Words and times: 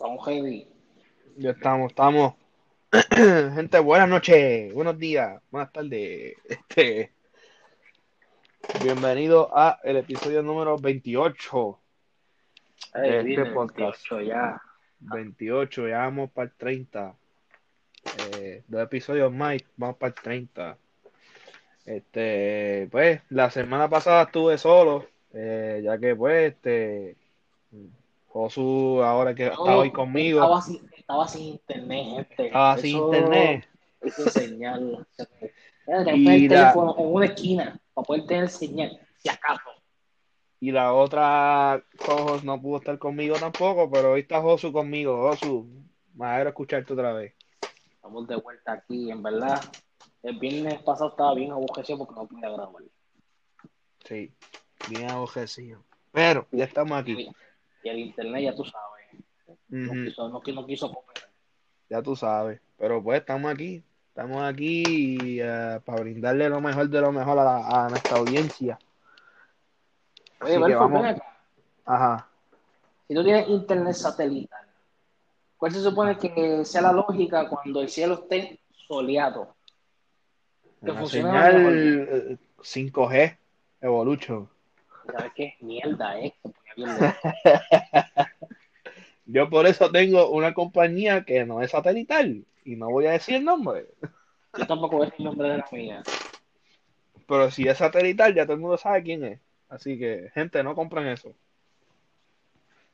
Estamos 0.00 0.24
heavy. 0.26 0.68
Ya 1.38 1.50
estamos, 1.50 1.90
estamos. 1.90 2.34
Gente, 3.16 3.80
buenas 3.80 4.08
noches, 4.08 4.72
buenos 4.72 4.96
días, 4.96 5.42
buenas 5.50 5.72
tardes. 5.72 6.36
Este, 6.48 7.10
bienvenido 8.80 9.50
a 9.52 9.80
el 9.82 9.96
episodio 9.96 10.40
número 10.40 10.78
28 10.78 11.80
Ay, 12.92 13.10
de 13.10 13.18
este 13.18 13.46
podcast. 13.46 14.08
28 14.08 14.20
ya. 14.20 14.62
28, 15.00 15.88
ya 15.88 15.98
vamos 15.98 16.30
para 16.30 16.44
el 16.44 16.54
30. 16.54 17.16
Eh, 18.36 18.62
dos 18.68 18.80
episodios 18.80 19.32
más 19.32 19.56
vamos 19.76 19.96
para 19.96 20.10
el 20.10 20.14
30. 20.14 20.76
Este, 21.86 22.86
pues, 22.92 23.20
la 23.30 23.50
semana 23.50 23.88
pasada 23.88 24.22
estuve 24.22 24.58
solo, 24.58 25.06
eh, 25.32 25.80
ya 25.82 25.98
que 25.98 26.14
pues, 26.14 26.52
este, 26.52 27.16
Josu 28.28 29.02
ahora 29.02 29.34
que 29.34 29.46
está 29.46 29.60
hoy 29.60 29.90
conmigo, 29.90 30.40
Estaba 30.40 30.60
sin, 30.62 30.90
estaba 30.96 31.28
sin 31.28 31.44
internet, 31.54 32.06
gente. 32.06 32.46
estaba 32.46 32.76
sin 32.78 32.96
Eso 32.96 33.04
internet. 33.04 33.68
Que 34.00 34.10
señal. 34.10 35.06
Y 36.14 36.28
el 36.28 36.48
la- 36.48 36.48
teléfono 36.48 36.94
en 36.98 37.12
una 37.14 37.26
esquina 37.26 37.80
para 37.94 38.04
poder 38.04 38.26
tener 38.26 38.48
señal, 38.48 39.00
si 39.18 39.28
acaso. 39.28 39.70
Y 40.60 40.70
la 40.72 40.92
otra 40.92 41.82
Josu 41.98 42.44
no 42.44 42.60
pudo 42.60 42.78
estar 42.78 42.98
conmigo 42.98 43.36
tampoco, 43.36 43.90
pero 43.90 44.12
hoy 44.12 44.20
está 44.20 44.40
Josu 44.40 44.72
conmigo. 44.72 45.16
Josu, 45.28 45.66
me 46.14 46.26
alegro 46.26 46.50
escucharte 46.50 46.92
otra 46.92 47.12
vez. 47.12 47.34
Estamos 47.94 48.26
de 48.28 48.36
vuelta 48.36 48.72
aquí, 48.72 49.10
en 49.10 49.22
verdad. 49.22 49.60
El 50.22 50.38
viernes 50.38 50.82
pasado 50.82 51.10
estaba 51.10 51.34
bien 51.34 51.52
aborrecido 51.52 51.98
porque 51.98 52.14
no 52.14 52.26
pude 52.26 52.40
grabar. 52.40 52.82
Sí, 54.04 54.32
bien 54.88 55.10
abojecido. 55.10 55.82
Pero 56.12 56.46
ya 56.50 56.64
estamos 56.64 56.98
aquí. 56.98 57.30
Y 57.82 57.88
el 57.88 57.98
internet, 57.98 58.42
ya 58.44 58.54
tú 58.54 58.64
sabes, 58.64 59.56
no 59.68 59.92
quiso, 60.04 60.28
no, 60.28 60.40
no 60.54 60.66
quiso 60.66 60.92
cooperar. 60.92 61.28
Ya 61.88 62.02
tú 62.02 62.14
sabes. 62.16 62.60
Pero 62.76 63.02
pues 63.02 63.20
estamos 63.20 63.50
aquí. 63.52 63.82
Estamos 64.08 64.42
aquí 64.42 65.38
eh, 65.40 65.80
para 65.84 66.00
brindarle 66.02 66.48
lo 66.48 66.60
mejor 66.60 66.88
de 66.88 67.00
lo 67.00 67.12
mejor 67.12 67.38
a, 67.38 67.44
la- 67.44 67.84
a 67.86 67.88
nuestra 67.88 68.18
audiencia. 68.18 68.78
Oye, 70.40 70.54
Así 70.54 70.62
Belfort, 70.62 70.90
vamos. 70.90 71.02
ven 71.02 71.10
acá. 71.14 71.36
Ajá. 71.84 72.28
Si 73.06 73.14
tú 73.14 73.22
tienes 73.24 73.48
internet 73.48 73.94
satelital, 73.94 74.66
¿cuál 75.56 75.72
se 75.72 75.80
supone 75.80 76.18
que 76.18 76.64
sea 76.64 76.82
la 76.82 76.92
lógica 76.92 77.48
cuando 77.48 77.80
el 77.80 77.88
cielo 77.88 78.14
esté 78.14 78.60
soleado? 78.88 79.54
Que 80.84 80.90
Una 80.90 81.00
funciona 81.00 81.50
señal 81.50 81.78
eh, 81.78 82.36
5G 82.60 83.38
Evolution. 83.80 84.48
¿Sabes 85.10 85.32
qué? 85.34 85.54
Mierda, 85.60 86.20
eh. 86.20 86.34
Yo 89.26 89.50
por 89.50 89.66
eso 89.66 89.90
tengo 89.90 90.30
una 90.30 90.54
compañía 90.54 91.24
que 91.24 91.44
no 91.44 91.60
es 91.60 91.72
satelital. 91.72 92.44
Y 92.64 92.76
no 92.76 92.90
voy 92.90 93.06
a 93.06 93.12
decir 93.12 93.36
el 93.36 93.44
nombre. 93.44 93.86
Yo 94.56 94.66
tampoco 94.66 94.96
voy 94.96 95.06
a 95.06 95.10
decir 95.10 95.20
el 95.20 95.26
nombre 95.26 95.48
de 95.50 95.58
la 95.58 95.68
mía. 95.72 96.02
Pero 97.26 97.50
si 97.50 97.68
es 97.68 97.78
satelital, 97.78 98.34
ya 98.34 98.44
todo 98.44 98.54
el 98.54 98.60
mundo 98.60 98.78
sabe 98.78 99.02
quién 99.02 99.24
es. 99.24 99.40
Así 99.68 99.98
que, 99.98 100.30
gente, 100.32 100.62
no 100.62 100.74
compren 100.74 101.08
eso. 101.08 101.34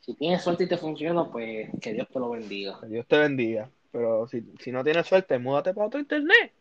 Si 0.01 0.15
tienes 0.15 0.43
suerte 0.43 0.65
y 0.65 0.69
te 0.69 0.77
funciona, 0.77 1.31
pues 1.31 1.71
que 1.81 1.93
Dios 1.93 2.09
te 2.09 2.19
lo 2.19 2.31
bendiga. 2.31 2.81
Que 2.81 2.89
Dios 2.89 3.07
te 3.07 3.19
bendiga. 3.19 3.71
Pero 3.93 4.27
si, 4.27 4.43
si 4.61 4.73
no 4.73 4.83
tienes 4.83 5.07
suerte, 5.07 5.39
múdate 5.39 5.73
para 5.73 5.87
otro 5.87 6.01
internet. 6.01 6.53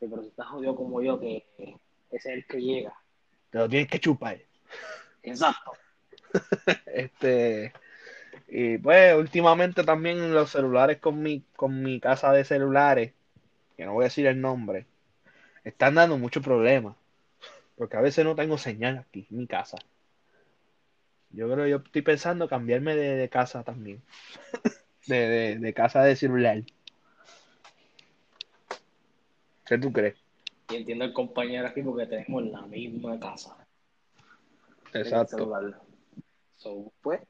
Sí, 0.00 0.06
pero 0.10 0.22
si 0.22 0.28
estás 0.28 0.48
jodido 0.48 0.74
como 0.74 1.00
yo, 1.00 1.20
que 1.20 1.44
ese 1.56 1.78
es 2.10 2.26
el 2.26 2.46
que 2.46 2.60
llega. 2.60 2.92
Te 3.50 3.58
lo 3.58 3.68
tienes 3.68 3.88
que 3.88 4.00
chupar. 4.00 4.38
Exacto. 5.22 5.72
Este, 6.86 7.72
y 8.48 8.78
pues 8.78 9.14
últimamente 9.16 9.84
también 9.84 10.34
los 10.34 10.50
celulares 10.50 10.98
con 10.98 11.22
mi, 11.22 11.42
con 11.56 11.82
mi 11.82 12.00
casa 12.00 12.32
de 12.32 12.44
celulares, 12.44 13.12
que 13.76 13.84
no 13.84 13.94
voy 13.94 14.04
a 14.04 14.06
decir 14.08 14.26
el 14.26 14.40
nombre, 14.40 14.86
están 15.64 15.94
dando 15.94 16.18
muchos 16.18 16.42
problemas. 16.42 16.96
Porque 17.76 17.96
a 17.96 18.00
veces 18.00 18.24
no 18.24 18.34
tengo 18.34 18.58
señal 18.58 18.98
aquí 18.98 19.26
en 19.30 19.38
mi 19.38 19.46
casa. 19.46 19.78
Yo 21.30 21.50
creo, 21.50 21.66
yo 21.66 21.76
estoy 21.78 22.02
pensando 22.02 22.48
cambiarme 22.48 22.94
de, 22.94 23.16
de 23.16 23.28
casa 23.28 23.62
también. 23.62 24.02
De, 25.04 25.16
de, 25.16 25.58
de 25.58 25.74
casa 25.74 26.04
de 26.04 26.14
celular. 26.14 26.62
¿Qué 29.66 29.76
tú 29.76 29.92
crees? 29.92 30.14
Y 30.70 30.76
entiendo 30.76 31.04
el 31.04 31.12
compañero 31.12 31.66
aquí 31.66 31.82
porque 31.82 32.06
tenemos 32.06 32.44
la 32.44 32.62
misma 32.62 33.18
casa. 33.18 33.61
En 34.92 35.00
el 35.00 35.06
Exacto. 35.06 35.52
So, 36.56 36.92
pues, 37.02 37.20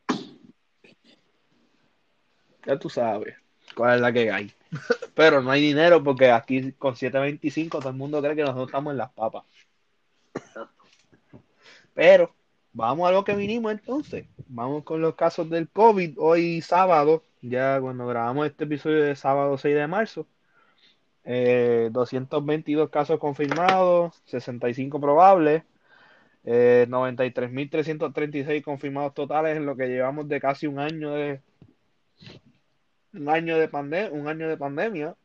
Ya 2.66 2.78
tú 2.78 2.88
sabes 2.88 3.34
cuál 3.74 3.96
es 3.96 4.00
la 4.00 4.12
que 4.12 4.30
hay. 4.30 4.52
Pero 5.14 5.42
no 5.42 5.50
hay 5.50 5.60
dinero 5.60 6.02
porque 6.02 6.30
aquí 6.30 6.72
con 6.72 6.96
725 6.96 7.78
todo 7.78 7.88
el 7.88 7.96
mundo 7.96 8.20
cree 8.20 8.36
que 8.36 8.42
nosotros 8.42 8.68
estamos 8.68 8.92
en 8.92 8.98
las 8.98 9.10
papas. 9.12 9.44
Pero 11.94 12.34
vamos 12.72 13.08
a 13.08 13.12
lo 13.12 13.24
que 13.24 13.34
vinimos 13.34 13.72
entonces. 13.72 14.26
Vamos 14.48 14.84
con 14.84 15.00
los 15.00 15.14
casos 15.14 15.48
del 15.50 15.68
COVID. 15.68 16.18
Hoy 16.18 16.60
sábado, 16.62 17.22
ya 17.42 17.80
cuando 17.80 18.06
grabamos 18.06 18.46
este 18.46 18.64
episodio 18.64 19.02
de 19.02 19.16
sábado 19.16 19.58
6 19.58 19.74
de 19.74 19.86
marzo, 19.86 20.26
eh, 21.24 21.90
222 21.92 22.90
casos 22.90 23.18
confirmados, 23.18 24.22
65 24.26 25.00
probables, 25.00 25.64
eh, 26.44 26.86
93.336 26.88 28.62
confirmados 28.62 29.14
totales 29.14 29.56
en 29.56 29.66
lo 29.66 29.76
que 29.76 29.88
llevamos 29.88 30.28
de 30.28 30.40
casi 30.40 30.66
un 30.66 30.78
año 30.78 31.12
de 31.12 31.40
un 33.14 33.28
año 33.28 33.58
de 33.58 33.68
pandemia, 33.68 34.10
un 34.12 34.28
año 34.28 34.48
de 34.48 34.56
pandemia. 34.56 35.16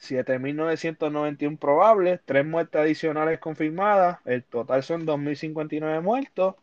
7.991 0.00 1.58
probables, 1.58 2.20
tres 2.24 2.46
muertes 2.46 2.80
adicionales 2.80 3.40
confirmadas, 3.40 4.18
el 4.24 4.44
total 4.44 4.82
son 4.82 5.04
2.059 5.06 6.00
muertos 6.02 6.54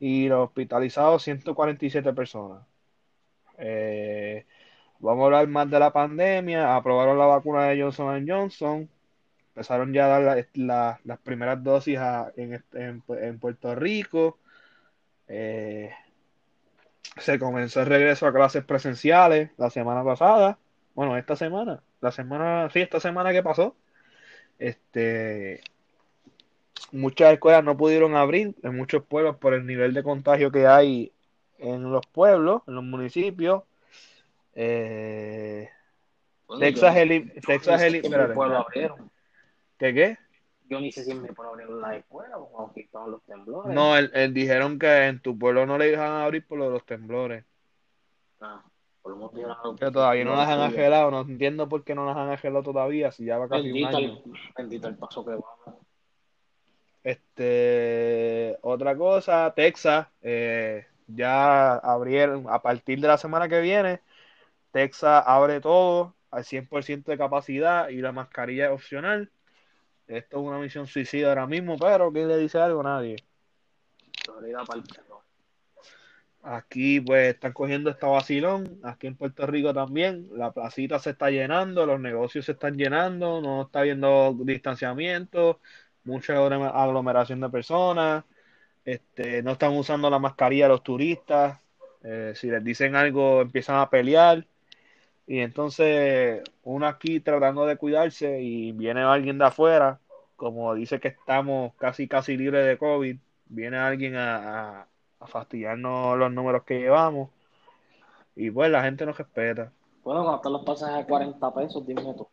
y 0.00 0.28
los 0.28 0.48
hospitalizados 0.48 1.22
147 1.22 2.12
personas. 2.12 2.66
Eh, 3.58 4.46
vamos 4.98 5.22
a 5.22 5.26
hablar 5.26 5.48
más 5.48 5.70
de 5.70 5.78
la 5.78 5.92
pandemia, 5.92 6.76
aprobaron 6.76 7.18
la 7.18 7.26
vacuna 7.26 7.64
de 7.68 7.80
Johnson 7.80 8.26
Johnson, 8.28 8.90
empezaron 9.54 9.92
ya 9.92 10.06
a 10.06 10.08
dar 10.08 10.22
la- 10.22 10.46
la- 10.54 11.00
las 11.04 11.18
primeras 11.20 11.62
dosis 11.62 11.96
a- 11.98 12.32
en, 12.36 12.62
en- 12.72 13.02
en 13.08 13.38
Puerto 13.38 13.74
Rico, 13.74 14.38
Eh, 15.26 15.90
se 17.16 17.38
comenzó 17.38 17.80
el 17.80 17.86
regreso 17.86 18.26
a 18.26 18.32
clases 18.34 18.62
presenciales 18.62 19.50
la 19.56 19.70
semana 19.70 20.04
pasada, 20.04 20.58
bueno, 20.94 21.16
esta 21.16 21.34
semana, 21.34 21.80
la 22.02 22.12
semana, 22.12 22.68
sí, 22.70 22.80
esta 22.80 23.00
semana 23.00 23.32
que 23.32 23.42
pasó, 23.42 23.74
este, 24.58 25.62
muchas 26.92 27.32
escuelas 27.32 27.64
no 27.64 27.74
pudieron 27.74 28.16
abrir 28.16 28.54
en 28.62 28.76
muchos 28.76 29.02
pueblos 29.02 29.36
por 29.36 29.54
el 29.54 29.64
nivel 29.64 29.94
de 29.94 30.02
contagio 30.02 30.50
que 30.50 30.66
hay 30.66 31.10
en 31.58 31.90
los 31.90 32.06
pueblos, 32.06 32.60
en 32.66 32.74
los 32.74 32.84
municipios. 32.84 33.62
Eh, 34.54 35.70
Bueno, 36.46 36.60
Texas, 36.60 36.94
yo- 36.94 37.40
Texas, 37.46 37.82
¿Qué 39.78 39.94
qué? 39.94 40.18
Yo 40.68 40.80
ni 40.80 40.90
sé 40.92 41.04
si 41.04 41.10
en 41.10 41.22
mi 41.22 41.28
pueblo 41.28 41.52
abrieron 41.52 41.80
la 41.80 41.96
escuela 41.96 42.38
o 42.38 42.48
cuando 42.48 42.72
quitaron 42.72 43.10
los 43.10 43.22
temblores. 43.24 43.74
No, 43.74 43.96
el, 43.96 44.10
el 44.14 44.32
dijeron 44.32 44.78
que 44.78 45.06
en 45.06 45.20
tu 45.20 45.38
pueblo 45.38 45.66
no 45.66 45.76
le 45.76 45.90
dejan 45.90 46.22
abrir 46.22 46.46
por 46.46 46.58
lo 46.58 46.66
de 46.66 46.70
los 46.70 46.86
temblores. 46.86 47.44
Ah, 48.40 48.62
por 49.02 49.16
lo 49.16 49.30
menos 49.30 49.58
Que 49.78 49.90
todavía 49.90 50.24
no 50.24 50.34
las 50.34 50.48
han 50.48 50.60
agelado, 50.60 51.10
no 51.10 51.20
entiendo 51.20 51.68
por 51.68 51.84
qué 51.84 51.94
no 51.94 52.06
las 52.06 52.16
han 52.16 52.30
agelado 52.30 52.62
todavía, 52.62 53.12
si 53.12 53.26
ya 53.26 53.38
va 53.38 53.48
casi 53.48 53.70
un 53.70 53.72
Bendito 53.72 53.96
año. 53.98 53.98
el, 53.98 54.22
bendito 54.56 54.88
el 54.88 54.96
paso 54.96 55.24
que 55.24 55.32
vamos. 55.32 55.84
Este, 57.02 58.58
otra 58.62 58.96
cosa, 58.96 59.52
Texas, 59.54 60.06
eh, 60.22 60.86
ya 61.06 61.74
abrieron, 61.74 62.46
a 62.48 62.62
partir 62.62 63.00
de 63.00 63.08
la 63.08 63.18
semana 63.18 63.48
que 63.48 63.60
viene, 63.60 64.00
Texas 64.72 65.22
abre 65.26 65.60
todo 65.60 66.14
al 66.30 66.44
100% 66.44 67.12
de 67.12 67.18
capacidad 67.18 67.88
y 67.90 67.98
la 68.00 68.12
mascarilla 68.12 68.66
es 68.66 68.72
opcional. 68.72 69.30
Esto 70.06 70.38
es 70.38 70.42
una 70.42 70.58
misión 70.58 70.86
suicida 70.86 71.28
ahora 71.28 71.46
mismo, 71.46 71.76
pero 71.78 72.12
¿quién 72.12 72.28
le 72.28 72.36
dice 72.36 72.58
algo? 72.58 72.82
Nadie. 72.82 73.16
Aquí 76.42 77.00
pues 77.00 77.34
están 77.34 77.54
cogiendo 77.54 77.88
esta 77.88 78.06
vacilón, 78.06 78.78
aquí 78.82 79.06
en 79.06 79.16
Puerto 79.16 79.46
Rico 79.46 79.72
también, 79.72 80.28
la 80.32 80.52
placita 80.52 80.98
se 80.98 81.10
está 81.10 81.30
llenando, 81.30 81.86
los 81.86 81.98
negocios 81.98 82.44
se 82.44 82.52
están 82.52 82.76
llenando, 82.76 83.40
no 83.40 83.62
está 83.62 83.80
habiendo 83.80 84.36
distanciamiento, 84.40 85.60
mucha 86.04 86.34
aglome- 86.34 86.70
aglomeración 86.70 87.40
de 87.40 87.48
personas, 87.48 88.24
este, 88.84 89.42
no 89.42 89.52
están 89.52 89.72
usando 89.72 90.10
la 90.10 90.18
mascarilla 90.18 90.68
los 90.68 90.82
turistas, 90.82 91.58
eh, 92.02 92.34
si 92.36 92.50
les 92.50 92.62
dicen 92.62 92.94
algo 92.94 93.40
empiezan 93.40 93.76
a 93.76 93.88
pelear, 93.88 94.46
y 95.26 95.40
entonces 95.40 96.42
uno 96.64 96.86
aquí 96.86 97.20
tratando 97.20 97.66
de 97.66 97.76
cuidarse 97.76 98.40
y 98.42 98.72
viene 98.72 99.02
alguien 99.02 99.38
de 99.38 99.46
afuera, 99.46 100.00
como 100.36 100.74
dice 100.74 101.00
que 101.00 101.08
estamos 101.08 101.74
casi 101.76 102.08
casi 102.08 102.36
libres 102.36 102.66
de 102.66 102.78
COVID, 102.78 103.16
viene 103.46 103.76
alguien 103.78 104.16
a, 104.16 104.80
a- 104.82 104.88
a 105.20 105.26
fastidiarnos 105.26 106.18
los 106.18 106.32
números 106.32 106.64
que 106.64 106.78
llevamos 106.80 107.30
Y 108.36 108.50
pues 108.50 108.70
la 108.70 108.82
gente 108.82 109.06
no 109.06 109.12
respeta. 109.12 109.72
Bueno, 110.02 110.22
cuando 110.22 110.36
están 110.36 110.52
los 110.52 110.64
pasajes 110.64 111.04
a 111.04 111.06
40 111.06 111.54
pesos, 111.54 111.86
dime 111.86 112.02
tú. 112.14 112.28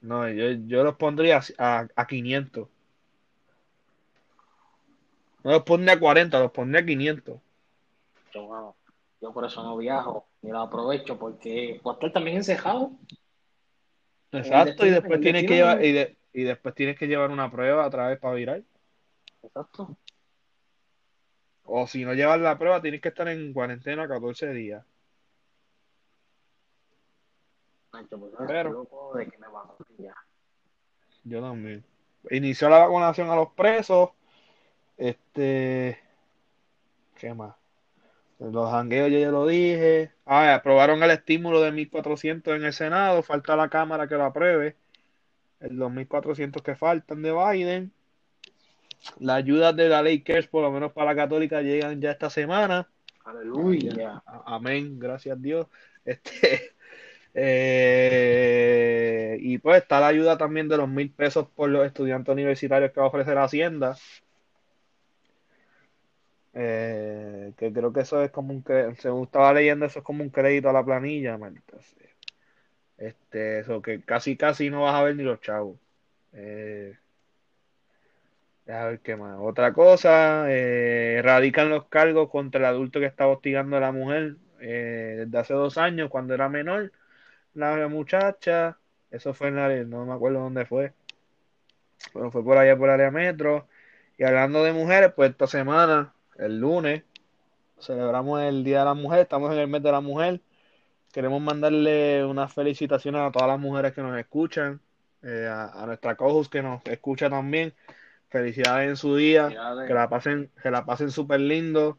No, 0.00 0.28
yo, 0.28 0.50
yo 0.66 0.84
los 0.84 0.96
pondría 0.96 1.40
a, 1.58 1.86
a 1.94 2.06
500. 2.06 2.68
No 5.44 5.50
los 5.52 5.62
pondría 5.64 5.94
a 5.94 5.98
40, 6.00 6.38
los 6.40 6.52
pondría 6.52 6.82
a 6.82 6.86
500. 6.86 7.40
Yo, 8.34 8.46
bueno, 8.46 8.74
yo 9.20 9.32
por 9.32 9.44
eso 9.44 9.62
no 9.62 9.76
viajo 9.76 10.28
ni 10.42 10.50
lo 10.50 10.60
aprovecho 10.60 11.18
porque 11.18 11.80
puedo 11.82 11.96
estar 11.96 12.12
también 12.12 12.36
encejado. 12.38 12.92
Exacto, 14.32 14.86
y 14.86 14.90
después 14.90 15.20
tienes 15.20 15.46
que 15.46 15.54
llevar, 15.56 15.84
y, 15.84 15.92
de- 15.92 16.18
y 16.32 16.42
después 16.44 16.74
tienes 16.74 16.98
que 16.98 17.06
llevar 17.08 17.30
una 17.30 17.50
prueba 17.50 17.86
otra 17.86 18.08
vez 18.08 18.18
para 18.20 18.34
virar. 18.34 18.62
Exacto. 19.42 19.96
O 21.64 21.86
si 21.86 22.04
no 22.04 22.14
llevas 22.14 22.40
la 22.40 22.56
prueba, 22.58 22.80
tienes 22.80 23.00
que 23.00 23.08
estar 23.08 23.28
en 23.28 23.52
cuarentena 23.52 24.06
14 24.08 24.48
días. 24.52 24.84
Nacho, 27.92 28.18
pues, 28.18 28.32
Pero- 28.46 28.58
estoy 28.58 28.72
loco 28.72 29.12
de 29.16 29.28
que 29.28 29.38
me 29.38 29.48
vacunen 29.48 29.96
ya. 29.98 30.14
Yo 31.24 31.40
también. 31.40 31.84
Inició 32.30 32.68
la 32.68 32.78
vacunación 32.80 33.30
a 33.30 33.36
los 33.36 33.50
presos. 33.52 34.10
Este. 34.96 35.98
¿Qué 37.16 37.34
más? 37.34 37.54
Los 38.38 38.70
jangueos 38.70 39.10
ya 39.10 39.18
yo 39.18 39.32
lo 39.32 39.46
dije. 39.46 40.12
Ah, 40.24 40.54
aprobaron 40.54 41.02
el 41.02 41.10
estímulo 41.10 41.60
de 41.60 41.72
1400 41.72 42.56
en 42.56 42.64
el 42.64 42.72
Senado. 42.72 43.22
Falta 43.22 43.56
la 43.56 43.68
Cámara 43.68 44.06
que 44.06 44.14
lo 44.14 44.24
apruebe. 44.24 44.76
Los 45.60 45.90
1400 45.90 46.62
que 46.62 46.76
faltan 46.76 47.22
de 47.22 47.32
Biden. 47.32 47.92
Las 49.18 49.38
ayudas 49.38 49.74
de 49.76 49.88
la 49.88 50.02
ley 50.02 50.22
CARES, 50.22 50.48
por 50.48 50.62
lo 50.62 50.70
menos 50.70 50.92
para 50.92 51.12
la 51.12 51.16
católica, 51.16 51.62
llegan 51.62 52.00
ya 52.00 52.12
esta 52.12 52.30
semana. 52.30 52.88
Aleluya. 53.24 54.22
Amén, 54.46 54.98
gracias 54.98 55.36
a 55.36 55.40
Dios. 55.40 55.66
Este, 56.04 56.72
eh, 57.34 59.36
y 59.40 59.58
pues 59.58 59.82
está 59.82 60.00
la 60.00 60.08
ayuda 60.08 60.38
también 60.38 60.68
de 60.68 60.76
los 60.76 60.88
mil 60.88 61.10
pesos 61.10 61.48
por 61.48 61.68
los 61.68 61.86
estudiantes 61.86 62.32
universitarios 62.32 62.92
que 62.92 63.00
va 63.00 63.06
a 63.06 63.08
ofrecer 63.08 63.38
Hacienda. 63.38 63.96
Eh, 66.54 67.52
que 67.56 67.72
creo 67.72 67.92
que 67.92 68.00
eso 68.00 68.22
es 68.22 68.30
como 68.30 68.52
un 68.52 68.64
según 68.98 69.24
estaba 69.24 69.52
leyendo, 69.52 69.86
eso 69.86 70.00
es 70.00 70.04
como 70.04 70.22
un 70.22 70.30
crédito 70.30 70.68
a 70.70 70.72
la 70.72 70.84
planilla, 70.84 71.38
maldita. 71.38 71.76
Este, 72.96 73.60
eso 73.60 73.80
que 73.80 74.02
casi 74.02 74.36
casi 74.36 74.70
no 74.70 74.82
vas 74.82 74.94
a 74.94 75.02
ver 75.04 75.16
ni 75.16 75.22
los 75.22 75.40
chavos. 75.40 75.78
Eh, 76.32 76.96
a 78.68 78.84
ver 78.86 79.00
qué 79.00 79.16
más. 79.16 79.38
Otra 79.40 79.72
cosa, 79.72 80.46
eh, 80.48 81.20
radican 81.24 81.70
los 81.70 81.86
cargos 81.86 82.28
contra 82.30 82.60
el 82.60 82.66
adulto 82.66 83.00
que 83.00 83.06
estaba 83.06 83.32
hostigando 83.32 83.76
a 83.76 83.80
la 83.80 83.92
mujer 83.92 84.36
eh, 84.60 85.24
desde 85.26 85.38
hace 85.38 85.54
dos 85.54 85.78
años, 85.78 86.10
cuando 86.10 86.34
era 86.34 86.48
menor, 86.48 86.92
la 87.54 87.88
muchacha. 87.88 88.78
Eso 89.10 89.34
fue 89.34 89.48
en 89.48 89.56
la, 89.56 89.68
no 89.84 90.06
me 90.06 90.12
acuerdo 90.14 90.40
dónde 90.40 90.66
fue, 90.66 90.92
pero 92.12 92.30
fue 92.30 92.44
por 92.44 92.58
allá 92.58 92.76
por 92.76 92.90
área 92.90 93.10
metro. 93.10 93.68
Y 94.18 94.24
hablando 94.24 94.64
de 94.64 94.72
mujeres, 94.72 95.12
pues 95.14 95.30
esta 95.30 95.46
semana, 95.46 96.14
el 96.38 96.58
lunes, 96.58 97.02
celebramos 97.80 98.40
el 98.42 98.64
Día 98.64 98.80
de 98.80 98.84
la 98.86 98.94
Mujer, 98.94 99.20
estamos 99.20 99.52
en 99.52 99.58
el 99.58 99.68
mes 99.68 99.82
de 99.82 99.92
la 99.92 100.00
mujer. 100.00 100.40
Queremos 101.12 101.40
mandarle 101.40 102.24
unas 102.24 102.52
felicitaciones 102.52 103.20
a 103.20 103.32
todas 103.32 103.48
las 103.48 103.58
mujeres 103.58 103.92
que 103.92 104.02
nos 104.02 104.18
escuchan, 104.18 104.80
eh, 105.22 105.48
a, 105.50 105.82
a 105.82 105.86
nuestra 105.86 106.14
co 106.16 106.42
que 106.50 106.62
nos 106.62 106.84
escucha 106.86 107.28
también. 107.30 107.74
Felicidades 108.28 108.90
en 108.90 108.96
su 108.96 109.16
día, 109.16 109.48
que 109.86 109.94
la 109.94 110.08
pasen, 110.08 110.50
que 110.62 110.70
la 110.70 110.84
pasen 110.84 111.10
súper 111.10 111.40
lindo. 111.40 111.98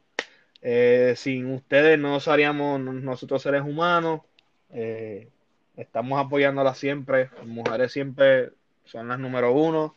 Eh, 0.62 1.14
sin 1.16 1.52
ustedes 1.54 1.98
no 1.98 2.20
seríamos 2.20 2.80
nosotros 2.80 3.42
seres 3.42 3.64
humanos. 3.64 4.22
Eh, 4.70 5.28
estamos 5.76 6.24
apoyándolas 6.24 6.78
siempre. 6.78 7.32
Las 7.36 7.48
mujeres 7.48 7.92
siempre 7.92 8.52
son 8.86 9.08
las 9.08 9.18
número 9.18 9.54
uno. 9.54 9.96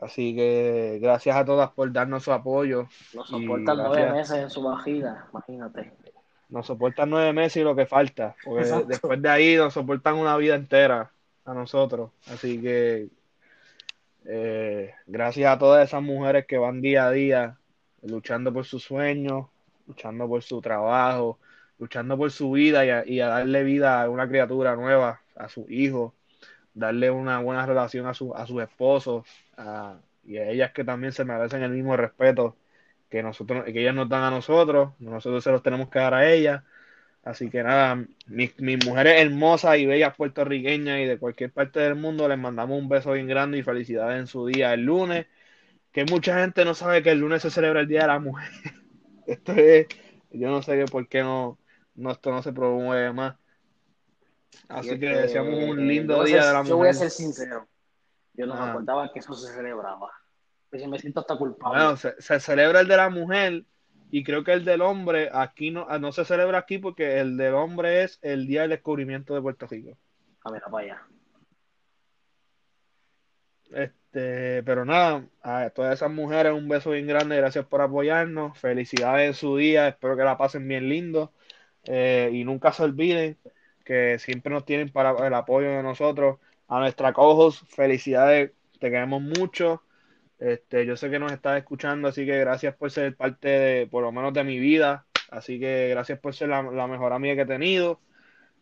Así 0.00 0.34
que 0.34 0.98
gracias 1.00 1.36
a 1.36 1.44
todas 1.44 1.70
por 1.70 1.90
darnos 1.90 2.24
su 2.24 2.32
apoyo. 2.32 2.88
Nos 3.14 3.28
soportan 3.28 3.78
nueve 3.78 4.12
meses 4.12 4.36
en 4.36 4.50
su 4.50 4.62
vagina, 4.62 5.26
imagínate. 5.30 5.92
Nos 6.48 6.66
soportan 6.66 7.10
nueve 7.10 7.32
meses 7.32 7.56
y 7.56 7.64
lo 7.64 7.74
que 7.74 7.86
falta. 7.86 8.36
Porque 8.44 8.62
Exacto. 8.62 8.86
después 8.86 9.22
de 9.22 9.28
ahí 9.28 9.56
nos 9.56 9.72
soportan 9.72 10.16
una 10.16 10.36
vida 10.36 10.54
entera 10.54 11.10
a 11.44 11.54
nosotros. 11.54 12.10
Así 12.30 12.60
que 12.60 13.08
eh, 14.26 14.94
gracias 15.06 15.50
a 15.52 15.58
todas 15.58 15.88
esas 15.88 16.02
mujeres 16.02 16.46
que 16.46 16.58
van 16.58 16.80
día 16.80 17.06
a 17.06 17.10
día 17.10 17.58
luchando 18.02 18.52
por 18.52 18.64
sus 18.64 18.82
sueños, 18.82 19.46
luchando 19.86 20.28
por 20.28 20.42
su 20.42 20.60
trabajo, 20.60 21.38
luchando 21.78 22.16
por 22.16 22.30
su 22.30 22.50
vida 22.52 22.84
y 22.84 22.90
a, 22.90 23.06
y 23.06 23.20
a 23.20 23.28
darle 23.28 23.62
vida 23.64 24.02
a 24.02 24.10
una 24.10 24.28
criatura 24.28 24.76
nueva, 24.76 25.20
a 25.36 25.48
su 25.48 25.66
hijo, 25.68 26.14
darle 26.76 27.10
una 27.10 27.40
buena 27.40 27.66
relación 27.66 28.06
a, 28.06 28.14
su, 28.14 28.34
a 28.36 28.46
sus 28.46 28.62
esposos 28.62 29.26
a- 29.58 30.00
y 30.24 30.38
a 30.38 30.50
ellas 30.50 30.72
que 30.72 30.84
también 30.84 31.12
se 31.12 31.24
merecen 31.26 31.62
el 31.64 31.72
mismo 31.72 31.96
respeto 31.96 32.56
que 33.10 33.22
nosotros, 33.24 33.64
que 33.66 33.80
ellas 33.80 33.94
nos 33.94 34.08
dan 34.08 34.24
a 34.24 34.30
nosotros, 34.30 34.94
nosotros 35.00 35.44
se 35.44 35.52
los 35.52 35.62
tenemos 35.62 35.90
que 35.90 36.00
dar 36.00 36.14
a 36.14 36.30
ellas. 36.32 36.64
Así 37.24 37.50
que 37.50 37.62
nada, 37.62 38.04
mis, 38.26 38.58
mis 38.60 38.84
mujeres 38.86 39.20
hermosas 39.22 39.78
y 39.78 39.86
bellas 39.86 40.16
puertorriqueñas 40.16 41.00
y 41.00 41.06
de 41.06 41.18
cualquier 41.18 41.52
parte 41.52 41.80
del 41.80 41.96
mundo 41.96 42.28
les 42.28 42.38
mandamos 42.38 42.78
un 42.80 42.88
beso 42.88 43.12
bien 43.12 43.26
grande 43.28 43.58
y 43.58 43.62
felicidades 43.64 44.20
en 44.20 44.26
su 44.28 44.46
día 44.46 44.74
el 44.74 44.82
lunes. 44.84 45.26
Que 45.92 46.04
mucha 46.04 46.40
gente 46.40 46.64
no 46.64 46.74
sabe 46.74 47.02
que 47.02 47.10
el 47.10 47.20
lunes 47.20 47.42
se 47.42 47.50
celebra 47.50 47.80
el 47.80 47.88
Día 47.88 48.02
de 48.02 48.06
la 48.08 48.18
Mujer. 48.20 48.50
Esto 49.26 49.52
es, 49.52 49.86
yo 50.30 50.50
no 50.50 50.62
sé 50.62 50.84
por 50.86 51.08
qué 51.08 51.22
no, 51.22 51.58
no 51.94 52.10
esto 52.12 52.30
no 52.30 52.42
se 52.42 52.52
promueve 52.52 53.12
más. 53.12 53.36
Así 54.68 54.92
Y 54.94 54.98
que 54.98 55.06
este, 55.10 55.22
deseamos 55.22 55.54
un 55.64 55.86
lindo 55.86 56.24
Día 56.24 56.42
ser- 56.42 56.46
de 56.48 56.52
la 56.58 56.64
Yo 56.64 56.76
voy 56.76 56.88
a 56.88 56.92
Mujer. 56.92 56.94
ser 56.94 57.10
sincero. 57.10 57.68
Yo 58.34 58.46
no 58.46 58.54
me 58.54 58.60
Ajá. 58.60 58.70
acordaba 58.70 59.12
que 59.12 59.18
eso 59.20 59.32
se 59.34 59.52
celebraba. 59.54 60.10
Pues 60.70 60.86
me 60.88 60.98
siento 60.98 61.20
hasta 61.20 61.36
culpable. 61.36 61.78
Bueno, 61.78 61.96
se, 61.96 62.20
se 62.20 62.40
celebra 62.40 62.80
el 62.80 62.88
de 62.88 62.96
la 62.96 63.08
mujer 63.08 63.64
y 64.10 64.22
creo 64.24 64.44
que 64.44 64.52
el 64.52 64.64
del 64.64 64.82
hombre 64.82 65.30
aquí 65.32 65.70
no, 65.70 65.86
no 65.98 66.12
se 66.12 66.24
celebra 66.24 66.58
aquí 66.58 66.78
porque 66.78 67.18
el 67.20 67.36
del 67.36 67.54
hombre 67.54 68.02
es 68.02 68.18
el 68.22 68.46
Día 68.46 68.62
del 68.62 68.70
Descubrimiento 68.70 69.34
de 69.34 69.40
Puerto 69.42 69.66
Rico. 69.66 69.96
A 70.44 70.50
ver, 70.50 70.62
para 70.70 70.78
allá. 70.84 71.02
Este, 73.70 74.62
pero 74.62 74.84
nada, 74.84 75.24
a 75.42 75.70
todas 75.70 75.94
esas 75.94 76.10
mujeres 76.10 76.52
un 76.52 76.68
beso 76.68 76.90
bien 76.92 77.06
grande, 77.06 77.36
gracias 77.36 77.66
por 77.66 77.80
apoyarnos, 77.80 78.56
felicidades 78.58 79.26
en 79.28 79.34
su 79.34 79.56
día, 79.56 79.88
espero 79.88 80.16
que 80.16 80.22
la 80.22 80.38
pasen 80.38 80.66
bien 80.68 80.88
lindo 80.88 81.32
eh, 81.84 82.30
y 82.32 82.44
nunca 82.44 82.72
se 82.72 82.84
olviden 82.84 83.36
que 83.86 84.18
siempre 84.20 84.52
nos 84.52 84.66
tienen 84.66 84.90
para 84.92 85.12
el 85.28 85.34
apoyo 85.34 85.70
de 85.70 85.84
nosotros. 85.84 86.40
A 86.68 86.80
nuestra 86.80 87.14
cojos, 87.14 87.64
felicidades, 87.70 88.52
te 88.80 88.90
queremos 88.92 89.22
mucho. 89.22 89.84
Este, 90.38 90.86
yo 90.86 90.96
sé 90.96 91.10
que 91.10 91.18
nos 91.20 91.32
estás 91.32 91.58
escuchando, 91.58 92.08
así 92.08 92.26
que 92.26 92.38
gracias 92.40 92.76
por 92.76 92.90
ser 92.90 93.16
parte 93.16 93.48
de, 93.48 93.88
por 93.88 94.02
lo 94.04 94.12
menos 94.12 94.34
de 94.34 94.44
mi 94.44 94.58
vida. 94.60 95.06
Así 95.30 95.60
que 95.60 95.88
gracias 95.90 96.20
por 96.20 96.34
ser 96.34 96.50
la, 96.50 96.62
la 96.62 96.88
mejor 96.88 97.12
amiga 97.14 97.36
que 97.36 97.42
he 97.42 97.46
tenido. 97.46 98.00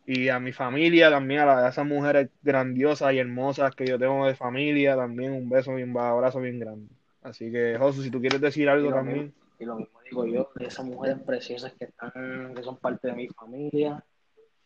Y 0.06 0.28
a 0.28 0.38
mi 0.40 0.52
familia 0.52 1.10
también, 1.10 1.40
a, 1.40 1.46
la- 1.46 1.66
a 1.66 1.70
esas 1.70 1.86
mujeres 1.86 2.28
grandiosas 2.42 3.12
y 3.14 3.18
hermosas 3.18 3.74
que 3.74 3.86
yo 3.86 3.98
tengo 3.98 4.26
de 4.26 4.34
familia, 4.34 4.96
también 4.96 5.32
un 5.32 5.48
beso 5.48 5.78
y 5.78 5.82
un 5.82 5.96
abrazo 5.98 6.40
bien 6.40 6.58
grande. 6.60 6.94
Así 7.22 7.50
que, 7.50 7.76
Josu, 7.78 8.02
si 8.02 8.10
tú 8.10 8.20
quieres 8.20 8.40
decir 8.40 8.68
algo 8.68 8.90
Y 8.90 8.92
también. 8.92 9.16
mismo, 9.26 9.34
y 9.58 9.64
lo 9.64 9.74
mismo 9.76 10.00
digo 10.02 10.26
yo, 10.26 10.50
de 10.56 10.66
esas 10.66 10.84
mujeres 10.84 11.18
preciosas 11.24 11.72
que 11.78 11.86
están, 11.86 12.54
que 12.54 12.62
son 12.62 12.76
parte 12.76 13.08
de 13.08 13.14
mi 13.14 13.28
familia. 13.28 14.04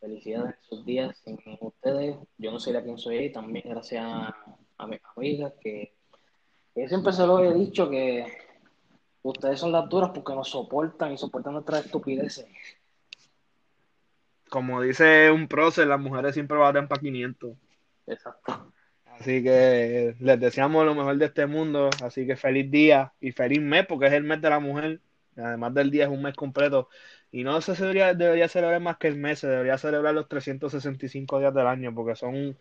Felicidades 0.00 0.54
en 0.54 0.68
sus 0.68 0.86
días 0.86 1.18
sin 1.24 1.38
ustedes. 1.60 2.16
Yo 2.36 2.52
no 2.52 2.60
sería 2.60 2.82
quien 2.82 2.98
soy 2.98 3.16
y 3.18 3.32
también 3.32 3.64
gracias 3.68 4.04
a, 4.04 4.34
a 4.78 4.86
mis 4.86 5.00
amigas 5.16 5.52
que, 5.60 5.92
que 6.74 6.88
siempre 6.88 7.12
se 7.12 7.26
lo 7.26 7.44
he 7.44 7.52
dicho 7.54 7.90
que 7.90 8.24
ustedes 9.22 9.58
son 9.58 9.72
las 9.72 9.88
duras 9.88 10.10
porque 10.14 10.34
nos 10.34 10.48
soportan 10.48 11.12
y 11.12 11.18
soportan 11.18 11.54
nuestras 11.54 11.84
estupideces. 11.84 12.46
Como 14.48 14.80
dice 14.80 15.30
un 15.30 15.46
prócer, 15.46 15.86
las 15.86 16.00
mujeres 16.00 16.34
siempre 16.34 16.56
baten 16.56 16.88
para 16.88 17.00
500. 17.00 17.56
Exacto. 18.06 18.72
Así 19.04 19.42
que 19.42 20.14
les 20.20 20.40
deseamos 20.40 20.86
lo 20.86 20.94
mejor 20.94 21.16
de 21.18 21.26
este 21.26 21.46
mundo. 21.46 21.90
Así 22.02 22.26
que 22.26 22.36
feliz 22.36 22.70
día 22.70 23.12
y 23.20 23.32
feliz 23.32 23.60
mes, 23.60 23.86
porque 23.86 24.06
es 24.06 24.12
el 24.12 24.22
mes 24.22 24.40
de 24.40 24.50
la 24.50 24.60
mujer. 24.60 25.00
Además 25.36 25.74
del 25.74 25.90
día 25.90 26.04
es 26.04 26.10
un 26.10 26.22
mes 26.22 26.34
completo. 26.34 26.88
Y 27.30 27.44
no 27.44 27.60
se 27.60 27.74
debería, 27.74 28.14
debería 28.14 28.48
celebrar 28.48 28.80
más 28.80 28.96
que 28.98 29.08
el 29.08 29.16
mes, 29.16 29.40
se 29.40 29.48
debería 29.48 29.78
celebrar 29.78 30.14
los 30.14 30.28
365 30.28 31.38
días 31.40 31.54
del 31.54 31.66
año, 31.66 31.94
porque 31.94 32.16
son 32.16 32.34
un, 32.34 32.58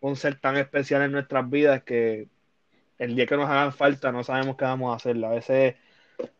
un 0.00 0.16
ser 0.16 0.40
tan 0.40 0.56
especial 0.56 1.02
en 1.02 1.12
nuestras 1.12 1.48
vidas 1.48 1.82
que 1.84 2.28
el 2.98 3.16
día 3.16 3.26
que 3.26 3.36
nos 3.36 3.48
hagan 3.50 3.72
falta 3.72 4.12
no 4.12 4.22
sabemos 4.24 4.56
qué 4.56 4.64
vamos 4.64 4.92
a 4.92 4.96
hacer. 4.96 5.24
A 5.24 5.30
veces 5.30 5.76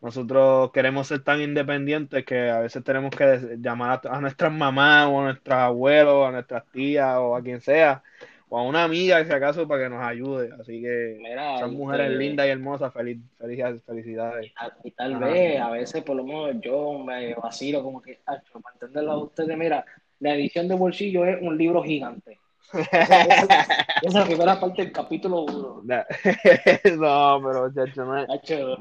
nosotros 0.01 0.71
queremos 0.71 1.07
ser 1.07 1.23
tan 1.23 1.41
independientes 1.41 2.25
que 2.25 2.49
a 2.49 2.59
veces 2.59 2.83
tenemos 2.83 3.11
que 3.15 3.57
llamar 3.59 4.01
a, 4.05 4.17
a 4.17 4.21
nuestras 4.21 4.51
mamás 4.53 5.07
o 5.07 5.21
a 5.21 5.23
nuestros 5.25 5.55
abuelos, 5.57 6.27
a 6.27 6.31
nuestras 6.31 6.65
tías 6.71 7.17
o 7.17 7.35
a 7.35 7.41
quien 7.41 7.61
sea, 7.61 8.03
o 8.53 8.57
a 8.59 8.63
una 8.63 8.83
amiga 8.83 9.23
si 9.23 9.31
acaso 9.31 9.65
para 9.65 9.83
que 9.83 9.89
nos 9.89 10.03
ayude. 10.03 10.49
Así 10.59 10.81
que 10.81 11.17
Mira, 11.21 11.65
mujeres 11.67 12.11
lindas 12.11 12.47
y 12.47 12.49
hermosas, 12.49 12.91
feliz, 12.91 13.17
felicidades, 13.39 13.81
felicidades. 13.83 14.51
Y 14.83 14.91
tal 14.91 15.15
Ajá. 15.15 15.25
vez, 15.27 15.61
a 15.61 15.69
veces, 15.69 16.03
por 16.03 16.17
lo 16.17 16.25
menos, 16.25 16.57
yo 16.59 16.99
me 16.99 17.33
vacilo 17.35 17.81
como 17.81 18.01
que, 18.01 18.19
"Acho, 18.25 18.59
para 18.59 18.73
sorprenderlos 18.73 19.13
a 19.13 19.17
ustedes. 19.19 19.57
Mira, 19.57 19.85
la 20.19 20.35
edición 20.35 20.67
de 20.67 20.75
bolsillo 20.75 21.23
es 21.25 21.41
un 21.41 21.57
libro 21.57 21.81
gigante. 21.81 22.39
Esa, 22.73 23.87
es 24.01 24.13
la 24.13 24.25
primera 24.25 24.59
parte 24.59 24.81
del 24.81 24.91
capítulo 24.91 25.43
1. 25.43 25.83
no, 26.97 27.41
pero 27.41 27.73
chacho, 27.73 28.03
no 28.03 28.19
es, 28.19 28.27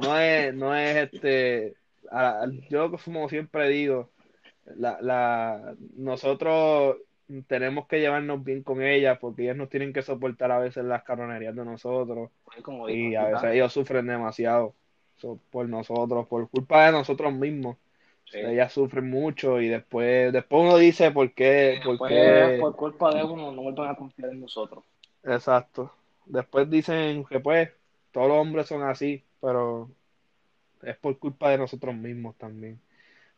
no 0.00 0.18
es, 0.18 0.54
no 0.54 0.74
es 0.74 0.96
este. 0.96 1.74
Yo, 2.68 2.90
como 2.90 3.28
siempre 3.28 3.68
digo, 3.68 4.10
la, 4.76 4.98
la, 5.00 5.74
nosotros 5.96 6.96
tenemos 7.46 7.86
que 7.86 8.00
llevarnos 8.00 8.42
bien 8.42 8.62
con 8.62 8.82
ellas 8.82 9.18
porque 9.18 9.42
ellas 9.42 9.56
nos 9.56 9.68
tienen 9.68 9.92
que 9.92 10.02
soportar 10.02 10.50
a 10.50 10.58
veces 10.58 10.84
las 10.84 11.02
caronerías 11.02 11.54
de 11.54 11.64
nosotros 11.64 12.30
y 12.88 13.14
a 13.14 13.26
veces 13.26 13.50
ellos 13.52 13.72
sufren 13.72 14.06
demasiado 14.06 14.74
por 15.50 15.68
nosotros, 15.68 16.26
por 16.26 16.48
culpa 16.48 16.86
de 16.86 16.92
nosotros 16.92 17.32
mismos. 17.32 17.76
Ellas 18.32 18.72
sufren 18.72 19.10
mucho 19.10 19.60
y 19.60 19.68
después 19.68 20.32
después 20.32 20.62
uno 20.62 20.76
dice 20.76 21.10
por 21.10 21.32
qué, 21.32 21.80
por, 21.84 21.98
por 21.98 22.76
culpa 22.76 23.12
de 23.12 23.24
uno 23.24 23.50
no 23.50 23.62
vuelven 23.62 23.88
a 23.88 23.94
confiar 23.96 24.30
en 24.30 24.40
nosotros. 24.40 24.84
Exacto. 25.24 25.92
Después 26.26 26.70
dicen 26.70 27.24
que 27.24 27.40
pues 27.40 27.70
todos 28.12 28.28
los 28.28 28.38
hombres 28.38 28.66
son 28.66 28.82
así, 28.82 29.24
pero 29.40 29.90
es 30.82 30.96
por 30.96 31.18
culpa 31.18 31.50
de 31.50 31.58
nosotros 31.58 31.94
mismos 31.94 32.36
también. 32.36 32.80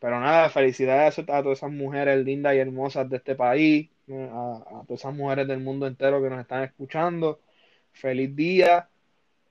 Pero 0.02 0.18
nada, 0.20 0.50
felicidades 0.50 1.16
a 1.20 1.24
todas 1.24 1.58
esas 1.58 1.70
mujeres 1.70 2.24
lindas 2.24 2.56
y 2.56 2.58
hermosas 2.58 3.08
de 3.08 3.18
este 3.18 3.36
país, 3.36 3.88
a, 4.10 4.82
todas 4.84 5.00
esas 5.00 5.14
mujeres 5.14 5.46
del 5.46 5.60
mundo 5.60 5.86
entero 5.86 6.20
que 6.20 6.28
nos 6.28 6.40
están 6.40 6.64
escuchando. 6.64 7.40
Feliz 7.92 8.34
día, 8.34 8.88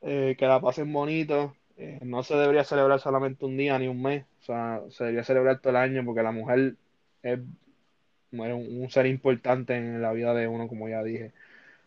eh, 0.01 0.35
que 0.37 0.45
la 0.47 0.59
pasen 0.59 0.91
bonito. 0.91 1.55
Eh, 1.77 1.99
no 2.03 2.23
se 2.23 2.35
debería 2.35 2.65
celebrar 2.65 2.99
solamente 2.99 3.45
un 3.45 3.55
día 3.57 3.79
ni 3.79 3.87
un 3.87 4.01
mes, 4.01 4.25
o 4.41 4.43
sea, 4.43 4.81
se 4.89 5.05
debería 5.05 5.23
celebrar 5.23 5.59
todo 5.59 5.71
el 5.71 5.77
año 5.77 6.03
porque 6.05 6.23
la 6.23 6.33
mujer 6.33 6.75
es, 7.23 7.39
un, 8.31 8.87
ser 8.89 9.05
importante 9.05 9.75
en 9.77 10.01
la 10.01 10.11
vida 10.13 10.33
de 10.33 10.47
uno, 10.49 10.67
como 10.67 10.89
ya 10.89 11.01
dije. 11.03 11.33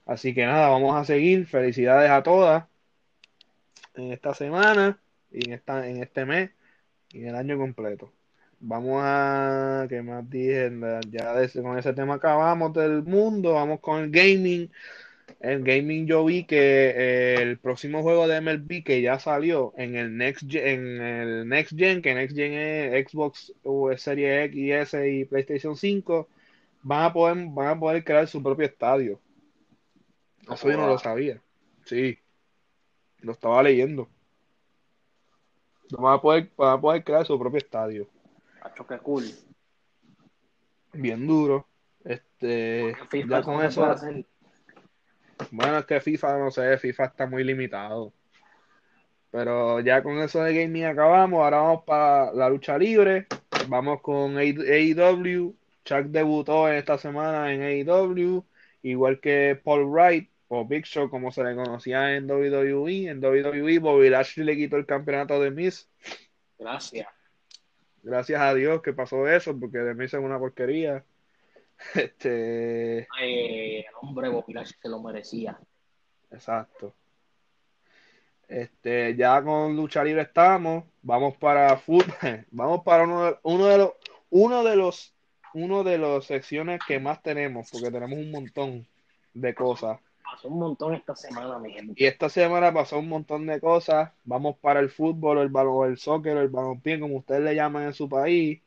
Así 0.06 0.34
que 0.34 0.46
nada, 0.46 0.68
vamos 0.68 0.96
a 0.96 1.04
seguir. 1.04 1.46
Felicidades 1.46 2.10
a 2.10 2.22
todas 2.22 2.64
en 3.94 4.12
esta 4.12 4.34
semana 4.34 4.98
y 5.30 5.48
en, 5.48 5.54
esta, 5.54 5.88
en 5.88 6.02
este 6.02 6.24
mes 6.24 6.50
y 7.10 7.22
en 7.22 7.28
el 7.28 7.36
año 7.36 7.58
completo. 7.58 8.10
Vamos 8.66 9.02
a, 9.04 9.84
¿qué 9.90 10.00
más 10.00 10.28
dije? 10.30 10.72
Ya 11.10 11.34
con 11.60 11.76
ese 11.78 11.92
tema 11.92 12.14
acabamos 12.14 12.72
del 12.72 13.02
mundo, 13.02 13.52
vamos 13.52 13.78
con 13.80 14.04
el 14.04 14.10
gaming. 14.10 14.70
El 15.38 15.62
gaming 15.62 16.06
yo 16.06 16.24
vi 16.24 16.44
que 16.44 16.56
eh, 16.56 17.34
el 17.42 17.58
próximo 17.58 18.02
juego 18.02 18.26
de 18.26 18.40
MLB 18.40 18.82
que 18.82 19.02
ya 19.02 19.18
salió 19.18 19.74
en 19.76 19.96
el 19.96 20.16
Next 20.16 20.50
Gen, 20.50 20.66
en 20.66 21.02
el 21.02 21.46
Next 21.46 21.76
Gen, 21.76 22.00
que 22.00 22.14
Next 22.14 22.34
Gen 22.34 22.54
es 22.54 23.06
Xbox 23.06 23.52
Series 23.98 24.46
X 24.46 24.56
y 24.56 24.72
S 24.72 25.10
y 25.10 25.24
PlayStation 25.26 25.76
5, 25.76 26.26
van 26.84 27.04
a 27.04 27.12
poder, 27.12 27.36
van 27.50 27.68
a 27.68 27.78
poder 27.78 28.02
crear 28.02 28.26
su 28.26 28.42
propio 28.42 28.64
estadio. 28.64 29.20
Eso 30.50 30.70
yo 30.70 30.78
no 30.78 30.86
lo 30.86 30.98
sabía. 30.98 31.38
Sí. 31.84 32.18
Lo 33.20 33.32
estaba 33.32 33.62
leyendo. 33.62 34.08
Van 35.98 36.14
a 36.14 36.20
poder, 36.22 36.50
van 36.56 36.78
a 36.78 36.80
poder 36.80 37.04
crear 37.04 37.26
su 37.26 37.38
propio 37.38 37.58
estadio. 37.58 38.08
Macho, 38.64 38.86
qué 38.86 38.98
cool. 38.98 39.24
Bien 40.94 41.26
duro. 41.26 41.68
Este, 42.02 42.96
ya 43.28 43.42
con 43.42 43.62
eso. 43.62 43.94
Bueno, 45.50 45.78
es 45.78 45.84
que 45.84 46.00
FIFA, 46.00 46.38
no 46.38 46.50
sé, 46.50 46.78
FIFA 46.78 47.04
está 47.04 47.26
muy 47.26 47.44
limitado. 47.44 48.12
Pero 49.30 49.80
ya 49.80 50.02
con 50.02 50.18
eso 50.18 50.42
de 50.42 50.54
gaming 50.54 50.84
acabamos. 50.84 51.42
Ahora 51.42 51.58
vamos 51.58 51.84
para 51.84 52.32
la 52.32 52.48
lucha 52.48 52.78
libre. 52.78 53.26
Vamos 53.68 54.00
con 54.00 54.38
AEW. 54.38 55.54
Chuck 55.84 56.04
debutó 56.06 56.68
esta 56.68 56.96
semana 56.96 57.52
en 57.52 57.62
AEW. 57.62 58.44
Igual 58.82 59.20
que 59.20 59.60
Paul 59.62 59.86
Wright 59.86 60.30
o 60.48 60.64
Big 60.64 60.86
Show, 60.86 61.10
como 61.10 61.32
se 61.32 61.42
le 61.42 61.54
conocía 61.54 62.14
en 62.14 62.30
WWE. 62.30 63.08
En 63.08 63.22
WWE, 63.22 63.78
Bobby 63.80 64.08
Lashley 64.08 64.46
le 64.46 64.56
quitó 64.56 64.76
el 64.76 64.86
campeonato 64.86 65.40
de 65.40 65.50
Miss. 65.50 65.88
Gracias 66.58 67.13
gracias 68.04 68.40
a 68.40 68.54
Dios 68.54 68.82
que 68.82 68.92
pasó 68.92 69.26
eso, 69.26 69.58
porque 69.58 69.78
de 69.78 69.94
mí 69.94 70.04
es 70.04 70.12
una 70.14 70.38
porquería. 70.38 71.04
Este. 71.94 73.08
el 73.20 73.84
hombre 74.00 74.28
Bobilash 74.28 74.72
se 74.80 74.88
lo 74.88 75.02
merecía. 75.02 75.58
Exacto. 76.30 76.94
Este, 78.46 79.16
ya 79.16 79.42
con 79.42 79.74
lucha 79.74 80.04
libre 80.04 80.22
estamos. 80.22 80.84
Vamos 81.02 81.36
para 81.36 81.76
fútbol. 81.76 82.14
Vamos 82.52 82.82
para 82.84 83.04
uno 83.04 83.24
de, 83.24 83.38
uno 83.42 83.66
de 83.66 83.78
los 83.78 83.92
uno 84.30 84.62
de 84.62 84.76
los 84.76 85.14
uno 85.54 85.84
de 85.84 85.98
las 85.98 86.24
secciones 86.24 86.80
que 86.86 87.00
más 87.00 87.22
tenemos, 87.22 87.70
porque 87.70 87.90
tenemos 87.90 88.18
un 88.18 88.30
montón 88.30 88.86
de 89.32 89.54
cosas 89.54 89.98
pasó 90.24 90.48
un 90.48 90.58
montón 90.58 90.94
esta 90.94 91.14
semana, 91.14 91.58
mi 91.58 91.72
gente. 91.72 91.92
Y 91.96 92.06
esta 92.06 92.28
semana 92.28 92.72
pasó 92.72 92.98
un 92.98 93.08
montón 93.08 93.46
de 93.46 93.60
cosas. 93.60 94.10
Vamos 94.24 94.56
para 94.58 94.80
el 94.80 94.90
fútbol, 94.90 95.38
el 95.38 95.48
balón, 95.48 95.90
el 95.90 95.98
soccer, 95.98 96.36
el 96.36 96.48
balonpié, 96.48 96.98
como 96.98 97.16
ustedes 97.18 97.42
le 97.42 97.54
llaman 97.54 97.84
en 97.84 97.92
su 97.92 98.08
país. 98.08 98.62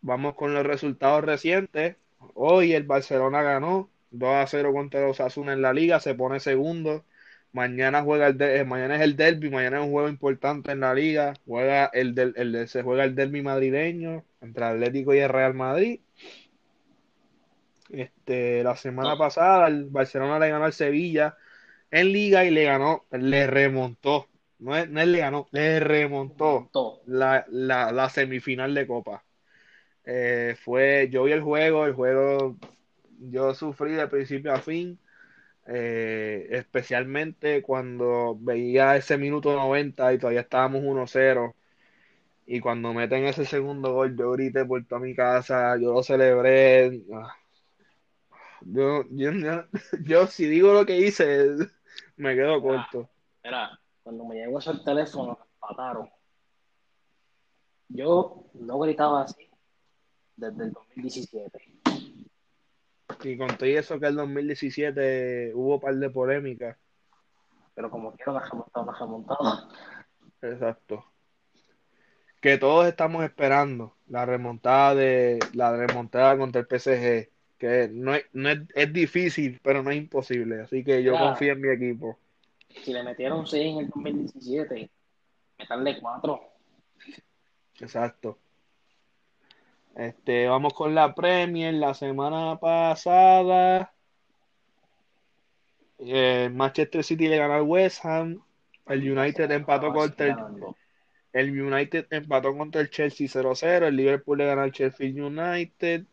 Vamos 0.00 0.34
con 0.34 0.54
los 0.54 0.66
resultados 0.66 1.24
recientes. 1.24 1.96
Hoy 2.34 2.72
el 2.72 2.84
Barcelona 2.84 3.42
ganó 3.42 3.90
2 4.10 4.28
a 4.34 4.46
0 4.46 4.72
contra 4.72 5.06
los 5.06 5.20
Asuna 5.20 5.52
en 5.52 5.62
la 5.62 5.72
liga, 5.72 6.00
se 6.00 6.14
pone 6.14 6.40
segundo. 6.40 7.04
Mañana 7.52 8.02
juega 8.02 8.28
el 8.28 8.36
de, 8.38 8.58
eh, 8.58 8.64
mañana 8.64 8.96
es 8.96 9.02
el 9.02 9.16
derby, 9.16 9.50
mañana 9.50 9.78
es 9.78 9.84
un 9.84 9.92
juego 9.92 10.08
importante 10.08 10.72
en 10.72 10.80
la 10.80 10.94
liga. 10.94 11.34
Juega 11.46 11.86
el, 11.86 12.14
del, 12.14 12.34
el 12.36 12.68
se 12.68 12.82
juega 12.82 13.04
el 13.04 13.14
derby 13.14 13.42
madrileño 13.42 14.24
entre 14.40 14.64
Atlético 14.64 15.14
y 15.14 15.18
el 15.18 15.28
Real 15.30 15.54
Madrid. 15.54 16.00
Este, 17.90 18.62
la 18.64 18.76
semana 18.76 19.16
pasada 19.16 19.68
el 19.68 19.86
Barcelona 19.86 20.38
le 20.38 20.50
ganó 20.50 20.64
al 20.64 20.72
Sevilla 20.72 21.36
en 21.90 22.12
liga 22.12 22.44
y 22.44 22.50
le 22.50 22.64
ganó, 22.64 23.04
le 23.10 23.46
remontó. 23.46 24.28
No 24.58 24.76
es, 24.76 24.88
no 24.88 25.04
le 25.04 25.18
ganó, 25.18 25.48
le 25.52 25.80
remontó, 25.80 26.70
La, 27.06 27.44
la, 27.48 28.08
semifinal 28.08 28.74
de 28.74 28.86
Copa. 28.86 29.24
Eh, 30.04 30.56
fue, 30.58 31.08
yo 31.10 31.24
vi 31.24 31.32
el 31.32 31.42
juego, 31.42 31.84
el 31.86 31.92
juego 31.94 32.56
yo 33.18 33.54
sufrí 33.54 33.92
de 33.92 34.08
principio 34.08 34.52
a 34.52 34.60
fin, 34.60 34.98
eh, 35.66 36.48
especialmente 36.50 37.62
cuando 37.62 38.36
veía 38.40 38.96
ese 38.96 39.18
minuto 39.18 39.54
90 39.54 40.12
y 40.14 40.18
todavía 40.18 40.42
estábamos 40.42 40.82
1-0. 40.82 41.54
Y 42.46 42.60
cuando 42.60 42.94
meten 42.94 43.24
ese 43.24 43.44
segundo 43.44 43.92
gol, 43.92 44.16
yo 44.16 44.32
grité 44.32 44.64
por 44.64 44.84
toda 44.86 45.00
mi 45.00 45.14
casa, 45.14 45.76
yo 45.78 45.92
lo 45.92 46.02
celebré. 46.02 47.02
Ah, 47.12 47.36
yo, 48.62 49.04
yo, 49.10 49.30
yo, 50.04 50.26
si 50.26 50.46
digo 50.46 50.72
lo 50.72 50.86
que 50.86 50.98
hice, 50.98 51.56
me 52.16 52.34
quedo 52.34 52.60
corto. 52.60 53.08
Mira, 53.44 53.78
cuando 54.02 54.24
me 54.24 54.36
llegó 54.36 54.58
ese 54.58 54.74
teléfono, 54.84 55.38
me 55.38 55.44
empataron. 55.54 56.10
Yo 57.88 58.44
no 58.54 58.78
gritaba 58.78 59.22
así 59.22 59.48
desde 60.36 60.64
el 60.64 60.72
2017. 60.72 61.80
Y 63.22 63.38
conté 63.38 63.76
eso 63.76 63.98
que 63.98 64.06
el 64.06 64.16
2017 64.16 65.52
hubo 65.54 65.74
un 65.74 65.80
par 65.80 65.94
de 65.94 66.10
polémicas. 66.10 66.76
Pero 67.74 67.90
como 67.90 68.12
quiero, 68.12 68.32
la 68.32 68.40
remontada, 68.40 68.86
la 68.86 68.98
remontada. 68.98 69.68
Exacto. 70.42 71.04
Que 72.40 72.58
todos 72.58 72.86
estamos 72.86 73.24
esperando 73.24 73.96
la 74.06 74.24
remontada 74.24 74.94
de 74.94 75.38
la 75.52 75.76
remontada 75.76 76.36
contra 76.36 76.60
el 76.60 76.66
PSG 76.66 77.35
que 77.58 77.88
no 77.90 78.14
es, 78.14 78.24
no 78.32 78.50
es, 78.50 78.60
es, 78.74 78.92
difícil, 78.92 79.60
pero 79.62 79.82
no 79.82 79.90
es 79.90 79.96
imposible. 79.96 80.62
Así 80.62 80.84
que 80.84 81.02
yo 81.02 81.16
confío 81.16 81.52
en 81.52 81.60
mi 81.60 81.68
equipo. 81.68 82.18
Si 82.82 82.92
le 82.92 83.02
metieron 83.02 83.46
6 83.46 83.72
en 83.72 83.78
el 83.78 83.88
2017, 83.88 84.90
meterle 85.58 85.98
4. 86.00 86.40
Exacto. 87.80 88.38
Este, 89.96 90.46
vamos 90.46 90.74
con 90.74 90.94
la 90.94 91.14
Premier. 91.14 91.72
La 91.74 91.94
semana 91.94 92.58
pasada, 92.60 93.92
eh, 95.98 96.50
Manchester 96.52 97.02
City 97.02 97.28
le 97.28 97.38
ganó 97.38 97.54
al 97.54 97.62
West 97.62 98.04
Ham. 98.04 98.42
El 98.86 99.18
United 99.18 99.50
empató 99.50 99.92
contra 99.92 100.26
el, 100.26 100.36
el 101.32 101.60
United 101.60 102.06
empató 102.10 102.56
contra 102.56 102.80
el 102.80 102.90
Chelsea 102.90 103.26
0-0. 103.26 103.86
El 103.86 103.96
Liverpool 103.96 104.38
le 104.38 104.46
ganó 104.46 104.62
al 104.62 104.72
Chelsea 104.72 105.08
United. 105.08 106.04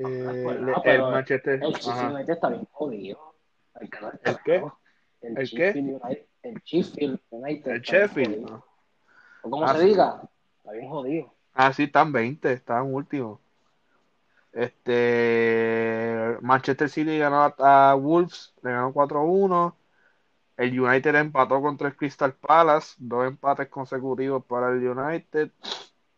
Eh, 0.00 0.42
pues 0.44 0.58
el 0.84 1.00
Manchester. 1.02 1.54
El 1.54 2.12
United 2.14 2.32
está 2.32 2.48
bien 2.48 2.68
jodido. 2.70 3.34
El, 3.80 3.90
qué? 4.44 4.64
El, 5.20 5.38
¿El 5.38 5.50
qué? 5.50 5.70
United, 5.76 6.26
el 6.42 6.62
Sheffield 6.64 7.20
United. 7.30 7.72
El 7.72 7.82
Sheffield. 7.82 8.62
O 9.42 9.50
como 9.50 9.64
ah, 9.64 9.74
se 9.74 9.84
diga, 9.84 10.22
está 10.58 10.72
bien 10.72 10.88
jodido. 10.88 11.34
Ah, 11.52 11.72
sí, 11.72 11.84
están 11.84 12.12
20, 12.12 12.52
están 12.52 12.94
últimos. 12.94 13.40
Este 14.52 16.36
Manchester 16.42 16.88
City 16.88 17.18
ganó 17.18 17.52
a 17.58 17.94
Wolves, 17.94 18.54
le 18.62 18.70
ganó 18.70 18.94
4-1. 18.94 19.74
El 20.56 20.80
United 20.80 21.14
empató 21.16 21.60
contra 21.60 21.88
el 21.88 21.96
Crystal 21.96 22.32
Palace, 22.34 22.94
dos 22.98 23.26
empates 23.26 23.68
consecutivos 23.68 24.44
para 24.44 24.70
el 24.70 24.86
United. 24.86 25.50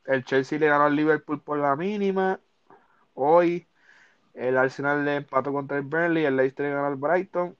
el 0.05 0.25
Chelsea 0.25 0.59
le 0.59 0.69
ganó 0.69 0.85
al 0.85 0.97
Liverpool 0.97 1.41
por 1.41 1.59
la 1.59 1.77
mínima. 1.77 2.39
Hoy 3.15 3.67
el 4.41 4.57
Arsenal 4.57 5.05
le 5.05 5.17
empató 5.17 5.53
contra 5.53 5.77
el 5.77 5.85
Burnley, 5.85 6.25
el 6.25 6.37
Leicester 6.37 6.67
le 6.67 6.75
ganó 6.75 6.87
al 6.87 6.97
Brighton. 6.97 7.57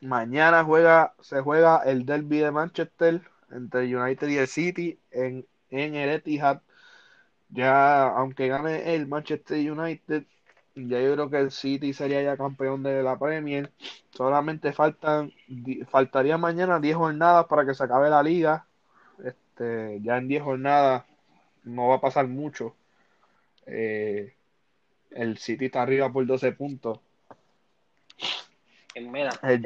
Mañana 0.00 0.64
juega, 0.64 1.14
se 1.20 1.40
juega 1.40 1.78
el 1.84 2.04
derby 2.06 2.38
de 2.38 2.50
Manchester 2.50 3.22
entre 3.50 3.96
United 3.96 4.28
y 4.28 4.36
el 4.36 4.46
City 4.48 5.00
en, 5.10 5.46
en 5.70 5.94
el 5.94 6.10
Etihad. 6.10 6.62
Ya, 7.50 8.08
aunque 8.08 8.48
gane 8.48 8.94
el 8.94 9.06
Manchester 9.06 9.58
United, 9.72 10.24
ya 10.74 11.00
yo 11.00 11.14
creo 11.14 11.30
que 11.30 11.38
el 11.38 11.50
City 11.50 11.92
sería 11.92 12.22
ya 12.22 12.36
campeón 12.36 12.82
de 12.82 13.02
la 13.02 13.18
Premier. 13.18 13.72
Solamente 14.10 14.72
faltan, 14.72 15.32
faltaría 15.90 16.38
mañana 16.38 16.80
10 16.80 16.96
jornadas 16.96 17.46
para 17.46 17.64
que 17.66 17.74
se 17.74 17.84
acabe 17.84 18.10
la 18.10 18.22
liga. 18.22 18.66
Este, 19.24 20.00
ya 20.02 20.18
en 20.18 20.28
10 20.28 20.42
jornadas 20.42 21.04
no 21.64 21.88
va 21.88 21.96
a 21.96 22.00
pasar 22.00 22.28
mucho. 22.28 22.76
Eh, 23.66 24.34
el 25.10 25.38
City 25.38 25.66
está 25.66 25.82
arriba 25.82 26.10
por 26.12 26.26
12 26.26 26.52
puntos. 26.52 27.00
Mira, 28.94 29.30
el, 29.42 29.64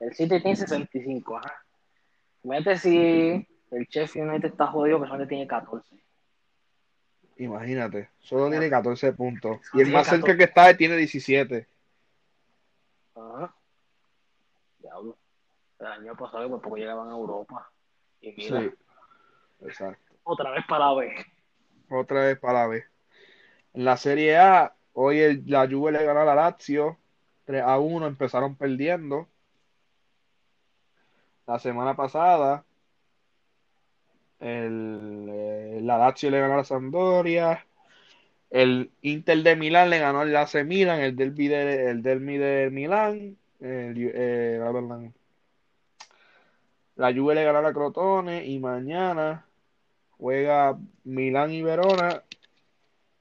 el 0.00 0.14
City 0.14 0.40
tiene 0.40 0.56
65, 0.56 1.36
ajá. 1.36 1.64
Mete 2.42 2.78
si 2.78 3.46
el 3.70 3.86
Chef 3.88 4.16
United 4.16 4.50
está 4.50 4.66
jodido, 4.66 5.00
que 5.00 5.06
solamente 5.06 5.28
tiene 5.28 5.46
14. 5.46 5.96
Imagínate, 7.36 8.10
solo 8.20 8.48
tiene 8.50 8.70
14 8.70 9.12
puntos. 9.12 9.58
y 9.72 9.80
el 9.80 9.90
más 9.90 10.06
cerca 10.06 10.36
que 10.36 10.44
está 10.44 10.76
tiene 10.76 10.96
17. 10.96 11.66
Ajá. 13.16 13.54
Diablo. 14.78 15.16
El 15.80 15.86
año 15.86 16.16
pasado 16.16 16.48
por 16.48 16.60
poco 16.60 16.76
llegaban 16.76 17.08
a 17.08 17.12
Europa. 17.12 17.70
Y 18.20 18.32
mira. 18.32 18.60
Sí. 18.60 18.70
Exacto. 19.62 20.14
Otra 20.22 20.50
vez 20.52 20.64
para 20.68 20.86
la 20.86 20.94
B. 20.94 21.26
Otra 21.90 22.24
vez 22.26 22.38
para 22.38 22.60
la 22.60 22.66
B. 22.68 22.84
En 23.74 23.84
la 23.84 23.96
Serie 23.96 24.36
A, 24.36 24.74
hoy 24.92 25.42
la 25.46 25.68
Juve 25.68 25.92
le 25.92 26.04
ganó 26.04 26.20
a 26.20 26.24
la 26.24 26.34
Lazio 26.34 26.98
3 27.44 27.62
a 27.62 27.78
1, 27.78 28.06
empezaron 28.06 28.56
perdiendo. 28.56 29.28
La 31.46 31.58
semana 31.58 31.94
pasada, 31.96 32.64
el, 34.40 35.28
eh, 35.30 35.80
la 35.82 35.98
Lazio 35.98 36.30
le 36.30 36.40
ganó 36.40 36.54
a 36.54 36.58
la 36.58 36.64
Sampdoria. 36.64 37.66
El 38.50 38.92
Inter 39.02 39.42
de 39.42 39.56
Milán 39.56 39.90
le 39.90 39.98
ganó 39.98 40.20
al 40.20 40.36
AC 40.36 40.64
Milan, 40.64 41.00
el 41.00 41.16
derby 41.16 41.48
de, 41.48 41.90
el 41.90 42.02
derby 42.02 42.38
de 42.38 42.70
Milán. 42.70 43.36
Eh, 43.60 44.60
la 46.96 47.12
Juve 47.12 47.34
le 47.34 47.44
ganó 47.44 47.58
a 47.58 47.62
la 47.62 47.72
Crotone 47.72 48.46
y 48.46 48.58
mañana 48.60 49.46
juega 50.16 50.78
Milán 51.04 51.50
y 51.52 51.62
Verona. 51.62 52.22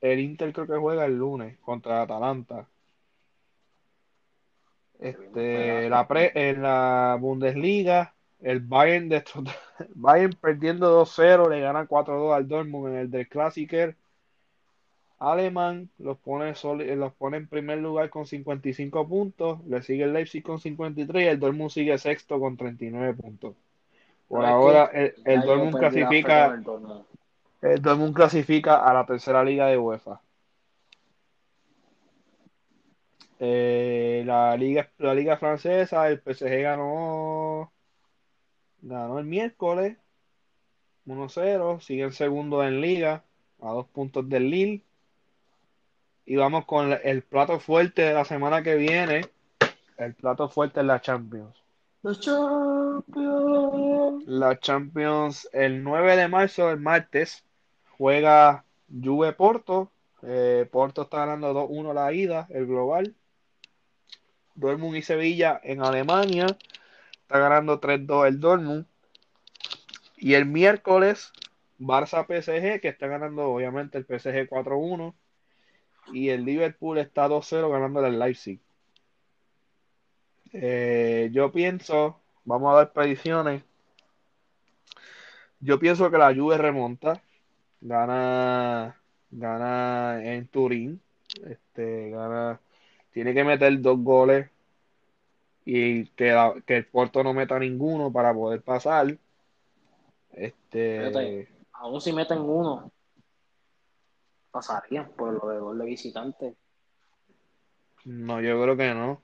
El 0.04 0.20
Inter 0.20 0.52
creo 0.52 0.68
que 0.68 0.76
juega 0.76 1.06
el 1.06 1.18
lunes 1.18 1.58
contra 1.60 2.02
Atalanta. 2.02 2.68
Este, 5.00 5.90
la 5.90 6.06
pre, 6.06 6.34
en 6.36 6.62
la 6.62 7.18
Bundesliga, 7.18 8.14
el 8.42 8.60
Bayern, 8.60 9.08
de, 9.08 9.24
Bayern 9.96 10.34
perdiendo 10.34 11.06
2-0, 11.06 11.50
le 11.50 11.62
gana 11.62 11.88
4-2 11.88 12.36
al 12.36 12.48
Dortmund 12.50 12.90
en 12.90 13.00
el 13.00 13.12
del 13.12 13.30
Klassiker 13.30 13.96
alemán, 15.20 15.90
los 16.00 16.18
pone, 16.18 16.54
los 16.98 17.14
pone 17.14 17.38
en 17.38 17.48
primer 17.48 17.78
lugar 17.78 18.10
con 18.10 18.26
55 18.26 19.08
puntos, 19.08 19.66
le 19.68 19.82
sigue 19.84 20.04
el 20.04 20.12
Leipzig 20.12 20.44
con 20.44 20.60
53 20.60 21.24
y 21.24 21.28
el 21.28 21.40
Dortmund 21.40 21.72
sigue 21.72 21.98
sexto 21.98 22.42
con 22.42 22.58
39 22.58 23.14
puntos. 23.14 23.56
Por 24.28 24.44
ahora, 24.44 24.90
el, 24.94 25.14
el 25.24 25.42
Dortmund 25.44 25.78
clasifica, 25.78 26.48
el 26.48 26.64
Dortmund 27.64 28.14
clasifica 28.14 28.86
a 28.86 28.94
la 28.94 29.06
tercera 29.06 29.44
liga 29.44 29.68
de 29.68 29.78
UEFA. 29.78 30.22
Eh, 33.40 34.24
la 34.26 34.56
liga 34.58 34.90
la 34.98 35.14
liga 35.14 35.38
francesa, 35.38 36.08
el 36.10 36.20
PSG 36.20 36.62
ganó 36.62 37.72
ganó 38.82 39.20
el 39.20 39.26
miércoles 39.26 39.98
1-0, 41.06 41.80
sigue 41.82 42.04
el 42.04 42.14
segundo 42.14 42.64
en 42.64 42.82
liga 42.82 43.24
a 43.62 43.72
dos 43.72 43.88
puntos 43.88 44.28
del 44.28 44.50
Lille. 44.50 44.84
Y 46.26 46.36
vamos 46.36 46.66
con 46.66 46.98
el 47.04 47.24
plato 47.24 47.60
fuerte 47.60 48.02
de 48.04 48.14
la 48.14 48.26
semana 48.26 48.64
que 48.64 48.76
viene. 48.76 49.30
El 49.98 50.14
plato 50.16 50.50
fuerte 50.50 50.80
es 50.80 50.86
la 50.86 51.02
Champions. 51.02 51.56
La 52.02 52.14
Champions. 52.16 53.04
La 54.28 54.60
Champions, 54.60 55.50
el 55.54 55.84
9 55.84 56.16
de 56.16 56.28
marzo, 56.28 56.70
el 56.70 56.80
martes, 56.80 57.44
juega 57.98 58.66
Juve 58.90 59.34
Porto. 59.34 59.92
Eh, 60.22 60.68
Porto 60.72 61.04
está 61.04 61.20
ganando 61.20 61.54
2-1 61.54 61.94
la 61.94 62.14
ida, 62.14 62.48
el 62.50 62.66
global. 62.66 63.16
Dortmund 64.56 64.98
y 64.98 65.02
Sevilla 65.02 65.60
en 65.64 65.82
Alemania. 65.82 66.46
Está 67.22 67.40
ganando 67.40 67.80
3-2 67.80 68.28
el 68.28 68.40
Dortmund. 68.40 68.86
Y 70.18 70.36
el 70.36 70.46
miércoles, 70.46 71.34
Barça 71.80 72.26
PSG, 72.26 72.80
que 72.80 72.88
está 72.88 73.08
ganando 73.08 73.50
obviamente 73.50 73.98
el 73.98 74.06
PSG 74.06 74.48
4-1. 74.50 75.14
Y 76.14 76.30
el 76.30 76.46
Liverpool 76.46 76.98
está 76.98 77.28
2-0 77.28 77.70
ganando 77.72 78.06
el 78.06 78.20
Leipzig. 78.20 78.60
Eh, 80.54 81.30
yo 81.32 81.52
pienso, 81.52 82.22
vamos 82.46 82.74
a 82.74 82.78
dar 82.78 82.94
predicciones. 82.94 83.64
Yo 85.60 85.80
pienso 85.80 86.12
que 86.12 86.18
la 86.18 86.34
Juve 86.34 86.58
remonta. 86.58 87.22
Gana, 87.86 88.96
gana 89.30 90.24
en 90.24 90.48
Turín. 90.48 91.02
Este, 91.46 92.12
gana 92.12 92.60
tiene 93.12 93.34
que 93.34 93.44
meter 93.44 93.80
dos 93.82 94.00
goles 94.00 94.50
y 95.66 96.06
que, 96.08 96.62
que 96.66 96.78
el 96.78 96.86
Porto 96.88 97.24
no 97.24 97.34
meta 97.34 97.60
ninguno 97.60 98.12
para 98.12 98.34
poder 98.34 98.62
pasar. 98.62 99.18
Este. 100.32 101.48
aún 101.74 102.00
si 102.00 102.14
meten 102.14 102.40
uno, 102.40 102.90
pasarían 104.50 105.10
por 105.12 105.34
lo 105.34 105.50
de 105.50 105.60
gol 105.60 105.78
de 105.78 105.86
visitante. 105.86 106.56
No, 108.06 108.40
yo 108.40 108.62
creo 108.62 108.78
que 108.78 108.94
no. 108.94 109.22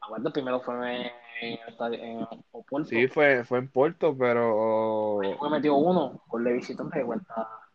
Aguanta, 0.00 0.30
primero 0.30 0.60
fue 0.60 0.74
en, 1.40 1.58
en, 1.92 2.26
Porto. 2.50 2.84
Sí, 2.86 3.06
fue, 3.06 3.44
fue 3.44 3.58
en 3.58 3.68
Porto, 3.68 4.16
pero. 4.16 5.20
Fue 5.38 5.50
metió 5.50 5.74
uno, 5.74 6.22
gol 6.26 6.44
de 6.44 6.54
visitante, 6.54 7.04
cuenta. 7.04 7.67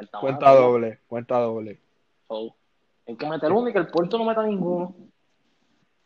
Cuenta, 0.00 0.18
cuenta 0.18 0.54
doble, 0.54 0.98
cuenta 1.08 1.38
doble. 1.40 1.78
Hay 3.06 3.16
que 3.16 3.28
meter 3.28 3.52
uno 3.52 3.68
y 3.68 3.72
que 3.74 3.80
el 3.80 3.88
Porto 3.88 4.16
no 4.16 4.24
meta 4.24 4.42
ninguno. 4.42 4.94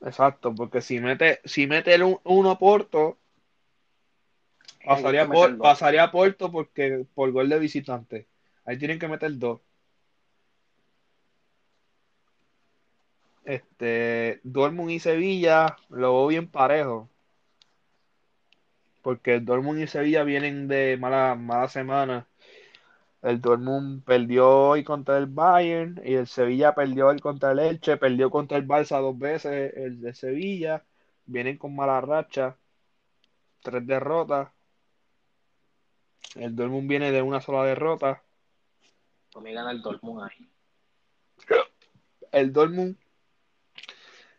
Exacto, 0.01 0.53
porque 0.53 0.81
si 0.81 0.99
mete, 0.99 1.39
si 1.45 1.69
mete 1.69 1.95
el 1.95 2.19
uno 2.25 2.59
Porto, 2.59 3.19
pasaría, 4.85 5.29
por, 5.29 5.59
pasaría 5.59 6.03
a 6.03 6.11
Porto 6.11 6.51
porque 6.51 7.07
por 7.15 7.31
gol 7.31 7.49
de 7.49 7.61
visitante. 7.61 8.27
Ahí 8.65 8.79
tienen 8.79 8.99
que 8.99 9.07
meter 9.07 9.39
dos. 9.39 9.61
Este, 13.45 14.41
Dortmund 14.43 14.91
y 14.91 14.99
Sevilla 14.99 15.77
lo 15.89 16.15
veo 16.15 16.27
bien 16.27 16.49
parejo. 16.49 17.09
Porque 19.03 19.39
Dortmund 19.39 19.79
y 19.79 19.87
Sevilla 19.87 20.25
vienen 20.25 20.67
de 20.67 20.97
mala, 20.99 21.37
mala 21.37 21.69
semana 21.69 22.27
el 23.25 23.41
Dortmund 23.41 24.05
perdió 24.05 24.51
hoy 24.51 24.85
contra 24.85 25.17
el 25.17 25.25
Bayern 25.27 25.99
y 26.05 26.13
el 26.15 26.27
Sevilla 26.27 26.75
perdió 26.75 27.07
hoy 27.09 27.19
contra 27.21 27.53
el 27.53 27.59
Elche, 27.59 27.97
perdió 27.97 28.29
contra 28.29 28.59
el 28.59 28.69
Barça 28.69 29.01
dos 29.01 29.19
veces 29.19 29.73
el 29.77 30.03
de 30.03 30.13
Sevilla. 30.13 30.85
Vienen 31.25 31.57
con 31.57 31.75
mala 31.75 32.03
racha, 32.03 32.59
tres 33.63 33.87
derrotas. 33.87 34.51
El 36.35 36.55
Dortmund 36.55 36.87
viene 36.87 37.13
de 37.13 37.23
una 37.23 37.41
sola 37.41 37.65
derrota. 37.65 38.23
Para 39.33 39.51
gana 39.53 39.71
el 39.71 39.81
Dortmund 39.81 40.25
ahí. 40.25 40.51
El 42.31 42.53
Dortmund, 42.53 42.99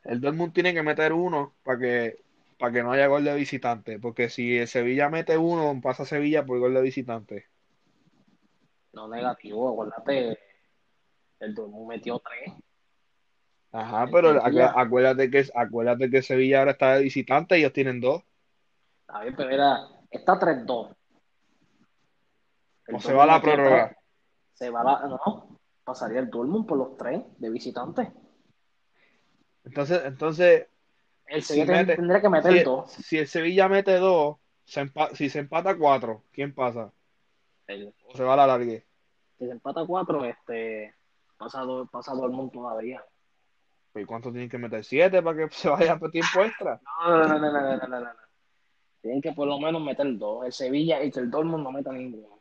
el 0.04 0.21
Dortmund 0.21 0.54
tiene 0.54 0.76
que 0.76 0.84
meter 0.84 1.12
uno 1.12 1.56
para 1.63 1.80
que 1.80 2.24
para 2.60 2.71
que 2.71 2.84
no 2.84 2.91
haya 2.91 3.08
gol 3.08 3.24
de 3.24 3.34
visitante, 3.34 4.00
porque 4.00 4.30
si 4.30 4.58
el 4.58 4.67
Sevilla 4.67 5.10
mete 5.10 5.38
uno, 5.39 5.82
pasa 5.82 6.06
Sevilla 6.06 6.45
por 6.45 6.60
gol 6.60 6.76
de 6.76 6.82
visitante 6.84 7.55
no 8.96 9.08
negativo, 9.08 9.70
acuérdate, 9.70 10.40
el 11.40 11.54
Dortmund 11.54 11.88
metió 11.88 12.20
tres. 12.20 12.54
Ajá, 13.72 14.08
pero 14.10 14.42
acuérdate 14.42 15.30
que, 15.30 15.46
acuérdate 15.54 16.10
que 16.10 16.22
Sevilla 16.22 16.60
ahora 16.60 16.72
está 16.72 16.96
de 16.96 17.04
visitante 17.04 17.58
y 17.58 17.60
ellos 17.60 17.74
tienen 17.74 18.00
dos. 18.00 18.24
Está 19.02 19.22
bien, 19.22 19.36
pero 19.36 19.50
era, 19.50 19.80
está 20.10 20.40
3-2. 20.40 20.96
¿O 22.94 23.00
se 23.00 23.14
va 23.14 23.26
la 23.26 23.42
prórroga? 23.42 23.98
Se 24.54 24.70
va 24.70 24.84
la, 24.84 25.08
no, 25.08 25.60
pasaría 25.84 26.20
el 26.20 26.30
Dortmund 26.30 26.66
por 26.66 26.78
los 26.78 26.98
tres 26.98 27.22
de 27.38 27.50
visitante. 27.50 28.14
Entonces, 29.66 30.02
entonces. 30.06 30.68
El 31.28 31.44
Sevilla 31.44 31.86
tendría 31.86 32.22
que 32.22 32.30
meter 32.30 32.54
si, 32.54 32.64
dos. 32.64 32.92
Si 32.92 33.18
el 33.18 33.28
Sevilla 33.28 33.68
mete 33.68 33.98
dos, 33.98 34.38
si 34.64 35.30
se 35.30 35.40
empata 35.40 35.76
cuatro, 35.76 36.24
¿quién 36.32 36.54
pasa? 36.54 36.94
O 38.08 38.15
se 38.15 38.23
va 38.23 38.34
a 38.34 38.38
la 38.38 38.47
largue. 38.47 38.86
Si 39.38 39.45
se 39.45 39.51
empata 39.51 39.86
4, 39.86 40.25
este, 40.25 40.95
pasa, 41.38 41.62
do, 41.62 41.86
pasa 41.88 42.13
Dortmund 42.13 42.51
todavía. 42.51 43.04
Pues, 43.91 44.04
¿Y 44.04 44.06
cuánto 44.06 44.32
tienen 44.32 44.49
que 44.49 44.58
meter? 44.58 44.84
¿Siete 44.84 45.21
para 45.21 45.38
que 45.38 45.49
se 45.56 45.69
vaya 45.69 45.93
a 45.93 46.12
tiempo 46.12 46.41
extra? 46.41 46.82
No, 47.06 47.17
no, 47.17 47.28
no, 47.28 47.39
no, 47.39 47.51
no, 47.51 47.78
no, 47.78 47.88
no, 47.88 47.99
no. 47.99 48.10
Tienen 49.01 49.21
que 49.21 49.34
por 49.34 49.47
lo 49.47 49.60
menos 49.60 49.82
meter 49.82 50.17
dos. 50.17 50.45
El 50.45 50.51
Sevilla 50.51 51.04
y 51.04 51.12
el 51.15 51.32
Dortmund 51.32 51.63
no 51.63 51.71
meta 51.71 51.91
ninguno. 51.91 52.39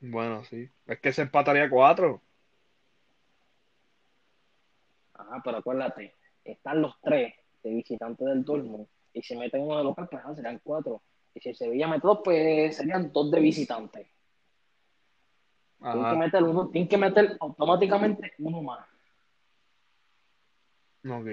Bueno, 0.00 0.44
sí. 0.44 0.68
Es 0.86 1.00
que 1.00 1.12
se 1.12 1.22
empataría 1.22 1.70
cuatro. 1.70 2.20
Ajá, 5.14 5.40
pero 5.44 5.58
acuérdate, 5.58 6.14
están 6.44 6.82
los 6.82 7.00
tres 7.00 7.34
de 7.62 7.70
visitantes 7.70 8.26
del 8.26 8.44
Dortmund. 8.44 8.86
Y 9.12 9.22
si 9.22 9.36
meten 9.36 9.62
uno 9.62 9.78
de 9.78 9.84
local, 9.84 10.08
pues 10.10 10.22
ah, 10.24 10.34
serán 10.34 10.60
cuatro. 10.62 11.02
Y 11.36 11.40
si 11.40 11.50
el 11.50 11.54
Sevilla 11.54 11.86
mete 11.86 12.06
dos, 12.06 12.20
pues 12.24 12.74
serían 12.74 13.12
dos 13.12 13.30
de 13.30 13.40
visitantes. 13.40 14.06
Tienen 15.78 16.08
que 16.08 16.16
meter 16.16 16.42
uno, 16.42 16.68
tienen 16.70 16.88
que 16.88 16.96
meter 16.96 17.36
automáticamente 17.38 18.32
uno 18.38 18.62
más. 18.62 18.86
Ok, 21.04 21.26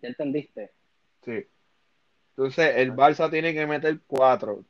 ¿Ya 0.00 0.08
entendiste? 0.08 0.70
sí. 1.22 1.44
Entonces, 2.30 2.76
el 2.76 2.92
Barça 2.92 3.28
tiene 3.28 3.52
que 3.52 3.66
meter 3.66 4.00
cuatro. 4.06 4.64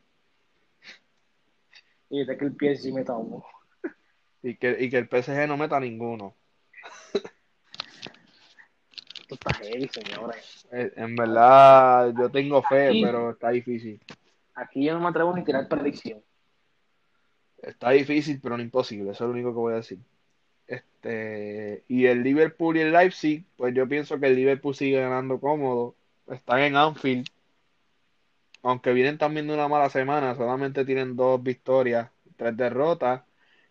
Y 2.08 2.20
dice 2.20 2.36
que 2.38 2.46
el 2.46 2.78
sí 2.78 2.92
meta 2.92 3.14
uno. 3.14 3.44
Y 4.42 4.56
que, 4.56 4.76
y 4.80 4.88
que 4.88 4.98
el 4.98 5.08
PSG 5.08 5.46
no 5.46 5.58
meta 5.58 5.78
ninguno. 5.78 6.34
Esto 9.32 9.48
está 9.50 9.64
heavy, 9.64 9.88
señores. 9.88 10.66
Eh, 10.72 10.92
En 10.96 11.16
verdad, 11.16 12.12
yo 12.18 12.30
tengo 12.30 12.62
fe, 12.62 12.88
Aquí- 12.88 13.02
pero 13.02 13.30
está 13.30 13.50
difícil. 13.50 14.00
Aquí 14.54 14.84
yo 14.84 14.94
no 14.94 15.00
me 15.00 15.08
atrevo 15.08 15.34
ni 15.34 15.40
a 15.40 15.44
tirar 15.44 15.68
predicción. 15.68 16.22
Está 17.62 17.90
difícil, 17.90 18.40
pero 18.42 18.56
no 18.56 18.62
imposible. 18.62 19.12
Eso 19.12 19.24
es 19.24 19.28
lo 19.28 19.34
único 19.34 19.50
que 19.50 19.58
voy 19.58 19.72
a 19.72 19.76
decir. 19.76 19.98
Este, 20.66 21.84
y 21.88 22.06
el 22.06 22.22
Liverpool 22.22 22.76
y 22.76 22.80
el 22.80 22.92
Leipzig, 22.92 23.44
pues 23.56 23.74
yo 23.74 23.88
pienso 23.88 24.18
que 24.18 24.26
el 24.26 24.36
Liverpool 24.36 24.74
sigue 24.74 25.00
ganando 25.00 25.40
cómodo. 25.40 25.94
Están 26.28 26.60
en 26.60 26.76
Anfield. 26.76 27.28
Aunque 28.62 28.92
vienen 28.92 29.18
también 29.18 29.46
de 29.48 29.54
una 29.54 29.68
mala 29.68 29.90
semana, 29.90 30.34
solamente 30.34 30.84
tienen 30.84 31.16
dos 31.16 31.42
victorias, 31.42 32.10
tres 32.36 32.56
derrotas. 32.56 33.22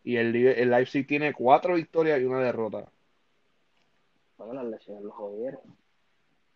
Y 0.04 0.16
el, 0.18 0.36
el 0.36 0.70
Leipzig 0.72 1.06
tiene 1.06 1.34
cuatro 1.34 1.76
victorias 1.76 2.20
y 2.20 2.26
una 2.26 2.40
derrota. 2.40 2.90
Bueno, 4.46 4.64
las 4.64 4.72
lesiones 4.72 5.04
lo 5.04 5.12
jodieron. 5.12 5.62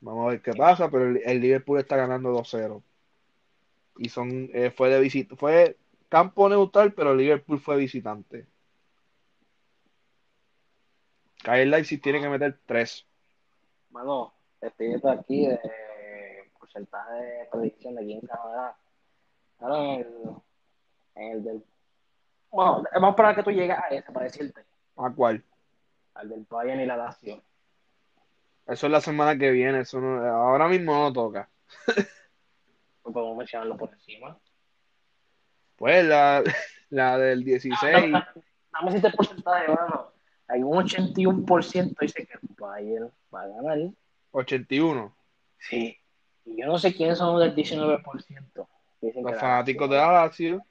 Vamos 0.02 0.28
a 0.28 0.30
ver 0.32 0.42
qué 0.42 0.54
pasa, 0.54 0.90
pero 0.90 1.10
el, 1.10 1.22
el 1.24 1.40
Liverpool 1.40 1.80
está 1.80 1.96
ganando 1.96 2.34
2-0. 2.34 2.82
Y 3.98 4.10
son, 4.10 4.50
eh, 4.54 4.72
fue 4.72 4.90
de 4.90 5.00
visita, 5.00 5.36
fue 5.36 5.78
campo 6.10 6.50
neutral, 6.50 6.94
pero 6.94 7.12
el 7.12 7.18
Liverpool 7.18 7.60
fue 7.60 7.78
visitante. 7.78 8.46
Kyle 11.44 11.70
Leipzig 11.70 12.02
tiene 12.02 12.22
que 12.22 12.30
meter 12.30 12.60
3. 12.66 13.06
Mano, 13.92 14.34
estoy 14.60 14.88
viendo 14.88 15.10
aquí 15.10 15.48
de 15.48 15.60
porcentaje 16.60 17.14
de 17.14 17.46
predicción 17.52 17.96
de 17.96 18.02
aquí 18.02 18.14
en 18.14 18.22
Canadá. 18.22 18.78
Ahora 19.60 19.78
en 19.78 20.00
el, 20.02 20.08
en 21.16 21.32
el 21.32 21.44
del. 21.44 21.64
Bueno, 22.52 22.84
vamos 22.94 23.08
a 23.08 23.10
esperar 23.12 23.36
que 23.36 23.44
tú 23.44 23.52
llegues 23.52 23.78
a 23.78 23.88
ese 23.90 24.12
para 24.12 24.26
decirte. 24.26 24.62
¿A 24.98 25.10
cuál? 25.12 25.44
Al 26.16 26.30
del 26.30 26.46
Bayern 26.50 26.82
y 26.82 26.86
la 26.86 26.98
Lazio. 26.98 27.42
Eso 28.68 28.88
es 28.88 28.92
la 28.92 29.02
semana 29.02 29.38
que 29.38 29.52
viene. 29.52 29.82
Eso 29.82 30.00
no- 30.00 30.24
ahora 30.26 30.68
mismo 30.68 30.94
no 30.98 31.14
toca. 31.14 31.50
No 33.06 33.12
podemos 33.12 33.38
mencionarlo 33.38 33.78
por 33.78 33.94
encima. 33.94 34.38
Pues 35.76 36.06
la, 36.06 36.44
la 36.90 37.18
del 37.18 37.44
16. 37.44 38.12
Dame 38.72 38.96
este 38.96 39.12
porcentaje, 39.12 39.68
mano. 39.68 40.12
Hay 40.48 40.62
un 40.64 40.78
81% 40.78 41.96
dice 42.02 42.26
que 42.28 42.34
el 42.34 42.40
Bayern 42.58 43.12
va 43.34 43.42
a 43.44 43.48
ganar. 43.48 43.78
81. 44.32 45.16
Sí. 45.60 45.98
Y 46.46 46.62
yo 46.62 46.68
no 46.68 46.78
sé 46.78 46.94
quiénes 46.94 47.18
son 47.18 47.34
los 47.34 47.42
del 47.42 47.56
19%. 47.56 48.68
Dicen 49.02 49.24
Los 49.24 49.40
fanáticos 49.40 49.90
de 49.90 49.96
Lazio- 49.98 50.12
la 50.12 50.12
Lazio. 50.26 50.66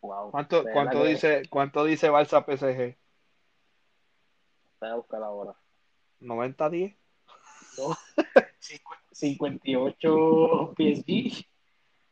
Wow. 0.00 0.30
¿Cuánto, 0.30 0.64
cuánto 0.72 1.02
que- 1.02 1.08
dice, 1.08 1.42
cuánto 1.50 1.84
dice 1.84 2.10
Barça 2.10 2.44
PSG? 2.44 2.96
Voy 4.80 4.90
a 4.90 4.94
buscar 4.94 5.22
ahora. 5.22 5.54
90-10. 6.20 6.96
¿no? 7.78 7.96
58 9.12 10.74
PSG 10.76 11.08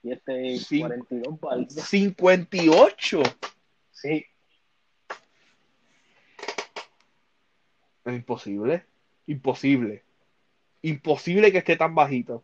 y 0.02 0.12
este 0.12 0.58
Sí. 0.58 0.80
42 0.80 1.40
Barça. 1.40 1.80
58. 1.80 3.22
Sí, 3.92 4.26
Es 8.06 8.14
imposible. 8.14 8.84
Imposible. 9.26 10.04
Imposible 10.82 11.50
que 11.50 11.58
esté 11.58 11.76
tan 11.76 11.94
bajito. 11.94 12.42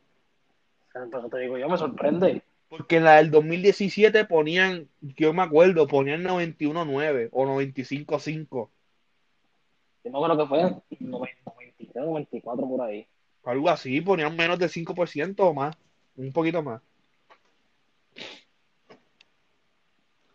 pero 0.92 1.28
te 1.28 1.38
digo, 1.38 1.56
yo 1.56 1.68
me 1.68 1.78
sorprende. 1.78 2.42
Porque 2.68 2.96
en 2.96 3.04
la 3.04 3.16
del 3.16 3.30
2017 3.30 4.24
ponían, 4.24 4.88
yo 5.00 5.32
me 5.32 5.42
acuerdo, 5.42 5.86
ponían 5.86 6.24
91.9 6.24 7.28
o 7.30 7.46
95.5. 7.46 8.70
Yo 10.04 10.10
me 10.10 10.18
acuerdo 10.18 10.38
que 10.38 10.46
fue 10.46 10.82
93, 11.00 11.94
94 11.94 12.68
por 12.68 12.82
ahí. 12.82 13.06
Algo 13.44 13.70
así, 13.70 14.00
ponían 14.00 14.36
menos 14.36 14.58
del 14.58 14.70
5% 14.70 15.34
o 15.40 15.54
más. 15.54 15.76
Un 16.16 16.32
poquito 16.32 16.62
más. 16.62 16.80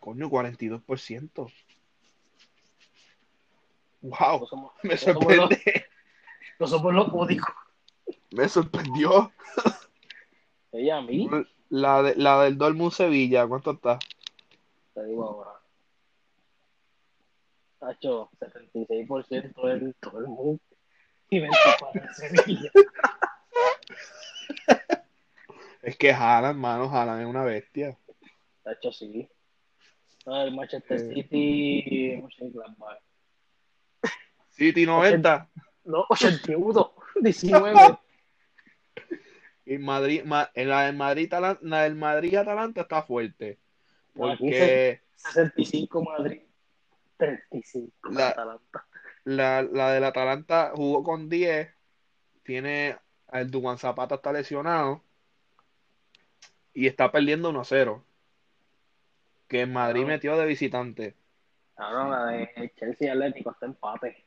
Coño, 0.00 0.28
42%. 0.30 1.52
Wow, 4.00 4.46
somos, 4.46 4.72
me 4.82 4.96
sorprende. 4.96 5.86
no 6.58 6.66
somos 6.66 6.94
los 6.94 7.08
únicos. 7.12 7.54
Me 8.30 8.48
sorprendió. 8.48 9.32
Ella 10.72 10.98
a 10.98 11.02
mí, 11.02 11.28
La, 11.70 12.02
de, 12.02 12.14
la 12.16 12.44
del 12.44 12.58
Dortmund 12.58 12.92
Sevilla, 12.92 13.46
¿cuánto 13.46 13.72
está? 13.72 13.98
te 14.94 15.04
digo 15.04 15.24
ahora. 15.24 15.57
Tacho, 17.78 18.30
76% 18.40 19.66
del 19.68 19.94
todo 20.00 20.18
el 20.20 20.26
mundo 20.26 20.60
y 21.30 21.38
24 21.40 22.02
en 22.02 22.14
Sevilla. 22.14 22.70
Es 25.82 25.96
que 25.96 26.12
Haaland, 26.12 26.58
mano, 26.58 26.84
Haaland 26.90 27.22
es 27.22 27.26
una 27.28 27.44
bestia. 27.44 27.96
Tacho, 28.62 28.92
sí. 28.92 29.28
No, 30.26 30.42
el 30.42 30.54
Manchester 30.54 31.00
Eh. 31.00 31.14
City, 31.14 32.16
Mönchengladbach. 32.20 32.98
City 34.50 34.84
90. 34.86 35.48
No, 35.84 36.04
81, 36.10 36.92
19. 37.22 37.74
Y 39.64 39.76
Madrid, 39.76 40.22
ma- 40.24 40.50
en 40.54 40.70
la 40.70 40.86
del 40.86 40.96
Madrid, 40.96 41.30
la 41.60 41.82
del 41.82 41.94
Madrid 41.94 42.34
Atalanta 42.36 42.80
está 42.80 43.02
fuerte. 43.02 43.58
Porque 44.14 45.02
65 45.14 46.02
Madrid, 46.02 46.40
35 47.18 47.92
La- 48.10 48.28
Atalanta. 48.28 48.86
la, 49.24 49.62
la 49.62 49.92
del 49.92 50.04
Atalanta 50.04 50.72
jugó 50.74 51.02
con 51.04 51.28
10. 51.28 51.68
Tiene 52.42 52.96
el 53.32 53.50
Duan 53.50 53.76
Zapata 53.78 54.14
está 54.16 54.32
lesionado. 54.32 55.02
Y 56.72 56.86
está 56.86 57.10
perdiendo 57.12 57.52
1-0. 57.52 58.02
Que 59.48 59.62
en 59.62 59.72
Madrid 59.72 60.04
metió 60.06 60.36
de 60.36 60.46
visitante. 60.46 61.14
Ahora 61.76 62.08
la 62.08 62.26
de 62.32 62.72
Chelsea 62.76 63.12
Atlético 63.12 63.50
está 63.50 63.66
empate. 63.66 64.24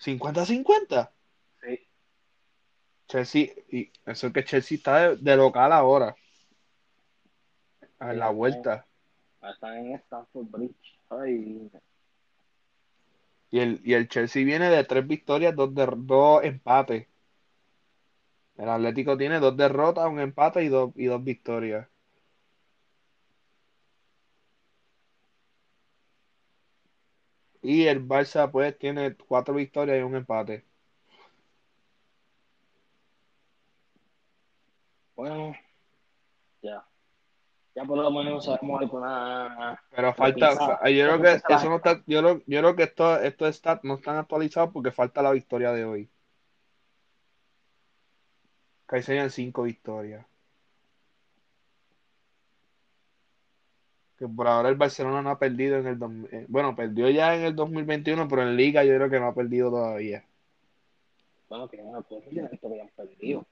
50-50. 0.00 1.10
Sí. 1.62 1.88
Chelsea, 3.08 3.48
y 3.68 3.92
eso 4.06 4.26
es 4.26 4.32
que 4.32 4.44
Chelsea 4.44 4.76
está 4.76 5.08
de, 5.10 5.16
de 5.16 5.36
local 5.36 5.72
ahora. 5.72 6.16
En 8.00 8.18
la 8.18 8.30
vuelta. 8.30 8.86
Están 9.42 9.76
en 9.76 9.94
Stamford 9.96 10.46
Bridge. 10.50 10.93
Ay, 11.10 11.70
Y 13.50 13.60
el, 13.60 13.80
y 13.84 13.94
el 13.94 14.06
Chelsea 14.08 14.44
viene 14.44 14.68
de 14.68 14.84
tres 14.84 15.06
victorias, 15.06 15.56
dos, 15.56 15.74
de, 15.74 15.88
dos 15.96 16.44
empates. 16.44 17.06
El 18.56 18.68
Atlético 18.68 19.16
tiene 19.16 19.38
dos 19.38 19.56
derrotas, 19.56 20.08
un 20.10 20.18
empate 20.18 20.64
y 20.64 20.68
dos, 20.68 20.90
y 20.96 21.04
dos 21.04 21.22
victorias. 21.22 21.86
Y 27.62 27.86
el 27.86 28.06
Barça 28.06 28.48
pues 28.48 28.78
tiene 28.78 29.16
cuatro 29.16 29.54
victorias 29.54 29.98
y 29.98 30.02
un 30.02 30.14
empate. 30.14 30.64
bueno. 35.16 35.54
Ya 37.74 37.84
por 37.84 37.98
lo 37.98 38.10
menos 38.10 38.44
sabemos 38.44 38.80
alguna. 38.80 39.82
Pero 39.90 40.14
falta, 40.14 40.52
yo 40.88 41.18
creo 41.18 41.20
que 41.20 41.54
eso 41.54 41.68
no 41.68 41.76
está, 41.76 42.02
yo 42.06 42.20
creo, 42.20 42.42
yo 42.46 42.60
creo 42.60 42.76
que 42.76 42.84
esto, 42.84 43.20
estos 43.20 43.56
stats 43.56 43.82
no 43.84 43.94
están 43.94 44.16
actualizados 44.16 44.70
porque 44.72 44.92
falta 44.92 45.22
la 45.22 45.32
victoria 45.32 45.72
de 45.72 45.84
hoy. 45.84 46.08
Que 48.88 48.96
ahí 48.96 49.02
serían 49.02 49.30
cinco 49.30 49.64
victorias. 49.64 50.24
que 54.18 54.28
por 54.28 54.46
ahora 54.46 54.68
el 54.68 54.76
Barcelona 54.76 55.22
no 55.22 55.30
ha 55.30 55.38
perdido 55.38 55.76
en 55.76 55.86
el 55.86 55.98
eh, 56.30 56.46
bueno, 56.48 56.76
perdió 56.76 57.10
ya 57.10 57.34
en 57.34 57.42
el 57.42 57.56
2021, 57.56 58.28
pero 58.28 58.42
en 58.42 58.56
Liga 58.56 58.84
yo 58.84 58.94
creo 58.94 59.10
que 59.10 59.18
no 59.18 59.26
ha 59.26 59.34
perdido 59.34 59.70
todavía. 59.70 60.24
Bueno, 61.48 61.68
que 61.68 61.82
no 61.82 62.02
perdido, 62.02 62.48
que 62.48 62.66
habían 62.66 62.88
perdido. 62.96 63.44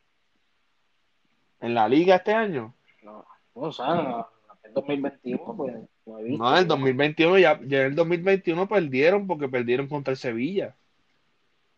¿En 1.60 1.74
la 1.74 1.88
Liga 1.88 2.16
este 2.16 2.32
año? 2.32 2.74
No, 3.02 3.24
o 3.54 3.72
sea, 3.72 4.26
en 4.64 4.68
el 4.68 4.74
2021 4.74 5.56
pues 5.56 5.74
no 6.06 6.18
he 6.18 6.24
visto. 6.24 6.42
No, 6.42 6.52
en 6.52 6.58
el 6.58 6.68
2021 6.68 7.38
ya, 7.38 7.60
ya 7.64 7.80
en 7.80 7.86
el 7.86 7.94
2021 7.94 8.68
perdieron 8.68 9.26
porque 9.26 9.48
perdieron 9.48 9.88
contra 9.88 10.12
el 10.12 10.18
Sevilla. 10.18 10.76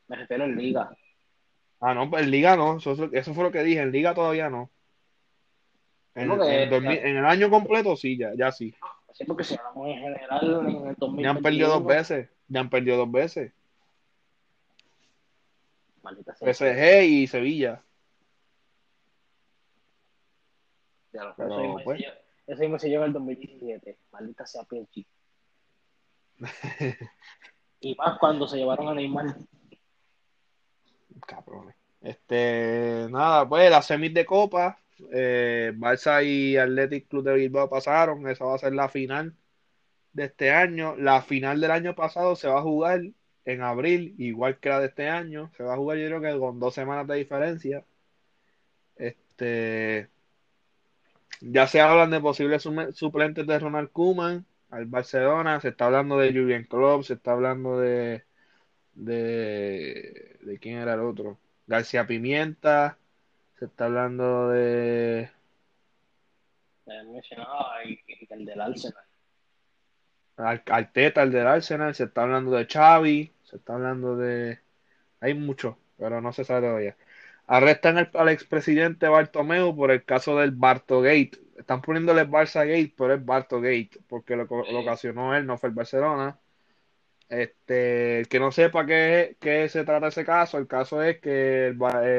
Me 0.09 0.17
refiero 0.17 0.45
en 0.45 0.57
Liga. 0.57 0.91
Ah, 1.81 1.95
no, 1.95 2.09
pues 2.09 2.25
en 2.25 2.31
Liga 2.31 2.57
no, 2.57 2.79
eso, 2.79 3.11
eso 3.13 3.35
fue 3.35 3.45
lo 3.45 3.53
que 3.53 3.63
dije, 3.63 3.81
en 3.81 3.93
Liga 3.93 4.15
todavía 4.15 4.49
no. 4.49 4.71
En, 6.15 6.31
el 6.31 7.25
año 7.25 7.51
completo 7.51 7.97
sí, 7.97 8.17
ya, 8.17 8.33
ya 8.35 8.53
sí. 8.53 8.75
Sí, 9.13 9.25
porque 9.25 9.45
si 9.45 9.57
hablamos 9.57 9.89
en 9.89 10.03
general 10.03 10.67
en 10.67 10.89
el 10.89 10.95
2021. 10.97 11.23
Ya 11.23 11.31
han 11.31 11.43
perdido 11.43 11.69
dos 11.69 11.85
veces. 11.85 12.29
Ya 12.49 12.61
han 12.61 12.71
perdido 12.71 12.97
dos 12.97 13.11
veces. 13.11 13.53
Maldita 16.03 16.35
sea. 16.35 16.53
PSG 16.53 17.05
y 17.05 17.27
Sevilla. 17.27 17.83
Ya, 21.15 21.25
lo 21.25 21.35
Pero, 21.37 21.55
eso, 21.55 21.85
pues. 21.85 22.05
eso 22.47 22.61
mismo 22.61 22.79
se 22.79 22.91
lleva 22.91 23.07
el 23.07 23.13
2017. 23.13 23.99
Maldita 24.13 24.45
sea 24.45 24.65
PSG. 24.65 25.07
y 27.81 27.95
más 27.95 28.19
cuando 28.19 28.47
se 28.47 28.59
llevaron 28.59 28.89
a 28.89 28.95
Neymar. 28.95 29.37
Cabrones. 31.27 31.77
Este, 32.01 33.07
nada, 33.11 33.49
pues 33.49 33.71
la 33.71 33.81
semis 33.81 34.13
de 34.13 34.27
Copa 34.27 34.79
eh, 35.11 35.73
Barça 35.75 36.23
y 36.25 36.57
Athletic 36.57 37.09
Club 37.09 37.25
de 37.25 37.35
Bilbao 37.35 37.69
pasaron. 37.69 38.29
Esa 38.29 38.45
va 38.45 38.55
a 38.55 38.59
ser 38.59 38.75
la 38.75 38.89
final 38.89 39.35
de 40.13 40.25
este 40.25 40.51
año. 40.51 40.97
La 40.97 41.23
final 41.23 41.61
del 41.61 41.71
año 41.71 41.95
pasado 41.95 42.37
se 42.37 42.49
va 42.49 42.59
a 42.59 42.63
jugar 42.63 43.03
en 43.45 43.63
abril, 43.63 44.15
igual 44.19 44.59
que 44.59 44.69
la 44.69 44.81
de 44.81 44.87
este 44.87 45.09
año. 45.09 45.51
Se 45.57 45.63
va 45.63 45.75
a 45.75 45.77
jugar, 45.77 45.99
yo 45.99 46.07
creo 46.07 46.21
que 46.21 46.39
con 46.39 46.61
dos 46.61 46.75
semanas 46.75 47.07
de 47.07 47.17
diferencia. 47.17 47.85
Este. 48.97 50.11
Ya 51.41 51.67
se 51.67 51.81
hablan 51.81 52.11
de 52.11 52.21
posibles 52.21 52.63
suplentes 52.63 53.47
de 53.47 53.59
Ronald 53.59 53.91
Koeman 53.91 54.47
al 54.71 54.87
Barcelona. 54.87 55.61
Se 55.61 55.69
está 55.69 55.87
hablando 55.87 56.19
de 56.19 56.33
Julian 56.33 56.65
Klopp. 56.65 57.05
Se 57.05 57.15
está 57.15 57.33
hablando 57.33 57.79
de. 57.79 58.25
de. 58.95 60.39
¿De 60.43 60.59
quién 60.59 60.79
era 60.79 60.95
el 60.95 61.01
otro? 61.01 61.39
García 61.67 62.07
Pimienta. 62.07 62.99
Se 63.59 63.67
está 63.67 63.87
hablando 63.87 64.49
de. 64.51 65.31
mencionado 66.87 67.67
el 68.31 68.45
del 68.45 68.61
Arsenal. 68.61 69.05
Arteta, 70.37 71.23
el 71.23 71.33
del 71.33 71.47
Arsenal. 71.47 71.95
Se 71.95 72.05
está 72.05 72.23
hablando 72.23 72.51
de 72.53 72.67
Xavi. 72.67 73.33
Se 73.45 73.57
está 73.57 73.75
hablando 73.75 74.17
de. 74.17 74.59
Hay 75.21 75.35
mucho, 75.35 75.79
pero 75.97 76.21
no 76.21 76.33
se 76.33 76.45
sabe 76.45 76.67
todavía. 76.67 76.97
Arrestan 77.47 78.09
al, 78.15 78.29
expresidente 78.29 79.09
Bartomeu 79.09 79.75
por 79.77 79.91
el 79.91 80.05
caso 80.05 80.39
del 80.39 80.53
Bartogate. 80.53 81.33
Están 81.59 81.83
poniéndole 81.83 82.29
Barça 82.29 82.67
Gate, 82.67 82.95
pero 82.97 83.15
es 83.15 83.25
Bartogate, 83.25 83.91
porque 84.09 84.37
lo, 84.37 84.45
lo 84.47 84.81
ocasionó 84.81 85.35
él, 85.35 85.47
no 85.47 85.59
fue 85.59 85.69
el 85.71 85.75
Barcelona. 85.75 86.39
Este, 87.29 88.21
el 88.21 88.29
que 88.29 88.39
no 88.39 88.53
sepa 88.53 88.87
qué, 88.87 89.37
qué, 89.41 89.69
se 89.69 89.85
trata 89.85 90.09
ese 90.09 90.25
caso, 90.25 90.59
el 90.59 90.67
caso 90.67 91.03
es 91.03 91.21
que 91.21 91.69
el, 91.69 91.77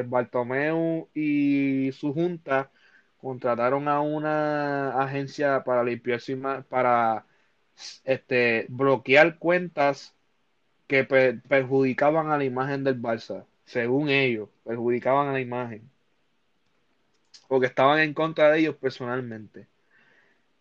Bartomeu 0.07 1.09
y 1.13 1.91
su 1.93 2.13
junta 2.13 2.71
contrataron 3.17 3.88
a 3.88 4.01
una 4.01 5.01
agencia 5.01 5.63
para 5.63 5.83
limpiar 5.83 6.19
para 6.69 7.25
este, 8.03 8.65
bloquear 8.69 9.38
cuentas 9.39 10.15
que 10.88 11.03
perjudicaban 11.05 12.31
a 12.31 12.38
la 12.38 12.43
imagen 12.45 12.83
del 12.83 13.01
Barça, 13.01 13.45
según 13.65 14.10
ellos, 14.10 14.49
perjudicaban 14.63 15.28
a 15.28 15.34
la 15.34 15.41
imagen, 15.41 15.89
porque 17.47 17.67
estaban 17.67 17.99
en 17.99 18.13
contra 18.13 18.51
de 18.51 18.60
ellos 18.60 18.75
personalmente. 18.75 19.67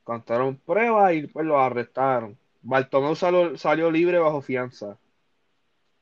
Contaron 0.03 0.57
pruebas 0.57 1.15
y 1.15 1.27
pues 1.27 1.47
los 1.47 1.57
arrestaron. 1.57 2.37
Bartomeu 2.63 3.15
salió, 3.15 3.91
libre 3.91 4.19
bajo 4.19 4.43
fianza. 4.43 4.99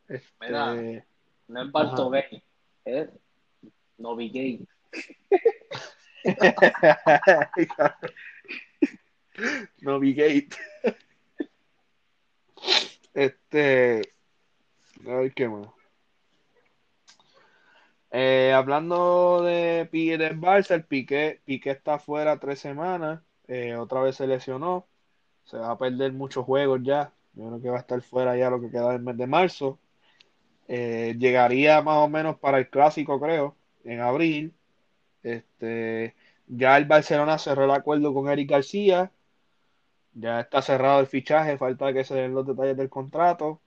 Este... 0.09 1.05
no 1.49 1.63
es 1.63 1.73
Bartomeu, 1.73 2.43
es 2.85 3.09
Novigate. 3.99 4.67
Novigate. 9.81 10.57
Este. 13.15 14.13
A 15.07 15.15
ver 15.15 15.33
qué 15.35 15.49
más. 15.49 15.69
Eh, 18.13 18.53
hablando 18.55 19.43
de 19.43 19.89
del 19.91 20.39
Barça, 20.41 20.75
el 20.75 20.85
Piqué, 20.85 21.41
Piqué 21.45 21.71
está 21.71 21.99
fuera 21.99 22.39
tres 22.39 22.61
semanas. 22.61 23.23
Eh, 23.49 23.75
otra 23.77 24.01
vez 24.03 24.17
se 24.17 24.27
lesionó 24.27 24.87
se 25.45 25.59
va 25.59 25.71
a 25.73 25.79
perder 25.79 26.13
muchos 26.13 26.45
juegos 26.45 26.81
ya. 26.83 27.13
Yo 27.35 27.49
creo 27.49 27.63
que 27.63 27.71
va 27.71 27.79
a 27.79 27.81
estar 27.81 28.03
fuera 28.03 28.37
ya 28.37 28.51
lo 28.51 28.61
que 28.61 28.71
queda 28.71 28.93
del 28.93 29.03
mes 29.03 29.17
de 29.17 29.27
marzo. 29.27 29.79
Eh, 30.69 31.17
llegaría 31.19 31.83
más 31.83 31.99
o 31.99 32.09
menos 32.09 32.39
para 32.39 32.59
el 32.59 32.69
clásico, 32.71 33.21
creo, 33.21 33.57
en 33.85 34.01
abril. 34.01 34.55
Este, 35.23 36.15
ya 36.47 36.77
el 36.79 36.87
Barcelona 36.87 37.39
cerró 37.39 37.65
el 37.65 37.71
acuerdo 37.73 38.15
con 38.15 38.29
Eric 38.29 38.51
García. 38.51 39.13
Ya 40.15 40.41
está 40.41 40.63
cerrado 40.63 41.01
el 41.01 41.07
fichaje, 41.07 41.59
falta 41.59 41.93
que 41.93 42.05
se 42.05 42.15
den 42.15 42.35
los 42.35 42.47
detalles 42.47 42.77
del 42.77 42.91
contrato. 42.91 43.61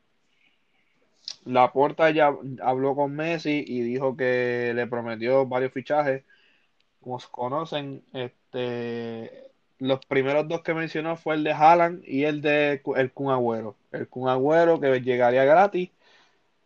La 1.46 1.72
Porta 1.72 2.10
ya 2.12 2.36
habló 2.64 2.96
con 2.96 3.16
Messi 3.16 3.64
y 3.68 3.82
dijo 3.82 4.18
que 4.18 4.74
le 4.76 4.88
prometió 4.88 5.46
varios 5.46 5.72
fichajes. 5.74 6.24
Como 7.02 7.20
se 7.20 7.28
conocen, 7.32 8.04
este, 8.14 9.52
los 9.80 10.06
primeros 10.08 10.48
dos 10.48 10.62
que 10.64 10.74
mencionó 10.74 11.18
fue 11.18 11.36
el 11.36 11.44
de 11.44 11.54
Haaland 11.54 12.04
y 12.08 12.26
el 12.26 12.42
de 12.42 12.82
el 12.96 13.12
Kun 13.14 13.32
Agüero. 13.32 13.76
El 13.92 14.08
Kun 14.10 14.30
Agüero 14.30 14.80
que 14.80 15.02
llegaría 15.02 15.46
gratis, 15.46 15.92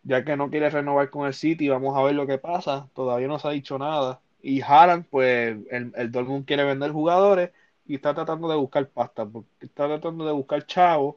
ya 0.02 0.24
que 0.24 0.36
no 0.36 0.50
quiere 0.50 0.70
renovar 0.70 1.10
con 1.10 1.26
el 1.26 1.34
City, 1.34 1.68
vamos 1.68 1.96
a 1.96 2.02
ver 2.02 2.14
lo 2.14 2.26
que 2.26 2.38
pasa, 2.38 2.88
todavía 2.94 3.28
no 3.28 3.38
se 3.38 3.48
ha 3.48 3.50
dicho 3.52 3.78
nada. 3.78 4.20
Y 4.42 4.62
Haaland, 4.62 5.06
pues 5.10 5.58
el, 5.70 5.92
el 5.96 6.12
Dortmund 6.12 6.46
quiere 6.46 6.64
vender 6.64 6.92
jugadores 6.92 7.50
y 7.86 7.96
está 7.96 8.14
tratando 8.14 8.48
de 8.48 8.56
buscar 8.56 8.88
pasta, 8.88 9.26
porque 9.26 9.48
está 9.60 9.86
tratando 9.88 10.26
de 10.26 10.32
buscar 10.32 10.64
chavos, 10.66 11.16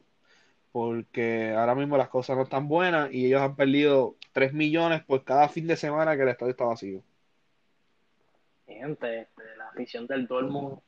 porque 0.74 1.54
ahora 1.56 1.76
mismo 1.76 1.96
las 1.96 2.08
cosas 2.08 2.36
no 2.36 2.42
están 2.42 2.66
buenas 2.66 3.08
y 3.14 3.26
ellos 3.26 3.40
han 3.40 3.54
perdido 3.54 4.16
3 4.32 4.52
millones 4.54 5.04
por 5.04 5.22
cada 5.22 5.48
fin 5.48 5.68
de 5.68 5.76
semana 5.76 6.16
que 6.16 6.22
el 6.22 6.30
estadio 6.30 6.50
está 6.50 6.64
vacío. 6.64 7.00
Gente, 8.66 9.20
este, 9.20 9.56
la 9.56 9.68
afición 9.68 10.08
del 10.08 10.26
Dortmund 10.26 10.80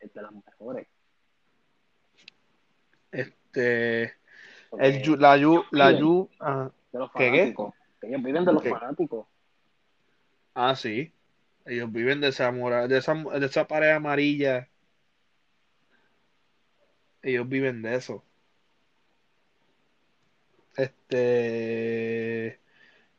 de 0.00 0.22
las 0.22 0.32
mejores. 0.32 0.86
Este. 3.12 4.14
El, 4.78 5.20
la 5.20 5.36
Yu. 5.36 5.64
La 5.72 5.92
Yu 5.92 6.30
ah, 6.40 6.70
de 6.90 6.98
los 6.98 7.12
fanáticos. 7.12 7.74
Que 8.00 8.06
ellos 8.06 8.22
viven 8.22 8.46
de 8.46 8.52
los 8.54 8.62
fanáticos. 8.62 9.26
Ah, 10.54 10.74
sí. 10.74 11.12
Ellos 11.66 11.92
viven 11.92 12.22
de 12.22 12.28
esa, 12.28 12.50
de 12.50 12.96
esa, 12.96 13.12
de 13.12 13.44
esa 13.44 13.66
pared 13.66 13.90
amarilla. 13.90 14.70
Ellos 17.20 17.46
viven 17.46 17.82
de 17.82 17.96
eso. 17.96 18.24
Este. 20.76 22.60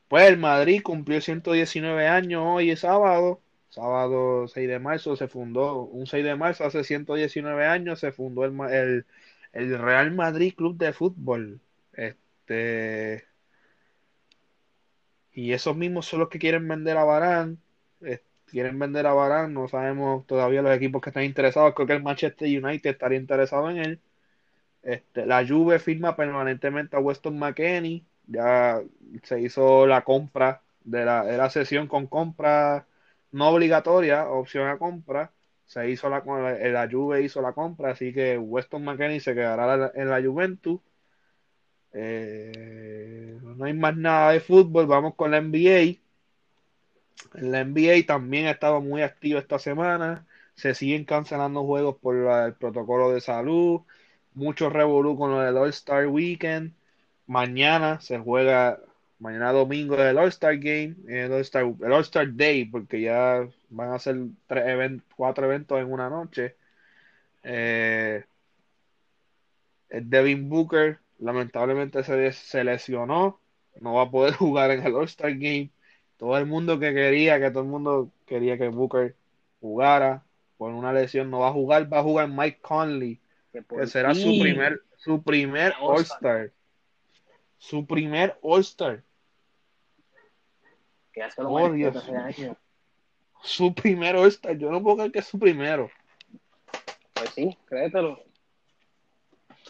Pues 0.07 0.27
el 0.27 0.37
Madrid 0.37 0.81
cumplió 0.83 1.21
119 1.21 2.07
años 2.07 2.43
hoy 2.45 2.71
es 2.71 2.81
sábado 2.81 3.41
sábado 3.75 4.47
6 4.47 4.67
de 4.69 4.79
marzo 4.79 5.15
se 5.17 5.27
fundó, 5.27 5.83
un 5.83 6.07
6 6.07 6.23
de 6.23 6.35
marzo 6.35 6.65
hace 6.65 6.83
119 6.83 7.65
años 7.65 7.99
se 7.99 8.11
fundó 8.11 8.45
el, 8.45 9.05
el, 9.53 9.79
Real 9.79 10.11
Madrid 10.13 10.53
Club 10.55 10.77
de 10.77 10.93
Fútbol. 10.93 11.61
Este, 11.93 13.25
y 15.33 15.51
esos 15.53 15.75
mismos 15.75 16.05
son 16.07 16.21
los 16.21 16.29
que 16.29 16.39
quieren 16.39 16.67
vender 16.67 16.97
a 16.97 17.03
Barán. 17.03 17.59
quieren 18.47 18.79
vender 18.79 19.05
a 19.07 19.13
Barán, 19.13 19.53
no 19.53 19.67
sabemos 19.67 20.25
todavía 20.27 20.61
los 20.61 20.75
equipos 20.75 21.01
que 21.01 21.09
están 21.09 21.23
interesados. 21.23 21.73
Creo 21.75 21.87
que 21.87 21.93
el 21.93 22.03
Manchester 22.03 22.47
United 22.47 22.89
estaría 22.91 23.19
interesado 23.19 23.69
en 23.69 23.77
él. 23.77 23.99
Este, 24.85 25.25
la 25.25 25.45
Juve 25.45 25.79
firma 25.79 26.15
permanentemente 26.15 26.95
a 26.95 26.99
Weston 26.99 27.37
McKenney. 27.39 28.05
Ya 28.27 28.81
se 29.23 29.41
hizo 29.41 29.87
la 29.87 30.03
compra 30.03 30.61
de 30.83 31.05
la, 31.05 31.49
sesión 31.49 31.87
con 31.87 32.07
compra 32.07 32.87
no 33.31 33.49
obligatoria, 33.49 34.29
opción 34.29 34.67
a 34.69 34.77
compra. 34.77 35.31
Se 35.65 35.89
hizo 35.89 36.09
la, 36.09 36.21
la 36.23 36.87
Juve 36.89 37.23
hizo 37.23 37.41
la 37.41 37.53
compra, 37.53 37.91
así 37.91 38.13
que 38.13 38.37
Weston 38.37 38.83
McKennie 38.85 39.19
se 39.19 39.33
quedará 39.33 39.91
en 39.95 40.09
la 40.09 40.21
Juventus. 40.21 40.79
Eh, 41.93 43.39
no 43.41 43.65
hay 43.65 43.73
más 43.73 43.95
nada 43.97 44.31
de 44.31 44.39
fútbol, 44.39 44.85
vamos 44.85 45.15
con 45.15 45.31
la 45.31 45.37
NBA. 45.41 45.97
La 47.33 47.61
NBA 47.61 48.05
también 48.05 48.47
ha 48.47 48.51
estado 48.51 48.81
muy 48.81 49.01
activo 49.01 49.39
esta 49.39 49.59
semana. 49.59 50.25
se 50.55 50.73
siguen 50.75 51.05
cancelando 51.05 51.65
juegos 51.65 51.97
por 51.97 52.15
el 52.15 52.53
protocolo 52.55 53.11
de 53.11 53.21
salud, 53.21 53.81
mucho 54.35 54.69
revolú 54.69 55.17
con 55.17 55.31
lo 55.31 55.39
del 55.41 55.57
All-Star 55.57 56.07
Weekend. 56.07 56.73
Mañana 57.27 57.99
se 58.01 58.19
juega, 58.19 58.79
mañana 59.19 59.51
domingo 59.51 59.95
el 59.97 60.17
All-Star 60.17 60.57
Game, 60.57 60.95
el 61.07 61.31
All-Star, 61.31 61.63
el 61.81 61.93
All-Star 61.93 62.33
Day, 62.35 62.65
porque 62.65 63.01
ya 63.01 63.47
van 63.69 63.91
a 63.93 63.99
ser 63.99 64.17
tres 64.47 65.01
cuatro 65.15 65.45
eventos 65.45 65.79
en 65.79 65.91
una 65.91 66.09
noche. 66.09 66.55
Eh, 67.43 68.25
Devin 69.89 70.49
Booker 70.49 70.99
lamentablemente 71.19 72.03
se, 72.03 72.31
se 72.33 72.63
lesionó, 72.63 73.39
no 73.81 73.93
va 73.95 74.03
a 74.03 74.11
poder 74.11 74.33
jugar 74.35 74.71
en 74.71 74.83
el 74.85 74.95
All-Star 74.95 75.33
Game. 75.33 75.71
Todo 76.17 76.37
el 76.37 76.45
mundo 76.45 76.79
que 76.79 76.93
quería, 76.93 77.39
que 77.39 77.51
todo 77.51 77.63
el 77.63 77.69
mundo 77.69 78.11
quería 78.25 78.57
que 78.57 78.69
Booker 78.69 79.15
jugara 79.59 80.23
por 80.57 80.71
una 80.73 80.93
lesión, 80.93 81.29
no 81.29 81.39
va 81.39 81.49
a 81.49 81.53
jugar, 81.53 81.91
va 81.91 81.99
a 81.99 82.03
jugar 82.03 82.29
Mike 82.29 82.59
Conley, 82.61 83.19
que, 83.63 83.87
será 83.87 84.13
su 84.13 84.39
primer, 84.39 84.81
su 84.97 85.21
primer 85.21 85.73
All-Star. 85.79 86.51
Su 87.57 87.85
primer 87.85 88.37
All-Star. 88.41 89.03
Oh, 91.37 91.71
Dios. 91.71 91.95
Su 93.41 93.73
primer 93.73 94.15
All-Star, 94.15 94.57
yo 94.57 94.71
no 94.71 94.81
puedo 94.81 94.97
creer 94.97 95.11
que 95.11 95.19
es 95.19 95.25
su 95.25 95.39
primero. 95.39 95.89
Pues 97.13 97.29
sí, 97.31 97.57
créetelo. 97.65 98.21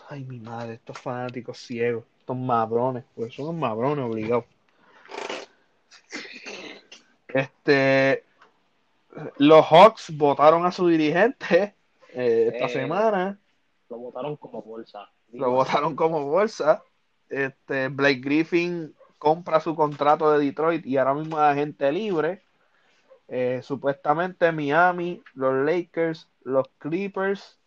Ay, 0.10 0.24
mi 0.24 0.40
madre, 0.40 0.76
estos 0.76 0.98
fanáticos 1.00 1.58
ciegos, 1.58 2.06
estos 2.20 2.38
madrones, 2.38 3.04
pues 3.16 3.34
son 3.34 3.60
madrones 3.60 4.06
obligados. 4.06 4.46
Este, 7.28 8.24
los 9.38 9.66
Hawks 9.66 10.16
votaron 10.16 10.66
a 10.66 10.72
su 10.72 10.88
dirigente 10.88 11.76
eh, 12.14 12.52
esta 12.54 12.70
semana. 12.70 13.40
Lo 13.90 13.98
votaron 13.98 14.38
como 14.38 14.62
bolsa. 14.62 15.10
Lo 15.32 15.52
votaron 15.52 15.96
como 15.96 16.26
bolsa. 16.26 16.84
Este, 17.30 17.90
Blake 17.90 18.22
Griffin 18.22 18.94
compra 19.18 19.60
su 19.60 19.76
contrato 19.76 20.32
de 20.32 20.46
Detroit 20.46 20.86
y 20.86 20.98
ahora 20.98 21.14
mismo 21.14 21.38
es 21.38 21.44
agente 21.44 21.92
libre. 21.92 22.42
Eh, 23.28 23.62
supuestamente 23.64 24.52
Miami, 24.52 25.22
los 25.34 25.54
Lakers, 25.66 26.30
los 26.44 26.68
Clippers 26.78 27.58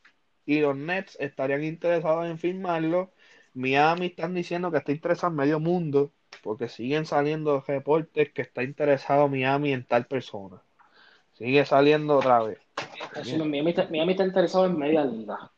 y 0.46 0.60
los 0.60 0.76
Nets 0.76 1.16
estarían 1.20 1.64
interesados 1.64 2.26
en 2.26 2.38
firmarlo. 2.38 3.10
Miami 3.54 4.06
están 4.06 4.34
diciendo 4.34 4.70
que 4.70 4.78
está 4.78 4.92
interesado 4.92 5.32
en 5.32 5.36
medio 5.36 5.58
mundo 5.58 6.12
porque 6.42 6.68
siguen 6.68 7.06
saliendo 7.06 7.62
reportes 7.66 8.32
que 8.32 8.42
está 8.42 8.62
interesado 8.62 9.28
Miami 9.28 9.72
en 9.72 9.84
tal 9.84 10.06
persona. 10.06 10.62
Sigue 11.32 11.64
saliendo 11.64 12.18
otra 12.18 12.42
vez. 12.42 12.58
Miami, 13.44 13.70
está, 13.70 14.24
interesado 14.24 14.66
en 14.66 14.78
media 14.78 15.04
liga. 15.04 15.50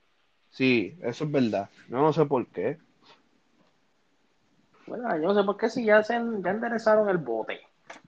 Sí, 0.50 0.98
eso 1.02 1.24
es 1.24 1.30
verdad. 1.30 1.68
Yo 1.88 1.96
no 1.98 2.12
sé 2.12 2.24
por 2.26 2.46
qué. 2.48 2.78
Bueno, 4.86 5.16
yo 5.16 5.22
no 5.22 5.34
sé 5.34 5.44
por 5.44 5.56
qué 5.56 5.70
si 5.70 5.84
ya 5.84 6.02
se 6.02 6.14
ya 6.14 6.50
enderezaron 6.50 7.08
el 7.08 7.18
bote. 7.18 7.60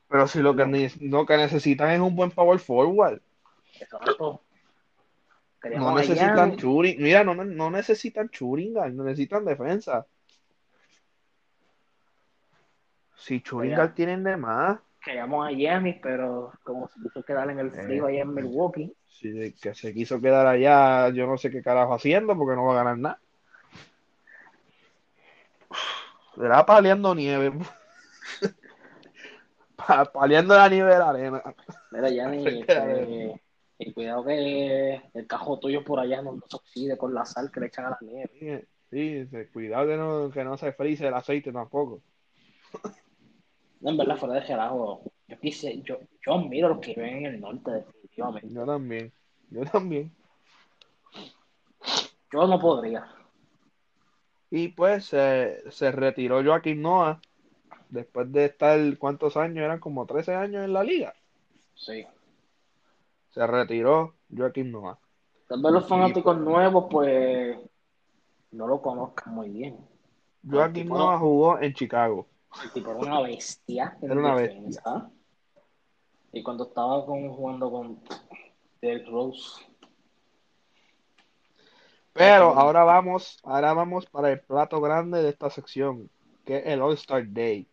Pero 0.09 0.26
si 0.26 0.40
lo 0.40 0.55
que, 0.55 0.64
que 0.64 1.37
necesitan 1.37 1.90
es 1.90 2.00
un 2.00 2.14
buen 2.14 2.31
power 2.31 2.59
forward. 2.59 3.20
Exacto. 3.81 4.42
No 5.78 5.94
necesitan 5.94 6.57
churing. 6.57 7.00
Mira, 7.00 7.22
no, 7.22 7.35
no 7.35 7.70
necesitan 7.70 8.28
churing, 8.28 8.74
no 8.74 9.05
necesitan 9.05 9.44
defensa. 9.44 10.07
Si 13.22 13.40
Churingal 13.40 13.94
tienen 13.94 14.24
de 14.24 14.37
más. 14.37 14.81
Queríamos 15.05 15.46
a 15.46 15.50
Giannis, 15.52 15.96
pero 16.02 16.52
como 16.64 16.88
se 16.88 17.00
quiso 17.00 17.22
quedar 17.22 17.48
en 17.50 17.61
el 17.61 17.68
eh, 17.68 17.83
frío 17.85 18.07
allá 18.07 18.22
en 18.22 18.35
Milwaukee. 18.35 18.92
Sí, 19.20 19.55
que 19.61 19.75
se 19.75 19.94
quiso 19.94 20.20
quedar 20.20 20.46
allá, 20.46 21.11
yo 21.11 21.27
no 21.27 21.38
sé 21.38 21.51
qué 21.51 21.62
carajo 21.62 21.94
haciendo 21.94 22.37
porque 22.37 22.57
no 22.57 22.64
va 22.64 22.72
a 22.72 22.85
ganar 22.85 22.98
nada. 22.98 23.20
Será 26.35 26.64
paliando 26.64 27.14
nieve. 27.14 27.53
paliando 30.12 30.57
la 30.57 30.68
nieve 30.68 30.92
de 30.92 30.98
la 30.98 31.11
arena. 31.11 31.42
Mira, 31.90 32.11
Giannis, 32.11 32.46
este, 32.46 33.40
y 33.79 33.92
cuidado 33.92 34.25
que 34.25 35.03
el 35.14 35.27
cajo 35.27 35.59
tuyo 35.59 35.85
por 35.85 36.01
allá 36.01 36.22
no, 36.22 36.40
se 36.48 36.57
oxide 36.57 36.96
con 36.96 37.14
la 37.14 37.25
sal 37.25 37.51
que 37.51 37.61
le 37.61 37.66
echan 37.66 37.87
a 37.87 37.90
la 37.90 37.98
nieve. 38.01 38.66
Sí, 38.90 39.27
cuidado 39.53 39.87
que 39.87 39.96
no, 39.96 40.31
que 40.31 40.44
no 40.44 40.57
se 40.57 40.72
frise 40.72 41.07
el 41.07 41.14
aceite 41.14 41.53
tampoco. 41.53 42.03
No, 43.81 43.90
en 43.90 43.96
verdad, 43.96 44.16
fuera 44.16 44.35
de 44.35 44.40
relajo, 44.42 45.03
yo 45.27 45.40
quise, 45.40 45.81
yo, 45.83 45.98
yo 46.25 46.35
admiro 46.35 46.66
a 46.66 46.70
los 46.70 46.79
que 46.79 46.94
viven 46.94 47.27
en 47.27 47.35
el 47.35 47.40
norte, 47.40 47.85
definitivamente. 48.16 48.55
Yo 48.55 48.66
también, 48.66 49.12
yo 49.51 49.64
también. 49.64 50.14
Yo 52.33 52.46
no 52.46 52.59
podría. 52.59 53.07
Y 54.51 54.68
pues 54.68 55.07
se 55.07 55.90
retiró 55.92 56.42
Joaquín 56.44 56.83
Noah 56.83 57.20
después 57.88 58.31
de 58.33 58.46
estar, 58.46 58.79
¿cuántos 58.98 59.37
años? 59.37 59.64
Eran 59.64 59.81
como 59.81 60.07
13 60.07 60.35
años 60.35 60.64
en 60.64 60.72
la 60.72 60.83
liga. 60.83 61.14
Sí. 61.75 62.07
Se 63.31 63.46
retiró 63.46 64.14
Joaquín 64.35 64.72
Noah. 64.72 64.98
Tal 65.48 65.62
vez 65.62 65.72
los 65.72 65.87
fanáticos 65.87 66.38
nuevos, 66.38 66.87
pues, 66.90 67.59
no 68.53 68.66
lo 68.66 68.81
conozcan 68.81 69.35
muy 69.35 69.48
bien. 69.51 69.77
Joaquín 70.48 70.88
Noah 70.88 71.18
jugó 71.18 71.59
en 71.59 71.75
Chicago. 71.75 72.27
El 72.62 72.72
tipo 72.72 72.90
era 72.90 73.01
una 73.01 73.20
bestia. 73.20 73.96
Era 74.03 74.14
una 74.14 74.35
bestia. 74.35 75.11
Y 76.33 76.42
cuando 76.42 76.64
estaba 76.64 77.05
con, 77.05 77.29
jugando 77.31 77.71
con 77.71 78.01
Del 78.81 79.07
Rose. 79.07 79.64
Pero 82.12 82.55
ahora 82.55 82.85
vamos, 82.85 83.38
ahora 83.42 83.73
vamos 83.73 84.07
para 84.07 84.31
el 84.33 84.40
plato 84.40 84.81
grande 84.81 85.23
de 85.23 85.31
esta 85.31 85.51
sección, 85.51 86.11
que 86.45 86.59
es 86.59 86.66
el 86.66 86.83
All-Star 86.83 87.25
Day. 87.29 87.66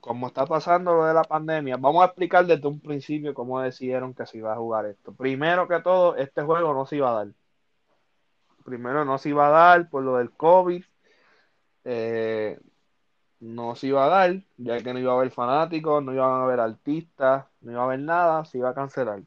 Como 0.00 0.26
está 0.26 0.46
pasando 0.46 0.94
lo 0.94 1.04
de 1.04 1.14
la 1.14 1.22
pandemia, 1.22 1.76
vamos 1.76 2.02
a 2.02 2.06
explicar 2.06 2.44
desde 2.44 2.66
un 2.66 2.80
principio 2.80 3.34
cómo 3.34 3.60
decidieron 3.60 4.14
que 4.14 4.26
se 4.26 4.38
iba 4.38 4.52
a 4.52 4.56
jugar 4.56 4.86
esto. 4.86 5.12
Primero 5.12 5.68
que 5.68 5.80
todo, 5.80 6.16
este 6.16 6.42
juego 6.42 6.74
no 6.74 6.86
se 6.86 6.96
iba 6.96 7.10
a 7.10 7.24
dar. 7.24 7.28
Primero 8.64 9.04
no 9.04 9.18
se 9.18 9.28
iba 9.28 9.46
a 9.46 9.50
dar 9.50 9.88
por 9.88 10.02
lo 10.02 10.16
del 10.16 10.32
COVID. 10.32 10.84
Eh, 11.84 12.58
no 13.42 13.74
se 13.74 13.88
iba 13.88 14.04
a 14.06 14.08
dar, 14.08 14.42
ya 14.56 14.80
que 14.82 14.92
no 14.92 15.00
iba 15.00 15.12
a 15.12 15.16
haber 15.16 15.30
fanáticos, 15.32 16.02
no 16.04 16.14
iban 16.14 16.30
a 16.30 16.44
haber 16.44 16.60
artistas, 16.60 17.46
no 17.60 17.72
iba 17.72 17.80
a 17.82 17.84
haber 17.84 17.98
nada, 17.98 18.44
se 18.44 18.58
iba 18.58 18.70
a 18.70 18.74
cancelar. 18.74 19.22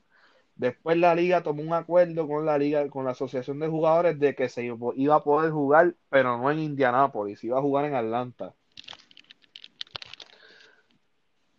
Después 0.56 0.98
la 0.98 1.14
liga 1.16 1.44
tomó 1.44 1.62
un 1.62 1.74
acuerdo 1.74 2.26
con 2.28 2.46
la 2.46 2.58
liga, 2.58 2.90
con 2.90 3.04
la 3.06 3.12
asociación 3.12 3.60
de 3.60 3.68
jugadores 3.68 4.18
de 4.18 4.34
que 4.34 4.48
se 4.48 4.64
iba 4.64 5.16
a 5.16 5.24
poder 5.24 5.52
jugar, 5.52 5.96
pero 6.10 6.38
no 6.38 6.50
en 6.50 6.60
Indianápolis, 6.60 7.44
iba 7.44 7.60
a 7.60 7.62
jugar 7.62 7.86
en 7.86 7.96
Atlanta. 7.96 8.54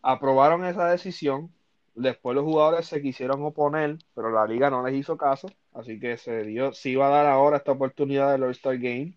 Aprobaron 0.01 0.64
esa 0.64 0.88
decisión. 0.88 1.53
Después 1.95 2.35
los 2.35 2.45
jugadores 2.45 2.87
se 2.87 3.03
quisieron 3.03 3.42
oponer, 3.42 3.99
pero 4.14 4.31
la 4.31 4.47
liga 4.47 4.71
no 4.71 4.87
les 4.87 4.95
hizo 4.95 5.16
caso, 5.16 5.49
así 5.73 5.99
que 5.99 6.19
se 6.19 6.45
dio, 6.45 6.73
se 6.73 6.90
iba 6.90 7.07
a 7.07 7.11
dar 7.11 7.27
ahora 7.27 7.59
esta 7.59 7.73
oportunidad 7.73 8.33
del 8.33 8.45
All-Star 8.45 8.79
Game 8.79 9.14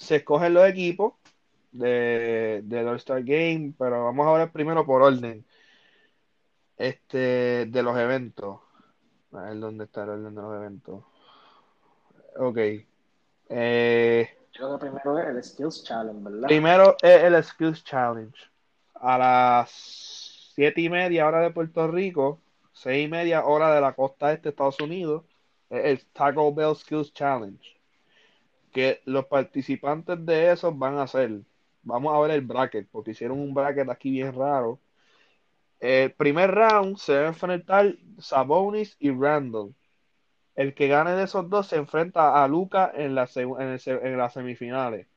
se 0.00 0.16
escogen 0.16 0.54
los 0.54 0.66
equipos 0.66 1.12
de, 1.72 2.62
del 2.64 2.88
All-Star 2.88 3.22
Game, 3.22 3.74
pero 3.78 4.06
vamos 4.06 4.26
a 4.26 4.38
ver 4.38 4.50
primero 4.50 4.84
por 4.86 5.02
orden. 5.02 5.44
Este, 6.76 7.66
de 7.66 7.82
los 7.82 7.96
eventos. 7.98 8.60
A 9.32 9.42
ver 9.42 9.60
dónde 9.60 9.84
está 9.84 10.04
el 10.04 10.10
orden 10.10 10.34
de 10.34 10.40
los 10.40 10.56
eventos. 10.56 11.04
Ok. 12.38 12.58
Eh, 13.50 14.38
Creo 14.52 14.78
que 14.78 14.86
primero 14.86 15.18
es 15.18 15.26
el 15.26 15.44
Skills 15.44 15.84
Challenge, 15.84 16.24
¿verdad? 16.24 16.48
Primero 16.48 16.96
es 17.02 17.22
el 17.22 17.44
Skills 17.44 17.84
Challenge. 17.84 18.38
A 18.94 19.18
las 19.18 19.70
siete 20.54 20.80
y 20.80 20.88
media 20.88 21.26
hora 21.26 21.40
de 21.40 21.50
Puerto 21.50 21.86
Rico, 21.88 22.40
seis 22.72 23.06
y 23.06 23.10
media 23.10 23.44
hora 23.44 23.74
de 23.74 23.82
la 23.82 23.92
costa 23.92 24.32
este 24.32 24.44
de 24.44 24.50
Estados 24.50 24.80
Unidos, 24.80 25.24
es 25.68 25.84
el 25.84 26.06
Taco 26.06 26.54
Bell 26.54 26.74
Skills 26.74 27.12
Challenge 27.12 27.79
que 28.70 29.00
los 29.04 29.26
participantes 29.26 30.24
de 30.24 30.52
esos 30.52 30.78
van 30.78 30.98
a 30.98 31.06
ser, 31.06 31.42
vamos 31.82 32.14
a 32.14 32.20
ver 32.20 32.32
el 32.32 32.42
bracket, 32.42 32.88
porque 32.90 33.12
hicieron 33.12 33.40
un 33.40 33.54
bracket 33.54 33.88
aquí 33.90 34.10
bien 34.10 34.34
raro. 34.34 34.80
El 35.80 36.12
primer 36.12 36.50
round 36.52 36.96
se 36.98 37.14
va 37.14 37.20
a 37.24 37.28
enfrentar 37.28 37.96
Sabonis 38.18 38.96
y 39.00 39.10
Randall. 39.10 39.74
El 40.54 40.74
que 40.74 40.88
gane 40.88 41.12
de 41.12 41.24
esos 41.24 41.48
dos 41.50 41.68
se 41.68 41.76
enfrenta 41.76 42.42
a 42.42 42.48
Luca 42.48 42.92
en, 42.94 43.14
la, 43.14 43.28
en, 43.34 44.18
las 44.18 44.32
semifinales. 44.34 45.08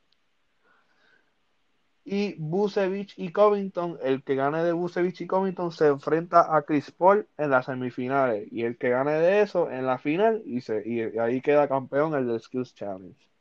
Y 2.06 2.36
Busevich 2.36 3.14
y 3.18 3.32
Covington, 3.32 3.97
el 4.04 4.24
que 4.24 4.36
gane 4.36 4.64
de 4.64 4.74
Busevich 4.74 5.22
y 5.22 5.28
Covington 5.28 5.72
se 5.72 5.88
enfrenta 5.88 6.56
a 6.56 6.62
Chris 6.64 6.91
Paul 6.91 7.28
en 7.38 7.49
las 7.49 7.66
semifinales. 7.66 8.47
Y 8.51 8.64
el 8.64 8.78
que 8.78 8.89
gane 8.89 9.14
de 9.14 9.41
eso 9.41 9.70
en 9.72 9.86
la 9.86 9.97
final, 9.97 10.41
y, 10.45 10.62
se, 10.62 10.84
y 10.88 11.01
ahí 11.20 11.41
queda 11.41 11.68
campeón 11.68 12.14
el 12.16 12.28
de 12.28 12.39
Skills 12.39 12.76
Challenge 12.76 13.33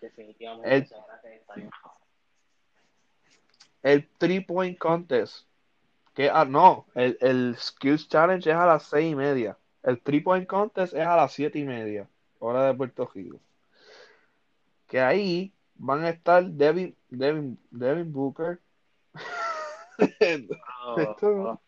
definitivamente 0.00 0.68
el, 0.76 1.70
el 3.82 4.08
three 4.18 4.40
point 4.40 4.78
contest 4.78 5.46
Que, 6.14 6.28
ah, 6.30 6.44
no, 6.44 6.86
el, 6.94 7.16
el 7.20 7.56
Skills 7.58 8.08
Challenge 8.08 8.48
es 8.50 8.56
a 8.56 8.66
las 8.66 8.84
seis 8.84 9.12
y 9.12 9.14
media. 9.14 9.56
El 9.82 9.98
Three 10.02 10.20
Point 10.20 10.46
Contest 10.46 10.92
es 10.92 11.06
a 11.06 11.16
las 11.16 11.32
siete 11.32 11.58
y 11.58 11.64
media, 11.64 12.06
hora 12.38 12.66
de 12.66 12.74
Puerto 12.74 13.10
Rico. 13.14 13.40
Que 14.86 15.00
ahí 15.00 15.54
van 15.76 16.04
a 16.04 16.10
estar 16.10 16.44
Devin, 16.44 16.94
Devin, 17.08 17.58
Devin 17.70 18.12
Booker. 18.12 18.60
Esto- 20.20 21.60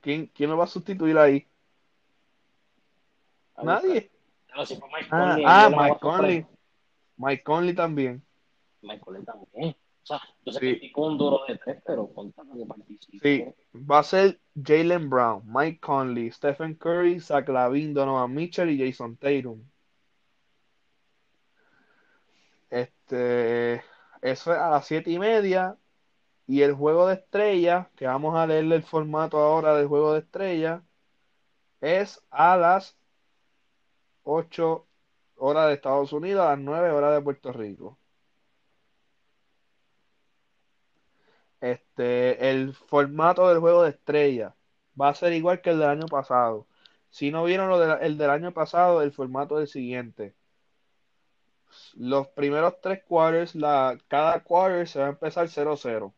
¿Quién, 0.00 0.28
¿Quién 0.28 0.48
lo 0.48 0.56
va 0.56 0.64
a 0.64 0.68
sustituir 0.68 1.18
ahí? 1.18 1.46
Nadie. 3.62 4.10
No, 4.56 4.64
si 4.64 4.76
fue 4.76 4.88
Mike 4.88 5.08
Ah, 5.10 5.18
Conley, 5.18 5.44
ah, 5.46 5.68
Mike 5.76 5.98
Conley. 6.00 6.46
Mike 7.20 7.42
Conley 7.44 7.74
también. 7.74 8.22
Mike 8.82 9.00
Conley 9.00 9.24
también. 9.24 9.76
O 10.02 10.06
sea, 10.06 10.20
yo 10.44 10.52
sé 10.52 10.58
Sí. 10.60 10.80
que 10.80 10.86
es 10.86 10.92
un 10.96 11.18
duro 11.18 11.40
de 11.46 11.58
tres, 11.58 11.82
pero 11.86 12.08
contando 12.12 12.56
que 12.56 12.66
participe. 12.66 13.18
Sí, 13.22 13.78
va 13.78 13.98
a 13.98 14.02
ser 14.02 14.40
Jalen 14.54 15.10
Brown, 15.10 15.42
Mike 15.46 15.80
Conley, 15.80 16.30
Stephen 16.32 16.74
Curry, 16.74 17.20
Zach 17.20 17.48
Lavin, 17.48 17.92
Donovan 17.94 18.32
Mitchell 18.34 18.70
y 18.70 18.78
Jason 18.78 19.16
Tatum. 19.18 19.62
Este, 22.70 23.76
eso 24.22 24.52
es 24.52 24.58
a 24.58 24.70
las 24.70 24.86
siete 24.86 25.10
y 25.10 25.18
media. 25.18 25.76
Y 26.46 26.62
el 26.62 26.74
juego 26.74 27.06
de 27.06 27.14
estrella, 27.14 27.90
que 27.96 28.06
vamos 28.06 28.34
a 28.36 28.46
leerle 28.46 28.76
el 28.76 28.82
formato 28.82 29.38
ahora 29.38 29.76
del 29.76 29.86
juego 29.86 30.14
de 30.14 30.20
estrella, 30.20 30.82
es 31.80 32.22
a 32.30 32.56
las 32.56 32.96
8 34.24 34.86
horas 35.40 35.68
de 35.68 35.74
Estados 35.74 36.12
Unidos, 36.12 36.42
a 36.44 36.50
las 36.50 36.58
9 36.60 36.90
horas 36.92 37.14
de 37.14 37.22
Puerto 37.22 37.52
Rico. 37.52 37.98
Este, 41.60 42.50
el 42.50 42.74
formato 42.74 43.48
del 43.48 43.58
juego 43.60 43.82
de 43.82 43.90
estrella 43.90 44.54
va 45.00 45.08
a 45.10 45.14
ser 45.14 45.32
igual 45.32 45.60
que 45.60 45.70
el 45.70 45.78
del 45.78 45.88
año 45.88 46.06
pasado. 46.06 46.66
Si 47.10 47.30
no 47.30 47.44
vieron 47.44 47.68
lo 47.68 47.78
de 47.78 47.88
la- 47.88 47.94
el 47.96 48.18
del 48.18 48.30
año 48.30 48.52
pasado, 48.52 49.02
el 49.02 49.12
formato 49.12 49.58
es 49.58 49.62
el 49.62 49.68
siguiente. 49.68 50.34
Los 51.96 52.28
primeros 52.28 52.80
tres 52.80 53.02
quarters, 53.04 53.54
la, 53.54 53.98
cada 54.08 54.42
quarter 54.42 54.88
se 54.88 54.98
va 55.00 55.06
a 55.06 55.10
empezar 55.10 55.48
0-0. 55.48 56.14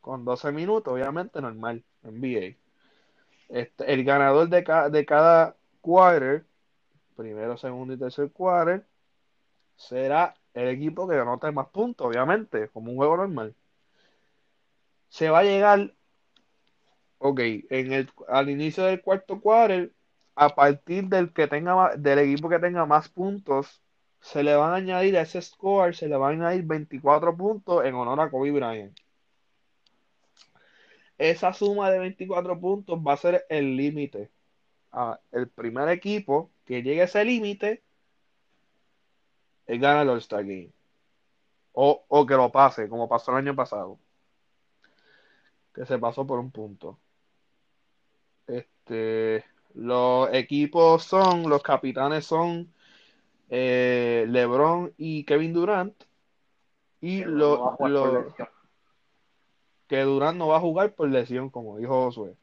Con 0.00 0.24
12 0.24 0.52
minutos, 0.52 0.92
obviamente 0.94 1.40
normal, 1.42 1.84
NBA. 2.02 3.58
Este, 3.60 3.92
el 3.92 4.04
ganador 4.04 4.48
de, 4.50 4.64
ca- 4.64 4.90
de 4.90 5.06
cada 5.06 5.56
quarter, 5.82 6.46
primero, 7.14 7.56
segundo 7.56 7.94
y 7.94 7.98
tercer 7.98 8.30
quarter, 8.32 8.86
será 9.76 10.34
el 10.54 10.68
equipo 10.68 11.08
que 11.08 11.16
anote 11.16 11.50
más 11.52 11.68
puntos, 11.68 12.06
obviamente, 12.06 12.68
como 12.68 12.90
un 12.90 12.96
juego 12.96 13.16
normal. 13.16 13.54
Se 15.08 15.30
va 15.30 15.40
a 15.40 15.44
llegar, 15.44 15.94
ok, 17.18 17.40
en 17.70 17.92
el, 17.92 18.10
al 18.28 18.50
inicio 18.50 18.84
del 18.84 19.02
cuarto 19.02 19.40
quarter, 19.40 19.92
a 20.36 20.48
partir 20.50 21.04
del 21.08 21.32
que 21.32 21.46
tenga 21.46 21.96
del 21.96 22.18
equipo 22.20 22.48
que 22.48 22.58
tenga 22.58 22.86
más 22.86 23.08
puntos, 23.08 23.80
se 24.20 24.42
le 24.42 24.56
van 24.56 24.72
a 24.72 24.76
añadir 24.76 25.16
a 25.18 25.22
ese 25.22 25.40
score, 25.42 25.94
se 25.94 26.08
le 26.08 26.16
van 26.16 26.42
a 26.42 26.48
añadir 26.48 26.64
24 26.66 27.36
puntos 27.36 27.84
en 27.84 27.94
honor 27.94 28.20
a 28.20 28.30
Kobe 28.30 28.50
Bryant. 28.52 28.96
Esa 31.18 31.52
suma 31.52 31.90
de 31.90 31.98
24 31.98 32.58
puntos 32.60 32.98
va 32.98 33.12
a 33.14 33.16
ser 33.16 33.44
el 33.48 33.76
límite. 33.76 34.30
Ah, 34.92 35.20
el 35.32 35.48
primer 35.48 35.88
equipo 35.88 36.50
que 36.64 36.82
llegue 36.82 37.02
a 37.02 37.04
ese 37.04 37.24
límite, 37.24 37.82
él 39.66 39.78
gana 39.80 40.02
el 40.02 40.08
All-Star 40.08 40.42
Game. 40.44 40.70
O, 41.72 42.04
o 42.08 42.26
que 42.26 42.34
lo 42.34 42.50
pase, 42.52 42.88
como 42.88 43.08
pasó 43.08 43.32
el 43.32 43.38
año 43.38 43.54
pasado. 43.54 43.98
Que 45.74 45.84
se 45.86 45.98
pasó 45.98 46.26
por 46.26 46.38
un 46.38 46.50
punto. 46.50 46.98
Este, 48.46 49.44
los 49.74 50.32
equipos 50.32 51.02
son, 51.04 51.48
los 51.48 51.62
capitanes 51.62 52.26
son 52.26 52.72
eh, 53.50 54.26
LeBron 54.28 54.94
y 54.96 55.24
Kevin 55.24 55.52
Durant. 55.52 55.94
Y 57.00 57.24
lo, 57.24 57.76
no 57.78 57.88
lo- 57.88 58.34
que 59.88 60.00
Durant 60.00 60.38
no 60.38 60.48
va 60.48 60.56
a 60.56 60.60
jugar 60.60 60.94
por 60.94 61.08
lesión, 61.08 61.50
como 61.50 61.78
dijo 61.78 62.04
Josué. 62.04 62.36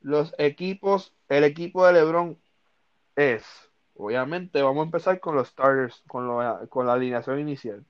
Los 0.00 0.34
equipos, 0.38 1.12
el 1.28 1.44
equipo 1.44 1.84
de 1.84 1.94
LeBron 1.94 2.38
es, 3.16 3.44
obviamente, 3.96 4.62
vamos 4.62 4.82
a 4.82 4.84
empezar 4.84 5.18
con 5.20 5.34
los 5.34 5.48
starters, 5.48 6.02
con, 6.06 6.26
lo- 6.28 6.68
con 6.68 6.86
la 6.86 6.92
alineación 6.92 7.40
inicial. 7.40 7.84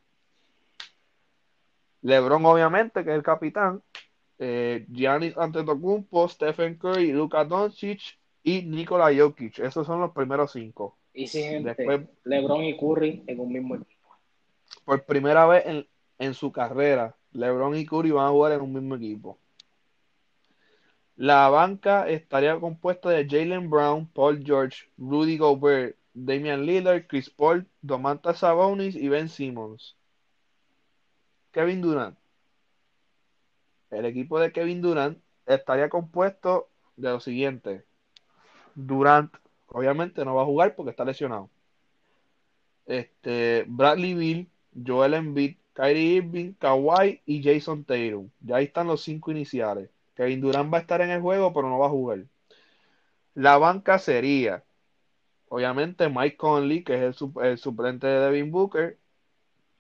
LeBron, 2.03 2.45
obviamente, 2.47 3.03
que 3.05 3.11
es 3.11 3.17
el 3.17 3.23
capitán. 3.23 3.83
Eh, 4.39 4.87
Giannis 4.91 5.37
Antetokounmpo, 5.37 6.29
Stephen 6.29 6.77
Curry, 6.77 7.13
Luka 7.13 7.45
Doncic 7.45 8.01
y 8.43 8.63
Nikola 8.63 9.11
Jokic. 9.17 9.59
Esos 9.59 9.87
son 9.87 10.01
los 10.01 10.13
primeros 10.13 10.53
cinco. 10.53 10.97
Y 11.13 11.27
si 11.27 11.43
gente, 11.43 11.75
Después- 11.75 12.03
LeBron 12.25 12.65
y 12.65 12.77
Curry 12.77 13.25
en 13.27 13.41
un 13.41 13.53
mismo 13.53 13.75
equipo. 13.77 14.09
Por 14.85 15.03
primera 15.05 15.47
vez 15.47 15.65
en, 15.67 15.87
en 16.19 16.35
su 16.35 16.53
carrera, 16.53 17.17
LeBron 17.33 17.75
y 17.77 17.87
Curry 17.87 18.11
van 18.11 18.27
a 18.27 18.31
jugar 18.31 18.53
en 18.53 18.61
un 18.61 18.73
mismo 18.75 18.95
equipo. 18.95 19.39
La 21.17 21.49
banca 21.49 22.09
estaría 22.09 22.61
compuesta 22.61 23.09
de 23.09 23.27
Jalen 23.27 23.71
Brown, 23.71 24.07
Paul 24.07 24.45
George, 24.45 24.91
Rudy 24.99 25.39
Gobert, 25.39 25.97
Damian 26.13 26.67
Lillard, 26.67 27.07
Chris 27.07 27.31
Paul, 27.31 27.67
Domantas 27.81 28.41
Sabonis 28.41 28.95
y 28.95 29.09
Ben 29.09 29.31
Simmons. 29.31 29.97
Kevin 31.53 31.81
Durant. 31.81 32.19
El 33.91 34.05
equipo 34.05 34.39
de 34.39 34.53
Kevin 34.53 34.83
Durant 34.83 35.19
estaría 35.47 35.89
compuesto 35.89 36.69
de 36.97 37.09
lo 37.09 37.21
siguiente. 37.21 37.85
Durant, 38.75 39.33
obviamente 39.69 40.23
no 40.23 40.35
va 40.35 40.43
a 40.43 40.47
jugar 40.47 40.75
porque 40.77 40.91
está 40.91 41.07
lesionado. 41.07 41.49
Este, 42.85 43.65
Bradley 43.67 44.13
Beal, 44.13 44.49
Joel 44.87 45.15
Embiid, 45.15 45.57
Kyrie 45.73 46.17
Irving, 46.17 46.53
Kawhi 46.55 47.23
y 47.25 47.43
Jason 47.43 47.85
Tatum. 47.85 48.29
Ya 48.41 48.57
ahí 48.57 48.67
están 48.67 48.87
los 48.87 49.03
cinco 49.03 49.31
iniciales. 49.31 49.89
Kevin 50.17 50.41
Durant 50.41 50.73
va 50.73 50.79
a 50.79 50.81
estar 50.81 51.01
en 51.03 51.11
el 51.11 51.21
juego, 51.21 51.53
pero 51.53 51.69
no 51.69 51.79
va 51.79 51.87
a 51.87 51.91
jugar. 51.91 52.25
La 53.35 53.59
banca 53.59 53.99
sería, 53.99 54.65
obviamente, 55.49 56.09
Mike 56.09 56.37
Conley, 56.39 56.83
que 56.83 56.95
es 56.95 57.03
el, 57.03 57.15
sup- 57.15 57.45
el 57.45 57.59
suplente 57.59 58.07
de 58.07 58.21
Devin 58.21 58.51
Booker, 58.51 58.99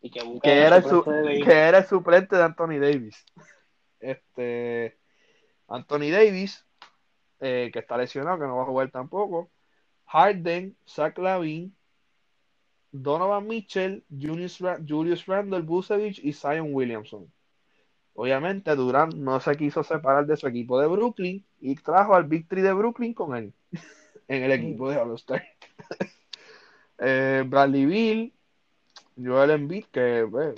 Y 0.02 0.10
que, 0.10 0.20
era, 0.44 0.76
el 0.76 0.82
su- 0.82 0.88
suplente 0.90 1.10
de 1.10 1.22
Baby. 1.22 1.42
que 1.42 1.52
era 1.52 1.78
el 1.78 1.84
suplente 1.86 2.36
de 2.36 2.42
Anthony 2.42 2.78
Davis. 2.78 3.24
Este, 3.98 4.98
Anthony 5.68 6.10
Davis, 6.10 6.64
eh, 7.40 7.70
que 7.72 7.78
está 7.78 7.96
lesionado, 7.96 8.38
que 8.38 8.44
no 8.46 8.56
va 8.56 8.62
a 8.62 8.66
jugar 8.66 8.90
tampoco. 8.90 9.50
Harden, 10.04 10.76
Zach 10.86 11.16
Lavin, 11.18 11.74
Donovan 12.92 13.46
Mitchell, 13.46 14.04
Julius, 14.10 14.60
Ra- 14.60 14.78
Julius 14.86 15.26
Randle, 15.26 15.62
Vucevic 15.62 16.18
y 16.22 16.32
Zion 16.34 16.68
Williamson. 16.72 17.32
Obviamente 18.18 18.74
Durant 18.74 19.14
no 19.14 19.38
se 19.40 19.56
quiso 19.56 19.84
separar 19.84 20.26
de 20.26 20.36
su 20.38 20.46
equipo 20.48 20.80
de 20.80 20.86
Brooklyn 20.86 21.44
y 21.60 21.74
trajo 21.76 22.14
al 22.14 22.24
Victory 22.24 22.62
de 22.62 22.72
Brooklyn 22.72 23.12
con 23.14 23.36
él 23.36 23.52
en 24.28 24.42
el 24.42 24.52
equipo 24.52 24.90
de 24.90 24.96
All-Star. 24.98 25.42
Eh, 26.98 27.44
Bradley 27.46 27.84
Beal, 27.84 28.32
Joel 29.22 29.50
Embiid, 29.50 29.84
que 29.92 30.26
pues, 30.30 30.54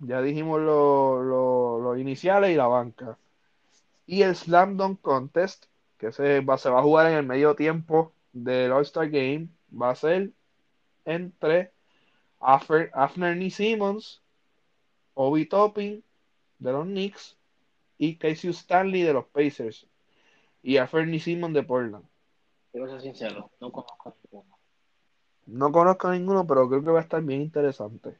ya 0.00 0.20
dijimos 0.20 0.60
lo- 0.60 1.22
lo- 1.22 1.78
los 1.80 1.98
iniciales 1.98 2.50
y 2.50 2.56
la 2.56 2.66
banca. 2.66 3.16
Y 4.06 4.20
el 4.20 4.36
Slam 4.36 4.76
Dunk 4.76 5.00
Contest, 5.00 5.64
que 5.96 6.12
se 6.12 6.40
va, 6.40 6.58
se 6.58 6.68
va 6.68 6.80
a 6.80 6.82
jugar 6.82 7.06
en 7.10 7.16
el 7.16 7.26
medio 7.26 7.56
tiempo 7.56 8.12
del 8.34 8.70
All-Star 8.70 9.08
Game, 9.08 9.48
va 9.72 9.90
a 9.90 9.94
ser 9.94 10.32
entre 11.06 11.72
Afner, 12.38 12.90
Afner 12.92 13.50
Simmons, 13.50 14.20
Obi 15.14 15.46
Toppin 15.46 16.04
de 16.58 16.72
los 16.72 16.84
Knicks 16.84 17.36
y 17.98 18.16
Casey 18.16 18.50
Stanley 18.50 19.02
de 19.02 19.12
los 19.12 19.26
Pacers 19.26 19.86
y 20.62 20.76
Afner 20.78 21.20
Simmons 21.20 21.54
de 21.54 21.62
Portland. 21.62 22.04
Quiero 22.72 22.90
ser 22.90 23.00
sincero, 23.00 23.50
no 23.60 23.72
conozco 23.72 24.14
ninguno. 24.24 24.58
No 25.46 25.72
conozco 25.72 26.08
a 26.08 26.12
ninguno, 26.12 26.46
pero 26.46 26.68
creo 26.68 26.82
que 26.82 26.90
va 26.90 26.98
a 26.98 27.02
estar 27.02 27.22
bien 27.22 27.40
interesante. 27.40 28.16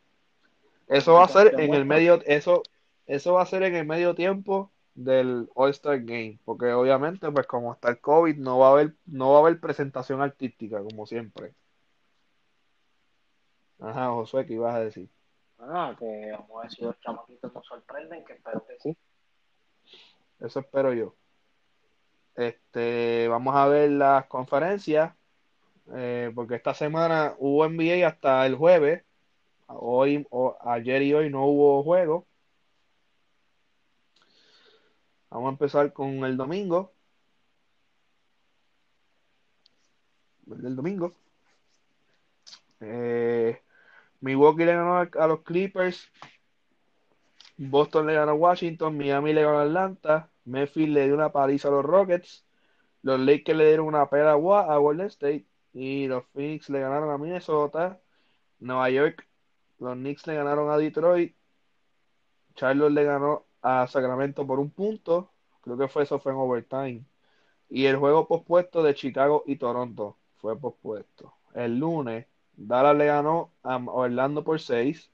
Eso 0.86 1.14
va 1.14 1.24
a 1.24 1.28
ser 1.28 1.58
en 1.58 1.74
el 1.74 1.84
medio, 1.84 2.22
eso, 2.24 2.62
eso 3.06 3.34
va 3.34 3.42
a 3.42 3.46
ser 3.46 3.64
en 3.64 3.74
el 3.74 3.84
medio 3.84 4.14
tiempo 4.14 4.70
del 4.94 5.50
All-Star 5.54 6.00
Game, 6.00 6.38
porque 6.44 6.72
obviamente, 6.72 7.30
pues 7.30 7.46
como 7.46 7.72
está 7.72 7.90
el 7.90 8.00
COVID, 8.00 8.36
no 8.36 8.58
va 8.58 8.68
a 8.68 8.70
haber, 8.72 8.94
no 9.04 9.32
va 9.32 9.38
a 9.38 9.40
haber 9.40 9.60
presentación 9.60 10.22
artística, 10.22 10.82
como 10.82 11.06
siempre. 11.06 11.54
Ajá, 13.78 14.10
Josué, 14.10 14.46
¿qué 14.46 14.54
ibas 14.54 14.74
a 14.74 14.80
decir? 14.80 15.08
Ah, 15.58 15.94
que 15.98 16.30
vamos 16.32 16.50
a 16.58 16.62
ver 16.62 16.70
si 16.70 16.82
los 16.82 17.00
chamaquitos 17.00 17.52
nos 17.52 17.66
sorprenden, 17.66 18.24
que 18.24 18.34
espero 18.34 18.64
que 18.66 18.78
sí. 18.78 18.96
Eso 20.38 20.60
espero 20.60 20.92
yo. 20.92 21.14
Este, 22.34 23.26
vamos 23.28 23.56
a 23.56 23.66
ver 23.66 23.90
las 23.92 24.26
conferencias, 24.26 25.14
eh, 25.94 26.30
porque 26.34 26.56
esta 26.56 26.74
semana 26.74 27.34
hubo 27.38 27.64
NBA 27.64 28.06
hasta 28.06 28.44
el 28.46 28.56
jueves. 28.56 29.04
Hoy, 29.68 30.26
o- 30.30 30.56
ayer 30.60 31.02
y 31.02 31.14
hoy 31.14 31.30
no 31.30 31.46
hubo 31.46 31.82
juego. 31.82 32.26
Vamos 35.30 35.48
a 35.48 35.52
empezar 35.52 35.92
con 35.92 36.24
el 36.24 36.36
domingo. 36.36 36.92
El 40.46 40.76
domingo. 40.76 41.14
Eh, 42.80 43.60
Milwaukee 44.20 44.64
le 44.64 44.74
ganó 44.74 44.98
a, 44.98 45.26
los 45.26 45.42
Clippers. 45.42 46.10
Boston 47.56 48.06
le 48.06 48.14
ganó 48.14 48.32
a 48.32 48.34
Washington. 48.34 48.96
Miami 48.96 49.32
le 49.32 49.42
ganó 49.42 49.58
a 49.58 49.62
Atlanta. 49.62 50.30
Memphis 50.44 50.88
le 50.88 51.04
dio 51.06 51.14
una 51.14 51.32
paliza 51.32 51.68
a 51.68 51.72
los 51.72 51.84
Rockets. 51.84 52.44
Los 53.02 53.20
Lakers 53.20 53.58
le 53.58 53.68
dieron 53.68 53.86
una 53.86 54.08
pera 54.08 54.32
a 54.32 54.36
Golden 54.36 55.06
State. 55.06 55.46
Y 55.72 56.06
los 56.06 56.24
Phoenix 56.32 56.68
le 56.70 56.80
ganaron 56.80 57.10
a 57.10 57.18
Minnesota. 57.18 58.00
Nueva 58.58 58.90
York. 58.90 59.26
Los 59.78 59.94
Knicks 59.94 60.26
le 60.26 60.34
ganaron 60.34 60.70
a 60.70 60.78
Detroit. 60.78 61.34
Charlotte 62.54 62.92
le 62.92 63.04
ganó 63.04 63.44
a 63.62 63.86
Sacramento 63.86 64.46
por 64.46 64.58
un 64.58 64.70
punto. 64.70 65.30
Creo 65.60 65.76
que 65.76 65.88
fue 65.88 66.04
eso 66.04 66.18
fue 66.18 66.32
en 66.32 66.38
overtime. 66.38 67.04
Y 67.68 67.86
el 67.86 67.96
juego 67.96 68.26
pospuesto 68.26 68.82
de 68.82 68.94
Chicago 68.94 69.42
y 69.46 69.56
Toronto 69.56 70.16
fue 70.36 70.58
pospuesto. 70.58 71.34
El 71.54 71.78
lunes, 71.78 72.26
Dallas 72.56 72.96
le 72.96 73.06
ganó 73.06 73.52
a 73.62 73.76
Orlando 73.76 74.42
por 74.44 74.60
6. 74.60 75.10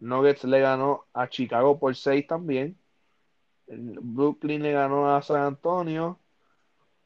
Nuggets 0.00 0.44
le 0.44 0.60
ganó 0.60 1.04
a 1.12 1.28
Chicago 1.28 1.78
por 1.78 1.94
6 1.94 2.26
también. 2.26 2.78
Brooklyn 3.68 4.62
le 4.62 4.72
ganó 4.72 5.14
a 5.14 5.22
San 5.22 5.42
Antonio. 5.42 6.18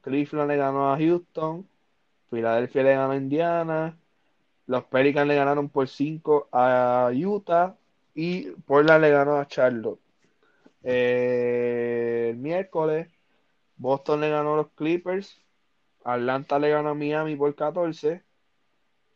Cleveland 0.03 0.51
le 0.51 0.57
ganó 0.57 0.93
a 0.93 0.99
Houston. 0.99 1.68
Filadelfia 2.30 2.82
le 2.82 2.95
ganó 2.95 3.12
a 3.12 3.16
Indiana. 3.16 3.99
Los 4.66 4.84
Pelicans 4.84 5.28
le 5.28 5.34
ganaron 5.34 5.68
por 5.68 5.88
5 5.88 6.49
a 6.53 7.11
Utah. 7.12 7.76
Y 8.14 8.51
Portland 8.66 9.03
le 9.03 9.11
ganó 9.11 9.38
a 9.38 9.47
Charlotte. 9.47 10.01
Eh, 10.84 12.28
el 12.30 12.36
miércoles, 12.36 13.09
Boston 13.76 14.20
le 14.20 14.30
ganó 14.30 14.55
a 14.55 14.57
los 14.59 14.68
Clippers. 14.72 15.40
Atlanta 16.05 16.59
le 16.59 16.70
ganó 16.70 16.90
a 16.90 16.95
Miami 16.95 17.36
por 17.36 17.55
14. 17.55 18.22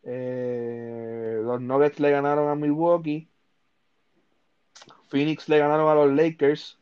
Eh, 0.09 1.41
los 1.43 1.61
Nuggets 1.61 1.99
le 1.99 2.11
ganaron 2.11 2.49
a 2.49 2.55
Milwaukee. 2.55 3.29
Phoenix 5.09 5.49
le 5.49 5.59
ganaron 5.59 5.89
a 5.89 5.95
los 5.95 6.13
Lakers. 6.13 6.79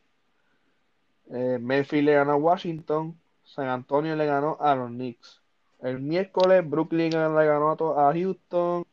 Eh, 1.31 1.57
Memphis 1.59 2.03
le 2.03 2.13
ganó 2.13 2.33
a 2.33 2.35
Washington. 2.35 3.19
San 3.43 3.67
Antonio 3.67 4.15
le 4.15 4.25
ganó 4.25 4.57
a 4.59 4.75
los 4.75 4.89
Knicks. 4.89 5.41
El 5.81 5.99
miércoles 6.01 6.67
Brooklyn 6.67 7.11
le 7.11 7.45
ganó 7.45 7.71
a, 7.71 8.13
Houston. 8.13 8.85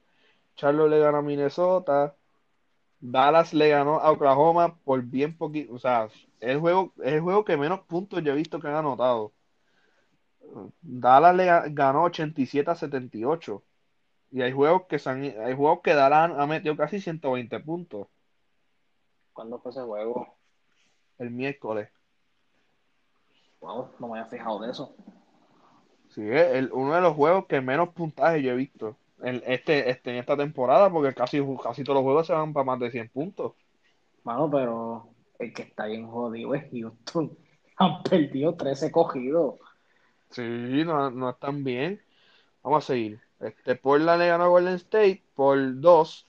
Charlotte 0.57 0.91
le 0.91 0.99
ganó 0.99 1.18
a 1.18 1.22
Minnesota. 1.22 2.14
Dallas 3.01 3.53
le 3.53 3.68
ganó 3.68 4.01
a 4.01 4.11
Oklahoma 4.12 4.78
por 4.85 5.03
bien 5.03 5.37
poquito. 5.37 5.74
O 5.74 5.78
sea, 5.78 6.07
es 6.07 6.12
el 6.41 6.61
juego, 6.61 6.93
es 7.03 7.14
el 7.14 7.20
juego 7.20 7.45
que 7.45 7.57
menos 7.57 7.80
puntos 7.80 8.22
yo 8.22 8.33
he 8.33 8.37
visto 8.37 8.61
que 8.61 8.68
han 8.68 8.76
anotado. 8.76 9.33
Dallas 10.83 11.35
le 11.37 11.47
ganó 11.72 12.05
87 12.05 12.70
a 12.70 12.74
78. 12.74 13.62
Y 14.33 14.41
hay 14.41 14.51
juegos 14.51 14.85
que 14.89 14.97
hay 15.07 15.55
juegos 15.55 15.80
que 15.83 15.95
Dallas 15.95 16.33
ha 16.39 16.47
metido 16.47 16.74
casi 16.74 17.01
120 17.01 17.61
puntos. 17.61 18.09
¿Cuándo 19.35 19.59
fue 19.61 19.70
ese 19.70 19.83
juego? 19.83 20.26
El 21.18 21.30
miércoles. 21.30 21.91
Wow, 23.61 23.91
no 23.99 24.09
me 24.09 24.18
había 24.18 24.30
fijado 24.30 24.59
de 24.61 24.70
eso. 24.70 24.97
Sí, 26.09 26.22
es 26.28 26.70
uno 26.72 26.95
de 26.95 27.01
los 27.03 27.14
juegos 27.14 27.47
que 27.47 27.61
menos 27.61 27.91
puntaje 27.91 28.43
yo 28.43 28.53
he 28.53 28.57
visto 28.57 28.97
en, 29.22 29.43
este, 29.47 29.91
este, 29.91 30.11
en 30.11 30.16
esta 30.16 30.37
temporada, 30.37 30.91
porque 30.91 31.14
casi, 31.14 31.41
casi 31.62 31.85
todos 31.85 31.97
los 31.97 32.03
juegos 32.03 32.26
se 32.26 32.33
van 32.33 32.53
para 32.53 32.64
más 32.64 32.80
de 32.80 32.91
100 32.91 33.11
puntos. 33.11 33.53
Mano, 34.24 34.51
pero 34.51 35.09
el 35.39 35.53
que 35.53 35.62
está 35.62 35.87
bien 35.87 36.09
jodido 36.09 36.55
es 36.55 36.70
Houston. 36.70 37.37
Han 37.76 38.03
perdido 38.03 38.55
13 38.55 38.91
cogidos. 38.91 39.57
Sí, 40.30 40.43
no, 40.43 41.11
no 41.11 41.30
están 41.30 41.64
bien. 41.64 42.01
Vamos 42.62 42.85
a 42.85 42.87
seguir. 42.89 43.20
Este, 43.43 43.74
Portland 43.76 44.20
le 44.20 44.28
ganó 44.28 44.45
a 44.45 44.49
Golden 44.49 44.74
State 44.74 45.22
por 45.34 45.80
2. 45.80 46.28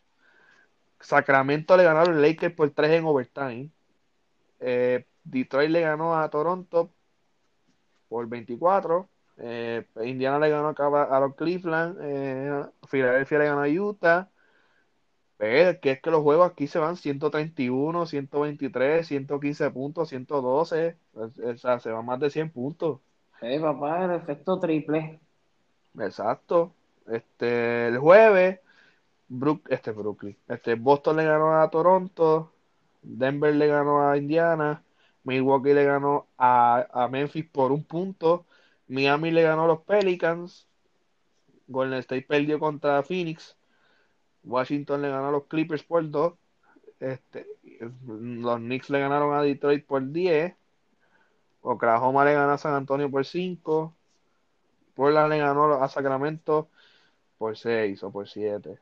Sacramento 1.00 1.78
le 1.78 1.84
ganó 1.84 2.00
a 2.02 2.06
los 2.06 2.18
Lakers 2.18 2.56
por 2.56 2.72
3 2.72 2.92
en 2.92 3.06
overtime. 3.06 3.70
Eh, 4.60 5.06
Detroit 5.24 5.70
le 5.70 5.82
ganó 5.82 6.18
a 6.18 6.30
Toronto 6.30 6.92
por 8.10 8.28
24. 8.28 9.08
Eh, 9.38 9.86
Indiana 10.04 10.40
le 10.40 10.50
ganó 10.50 10.70
a, 10.78 11.20
los 11.20 11.36
Cleveland. 11.36 11.98
Eh, 12.02 12.66
Filadelfia 12.88 13.40
le 13.40 13.46
ganó 13.46 13.62
a 13.62 13.68
Utah. 13.68 14.30
Pero 15.38 15.80
que 15.82 15.92
es 15.92 16.02
que 16.02 16.12
los 16.12 16.22
juegos 16.22 16.50
aquí 16.50 16.68
se 16.68 16.80
van 16.80 16.96
131, 16.96 18.06
123, 18.06 19.06
115 19.06 19.72
puntos, 19.72 20.10
112. 20.10 20.98
O 21.14 21.58
sea, 21.58 21.80
se 21.80 21.92
van 21.92 22.06
más 22.06 22.20
de 22.20 22.30
100 22.30 22.52
puntos. 22.52 23.00
Sí, 23.42 23.60
papá, 23.60 24.06
el 24.06 24.12
efecto 24.12 24.60
triple. 24.60 25.20
Exacto. 26.00 26.74
Este, 27.08 27.88
el 27.88 27.98
jueves, 28.00 28.60
Brook, 29.28 29.68
este 29.70 29.92
Brooklyn. 29.92 30.38
Este, 30.48 30.76
Boston 30.76 31.18
le 31.18 31.26
ganó 31.26 31.62
a 31.62 31.70
Toronto. 31.70 32.52
Denver 33.02 33.56
le 33.56 33.68
ganó 33.68 34.10
a 34.10 34.18
Indiana. 34.18 34.84
Milwaukee 35.24 35.74
le 35.74 35.86
ganó 35.86 36.28
a, 36.38 37.08
Memphis 37.12 37.46
por 37.46 37.72
un 37.72 37.84
punto. 37.84 38.46
Miami 38.88 39.32
le 39.32 39.44
ganó 39.44 39.64
a 39.64 39.68
los 39.68 39.82
Pelicans. 39.82 40.68
Golden 41.68 42.00
State 42.00 42.26
perdió 42.28 42.60
contra 42.60 43.04
Phoenix. 43.04 43.58
Washington 44.44 45.02
le 45.02 45.10
ganó 45.10 45.30
a 45.30 45.32
los 45.32 45.46
Clippers 45.46 45.84
por 45.84 46.10
dos. 46.10 46.34
Este, 47.00 47.48
los 48.06 48.58
Knicks 48.58 48.90
le 48.90 49.00
ganaron 49.00 49.34
a 49.34 49.42
Detroit 49.42 49.86
por 49.86 50.10
10. 50.10 50.56
Oklahoma 51.62 52.26
le 52.26 52.34
ganó 52.34 52.54
a 52.54 52.58
San 52.58 52.74
Antonio 52.76 53.10
por 53.10 53.26
5. 53.26 53.94
Portland 54.96 55.30
le 55.30 55.40
ganó 55.40 55.82
a 55.82 55.88
Sacramento 55.90 56.70
por 57.38 57.58
6 57.58 58.04
o 58.04 58.12
por 58.12 58.28
7. 58.28 58.78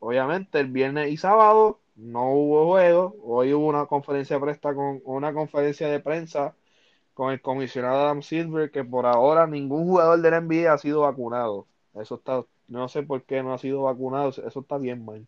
Obviamente 0.00 0.60
el 0.60 0.68
viernes 0.68 1.10
y 1.10 1.16
sábado 1.16 1.80
no 1.96 2.32
hubo 2.32 2.66
juego. 2.66 3.16
Hoy 3.22 3.52
hubo 3.52 3.66
una 3.66 3.86
conferencia 3.86 4.40
presta 4.40 4.74
con 4.74 5.00
una 5.04 5.32
conferencia 5.32 5.88
de 5.88 6.00
prensa 6.00 6.54
con 7.14 7.32
el 7.32 7.40
comisionado 7.42 8.00
Adam 8.00 8.22
Silver 8.22 8.70
que 8.70 8.84
por 8.84 9.06
ahora 9.06 9.46
ningún 9.46 9.84
jugador 9.84 10.20
de 10.20 10.30
la 10.30 10.40
NBA 10.40 10.72
ha 10.72 10.78
sido 10.78 11.02
vacunado. 11.02 11.66
Eso 11.94 12.16
está, 12.16 12.44
no 12.68 12.88
sé 12.88 13.02
por 13.02 13.22
qué 13.24 13.42
no 13.42 13.52
ha 13.52 13.58
sido 13.58 13.82
vacunado, 13.82 14.30
eso 14.30 14.60
está 14.60 14.78
bien 14.78 15.04
mal. 15.04 15.26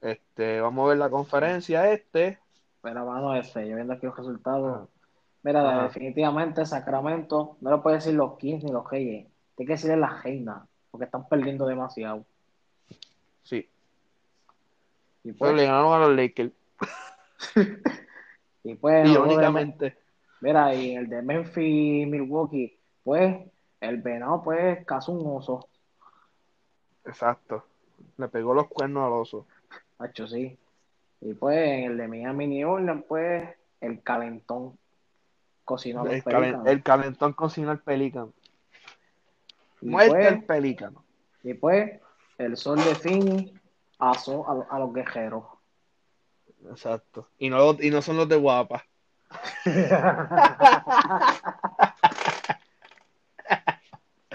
Este, 0.00 0.60
vamos 0.60 0.84
a 0.84 0.88
ver 0.90 0.98
la 0.98 1.10
conferencia 1.10 1.92
este. 1.92 2.38
Pero 2.80 3.06
mano, 3.06 3.34
ese, 3.36 3.68
yo 3.68 3.76
viendo 3.76 3.94
aquí 3.94 4.06
los 4.06 4.16
resultados. 4.16 4.88
Mira, 5.44 5.84
definitivamente 5.84 6.64
Sacramento, 6.64 7.56
no 7.60 7.70
le 7.70 7.78
puede 7.78 7.96
decir 7.96 8.14
los 8.14 8.36
Kings 8.38 8.62
ni 8.62 8.70
los 8.70 8.88
Reyes, 8.88 9.26
tiene 9.62 9.66
que 9.66 9.72
decirle 9.74 9.96
la 9.96 10.20
Reina, 10.22 10.66
porque 10.90 11.04
están 11.04 11.28
perdiendo 11.28 11.66
demasiado. 11.66 12.24
Sí. 13.44 13.68
Y 15.22 15.32
pues, 15.32 15.54
le 15.54 15.66
ganaron 15.66 15.92
a 15.92 16.06
los 16.06 16.16
Lakers. 16.16 16.52
y 18.64 18.74
pues, 18.74 19.08
irónicamente. 19.08 19.96
Mira, 20.40 20.74
y 20.74 20.96
el 20.96 21.08
de 21.08 21.22
Memphis, 21.22 22.08
Milwaukee, 22.08 22.76
pues, 23.04 23.36
el 23.80 24.02
venado, 24.02 24.42
pues, 24.42 24.84
casi 24.84 25.12
un 25.12 25.24
oso. 25.24 25.68
Exacto. 27.04 27.64
Le 28.16 28.26
pegó 28.26 28.54
los 28.54 28.66
cuernos 28.66 29.06
al 29.06 29.12
oso. 29.12 29.46
Hacho, 29.98 30.26
sí. 30.26 30.58
Y 31.20 31.34
pues, 31.34 31.86
el 31.86 31.96
de 31.96 32.08
Miami, 32.08 32.48
New 32.48 32.68
Orleans, 32.68 33.04
pues, 33.08 33.48
el 33.80 34.02
calentón. 34.02 34.76
Cocinó 35.64 36.04
el, 36.04 36.24
el 36.66 36.82
calentón 36.82 37.32
cocinó 37.34 37.70
el 37.70 37.78
pelícano. 37.78 38.32
Muerte 39.82 40.28
el 40.28 40.44
pelícano. 40.44 41.04
Y 41.42 41.54
pues, 41.54 42.00
el 42.38 42.56
sol 42.56 42.78
de 42.78 42.94
fin 42.94 43.60
asó 43.98 44.66
a, 44.70 44.78
los 44.78 44.92
guerreros. 44.92 45.44
Exacto. 46.70 47.28
Y 47.38 47.50
no, 47.50 47.72
y 47.80 47.90
no 47.90 48.00
son 48.00 48.16
los 48.16 48.28
de 48.28 48.36
guapa. 48.36 48.84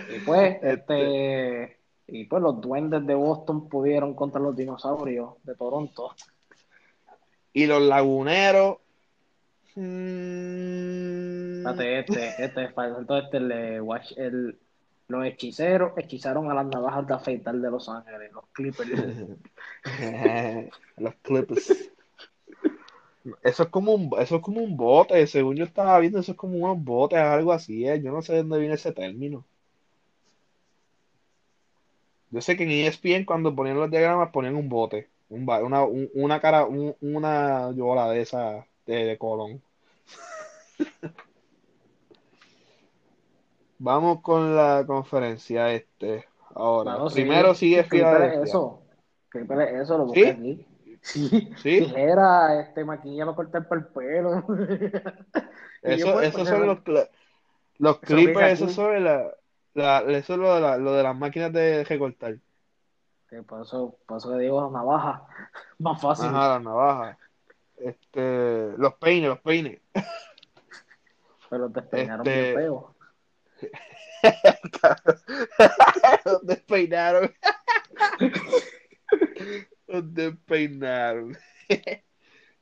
y 0.10 0.20
pues, 0.26 0.58
este, 0.62 1.64
este, 1.64 1.80
y 2.08 2.26
pues 2.26 2.42
los 2.42 2.60
duendes 2.60 3.06
de 3.06 3.14
Boston 3.16 3.70
pudieron 3.70 4.16
contra 4.16 4.42
los 4.42 4.56
dinosaurios 4.56 5.36
de 5.44 5.56
Toronto. 5.56 6.16
Y 7.54 7.66
los 7.66 7.82
laguneros. 7.82 8.78
Mmm... 9.76 11.28
Este, 11.70 12.00
este, 12.00 12.44
este, 12.44 12.64
este, 12.64 13.38
el, 13.38 13.52
el, 14.18 14.60
los 15.08 15.26
hechiceros 15.26 15.94
hechizaron 15.98 16.52
a 16.52 16.54
las 16.54 16.66
navajas 16.68 17.08
de 17.08 17.14
afeitar 17.14 17.56
de 17.56 17.72
Los 17.72 17.88
Ángeles, 17.88 18.32
los 18.34 18.46
Clippers. 18.52 18.92
los 20.98 21.16
Clippers. 21.22 21.92
Eso 23.44 23.64
es 23.64 23.70
como 23.70 23.94
un, 23.94 24.12
eso 24.20 24.38
es 24.38 24.42
como 24.42 24.62
un 24.62 24.78
bote, 24.78 25.26
según 25.28 25.56
yo 25.56 25.66
estaba 25.66 26.00
viendo, 26.00 26.20
eso 26.20 26.32
es 26.32 26.38
como 26.38 26.58
unos 26.58 26.84
botes, 26.84 27.20
algo 27.20 27.52
así, 27.52 27.88
¿eh? 27.88 28.02
yo 28.02 28.12
no 28.12 28.22
sé 28.22 28.34
de 28.34 28.40
dónde 28.40 28.60
viene 28.60 28.76
ese 28.76 28.94
término. 28.94 29.46
Yo 32.30 32.42
sé 32.42 32.58
que 32.58 32.64
en 32.64 32.72
ESPN 32.72 33.26
cuando 33.26 33.56
ponían 33.56 33.78
los 33.78 33.90
diagramas 33.90 34.32
ponían 34.32 34.56
un 34.56 34.70
bote. 34.70 35.10
una, 35.30 35.84
una 35.86 36.40
cara, 36.42 36.66
una 36.66 37.72
yola 37.74 38.10
de 38.12 38.22
esa 38.22 38.66
de, 38.86 39.06
de 39.06 39.18
Colón. 39.18 39.62
Vamos 43.80 44.22
con 44.22 44.56
la 44.56 44.84
conferencia 44.86 45.72
este. 45.72 46.26
Ahora, 46.56 46.98
primero 47.14 47.54
sigue 47.54 47.84
Filadelfia. 47.84 48.44
Eso, 48.44 48.82
eso, 49.32 49.98
lo 49.98 50.06
busqué 50.06 50.30
aquí. 50.30 50.66
Sí, 51.00 51.54
¿Sí? 51.58 51.94
Era 51.96 52.60
este 52.60 52.84
maquilla 52.84 53.24
para 53.24 53.36
cortar 53.36 53.68
por 53.68 53.78
el 53.78 53.86
pelo. 53.86 54.40
eso, 55.82 56.14
pues, 56.14 56.28
esos 56.28 56.50
son 56.50 56.68
los, 56.68 56.80
los 57.78 58.00
clippers, 58.00 58.60
eso 58.60 58.68
son 58.68 59.06
la, 59.06 59.32
la, 59.74 60.00
eso 60.00 60.34
es 60.34 60.40
lo 60.40 60.56
de, 60.56 60.60
la, 60.60 60.78
lo 60.78 60.94
de 60.94 61.04
las 61.04 61.16
máquinas 61.16 61.54
de 61.54 61.86
recortar. 61.86 62.36
Que 63.30 63.42
por 63.44 63.62
eso 63.62 63.98
que 64.08 64.40
digo 64.40 64.70
navaja. 64.70 65.26
Más 65.80 66.02
fácil. 66.02 66.26
Ajá, 66.26 66.50
las 66.50 66.64
navajas. 66.64 67.18
Este, 67.78 68.74
los 68.78 68.96
peines, 68.96 69.30
los 69.30 69.40
peines. 69.40 69.80
Pero 71.50 71.70
te 71.70 71.82
despeinaron 71.82 72.28
este... 72.28 72.42
bien 72.42 72.56
feo. 72.56 72.97
Los 76.26 76.46
despeinaron. 76.46 77.34
los 79.88 80.14
despeinaron. 80.14 81.38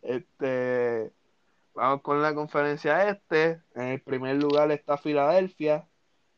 Este, 0.01 1.11
vamos 1.73 2.01
con 2.01 2.21
la 2.21 2.35
conferencia 2.35 3.09
este. 3.09 3.61
En 3.73 3.87
el 3.87 4.01
primer 4.01 4.35
lugar 4.35 4.71
está 4.71 4.97
Filadelfia, 4.97 5.87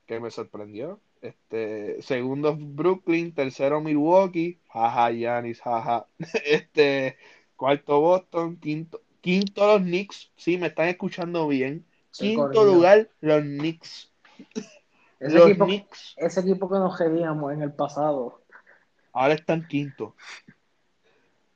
que 0.06 0.20
me 0.20 0.32
sorprendió. 0.32 1.02
Este, 1.22 2.02
segundo 2.02 2.56
Brooklyn, 2.58 3.34
tercero 3.34 3.82
Milwaukee, 3.82 4.62
jaja 4.70 5.12
Yanis, 5.12 5.62
jaja. 5.62 6.08
Este, 6.46 7.18
cuarto 7.56 8.00
Boston, 8.00 8.58
quinto, 8.58 9.02
quinto 9.22 9.68
los 9.68 9.82
Knicks, 9.82 10.32
sí, 10.38 10.58
me 10.58 10.68
están 10.68 10.88
escuchando 10.88 11.48
bien. 11.48 11.86
Quinto 12.12 12.64
lugar, 12.64 13.10
los 13.20 13.42
Knicks. 13.42 14.12
Ese, 15.20 15.38
equipo, 15.38 15.68
ese 16.18 16.40
equipo 16.42 16.70
que 16.70 16.76
nos 16.76 16.98
queríamos 16.98 17.54
en 17.54 17.62
el 17.64 17.74
pasado. 17.74 18.42
Ahora 19.14 19.34
están 19.34 19.68
quinto. 19.68 20.16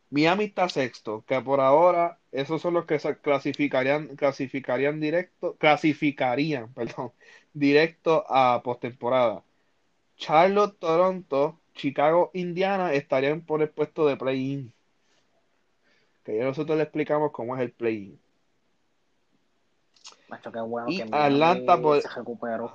Miami 0.10 0.46
está 0.46 0.68
sexto, 0.68 1.24
que 1.26 1.40
por 1.42 1.62
ahora 1.62 2.20
esos 2.32 2.62
son 2.62 2.74
los 2.74 2.86
que 2.86 3.00
clasificarían, 3.22 4.16
clasificarían 4.16 5.00
directo, 5.00 5.56
clasificarían, 5.58 6.74
perdón, 6.76 7.14
directo 7.54 8.26
a 8.28 8.62
postemporada. 8.64 9.44
Charlotte, 10.18 10.78
Toronto, 10.80 11.60
Chicago, 11.74 12.30
Indiana 12.34 12.94
estarían 12.94 13.42
por 13.42 13.62
el 13.62 13.70
puesto 13.70 14.06
de 14.06 14.18
play-in. 14.18 14.74
Que 16.24 16.38
ya 16.38 16.44
nosotros 16.44 16.78
le 16.78 16.84
explicamos 16.84 17.32
cómo 17.32 17.56
es 17.56 17.62
el 17.62 17.72
play-in. 17.72 18.20
Y 20.88 21.02
Atlanta 21.02 21.82
por... 21.82 22.02
se 22.02 22.10
recuperó. 22.10 22.72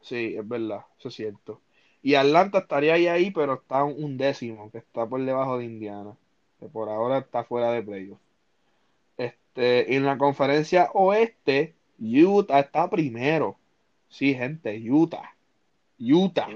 Sí, 0.00 0.34
es 0.36 0.48
verdad, 0.48 0.84
eso 0.98 1.08
es 1.08 1.14
cierto. 1.14 1.60
Y 2.02 2.14
Atlanta 2.14 2.58
estaría 2.58 2.94
ahí, 2.94 3.06
ahí, 3.06 3.30
pero 3.30 3.54
está 3.54 3.84
un 3.84 4.16
décimo, 4.16 4.70
que 4.70 4.78
está 4.78 5.06
por 5.06 5.22
debajo 5.22 5.58
de 5.58 5.66
Indiana, 5.66 6.16
que 6.58 6.66
por 6.66 6.88
ahora 6.88 7.18
está 7.18 7.44
fuera 7.44 7.72
de 7.72 7.82
playoff. 7.82 8.18
Este, 9.18 9.94
en 9.94 10.06
la 10.06 10.16
conferencia 10.16 10.90
oeste, 10.94 11.74
Utah 11.98 12.60
está 12.60 12.88
primero. 12.88 13.56
Sí, 14.08 14.34
gente, 14.34 14.80
Utah. 14.90 15.34
Utah. 15.98 16.48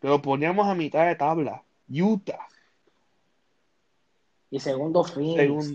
Pero 0.00 0.22
poníamos 0.22 0.68
a 0.68 0.74
mitad 0.74 1.06
de 1.06 1.16
tabla. 1.16 1.62
Utah. 1.90 2.46
Y 4.50 4.60
segundo 4.60 5.04
Phoenix, 5.04 5.72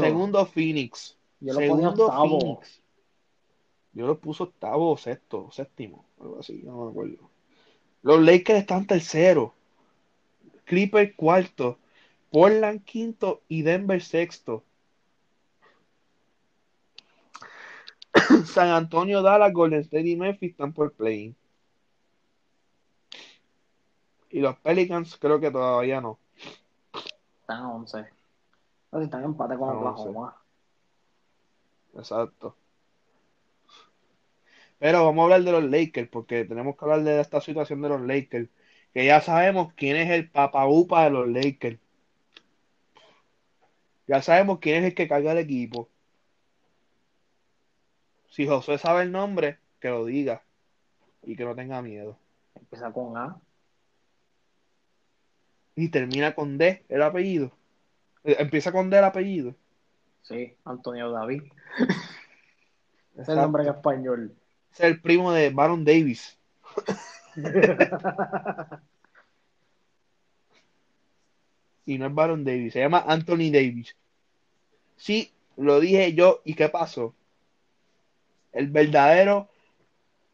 Segundo 0.00 0.44
Phoenix. 0.44 1.16
Yo 1.40 1.54
lo 1.54 1.60
segundo 1.60 2.12
Phoenix. 2.12 2.80
Yo 3.92 4.06
lo 4.06 4.18
puse 4.18 4.44
octavo 4.44 4.92
o 4.92 4.96
sexto, 4.96 5.50
séptimo, 5.50 6.04
algo 6.20 6.38
así, 6.38 6.62
no 6.62 6.84
me 6.84 6.90
acuerdo. 6.90 7.30
Los 8.02 8.20
Lakers 8.20 8.60
están 8.60 8.86
tercero. 8.86 9.52
Clipper 10.64 11.14
cuarto. 11.16 11.78
Portland 12.30 12.84
quinto 12.84 13.42
y 13.48 13.62
Denver 13.62 14.00
sexto. 14.00 14.62
San 18.46 18.68
Antonio, 18.68 19.22
Dallas, 19.22 19.52
Golden 19.52 19.80
State 19.80 20.08
y 20.08 20.16
Memphis 20.16 20.52
están 20.52 20.72
por 20.72 20.92
playing. 20.92 21.34
Y 24.30 24.38
los 24.40 24.56
Pelicans 24.58 25.16
creo 25.16 25.40
que 25.40 25.50
todavía 25.50 26.00
no. 26.00 26.18
Están 27.40 27.62
a 27.62 27.72
11. 27.72 28.06
están 28.92 29.20
en 29.20 29.24
empate 29.24 29.56
con 29.56 29.70
Oklahoma. 29.70 30.39
Exacto. 31.94 32.56
Pero 34.78 35.04
vamos 35.04 35.22
a 35.22 35.24
hablar 35.24 35.42
de 35.42 35.52
los 35.52 35.64
Lakers, 35.64 36.08
porque 36.08 36.44
tenemos 36.44 36.76
que 36.76 36.84
hablar 36.84 37.02
de 37.02 37.20
esta 37.20 37.40
situación 37.40 37.82
de 37.82 37.90
los 37.90 38.00
Lakers. 38.00 38.48
Que 38.94 39.04
ya 39.04 39.20
sabemos 39.20 39.72
quién 39.74 39.96
es 39.96 40.10
el 40.10 40.30
papaupa 40.30 41.04
de 41.04 41.10
los 41.10 41.28
Lakers. 41.28 41.78
Ya 44.06 44.22
sabemos 44.22 44.58
quién 44.60 44.82
es 44.82 44.90
el 44.90 44.94
que 44.94 45.08
carga 45.08 45.32
el 45.32 45.38
equipo. 45.38 45.88
Si 48.30 48.46
José 48.46 48.78
sabe 48.78 49.02
el 49.02 49.12
nombre, 49.12 49.58
que 49.80 49.88
lo 49.90 50.04
diga. 50.04 50.42
Y 51.22 51.36
que 51.36 51.44
no 51.44 51.54
tenga 51.54 51.82
miedo. 51.82 52.18
Empieza 52.54 52.92
con 52.92 53.16
A 53.16 53.40
y 55.80 55.88
termina 55.88 56.34
con 56.34 56.58
D 56.58 56.84
el 56.88 57.02
apellido. 57.02 57.52
Eh, 58.24 58.36
empieza 58.38 58.72
con 58.72 58.90
D 58.90 58.98
el 58.98 59.04
apellido. 59.04 59.54
Sí, 60.22 60.54
Antonio 60.64 61.10
David. 61.10 61.42
es 63.16 63.28
el 63.28 63.36
nombre 63.36 63.64
en 63.64 63.68
español. 63.70 64.34
Es 64.72 64.80
el 64.80 65.00
primo 65.00 65.32
de 65.32 65.50
Baron 65.50 65.84
Davis. 65.84 66.38
y 71.86 71.98
no 71.98 72.06
es 72.06 72.14
Baron 72.14 72.44
Davis, 72.44 72.72
se 72.72 72.80
llama 72.80 73.04
Anthony 73.06 73.50
Davis. 73.52 73.96
Sí, 74.96 75.32
lo 75.56 75.80
dije 75.80 76.14
yo, 76.14 76.40
¿y 76.44 76.54
qué 76.54 76.68
pasó? 76.68 77.14
El 78.52 78.68
verdadero, 78.68 79.48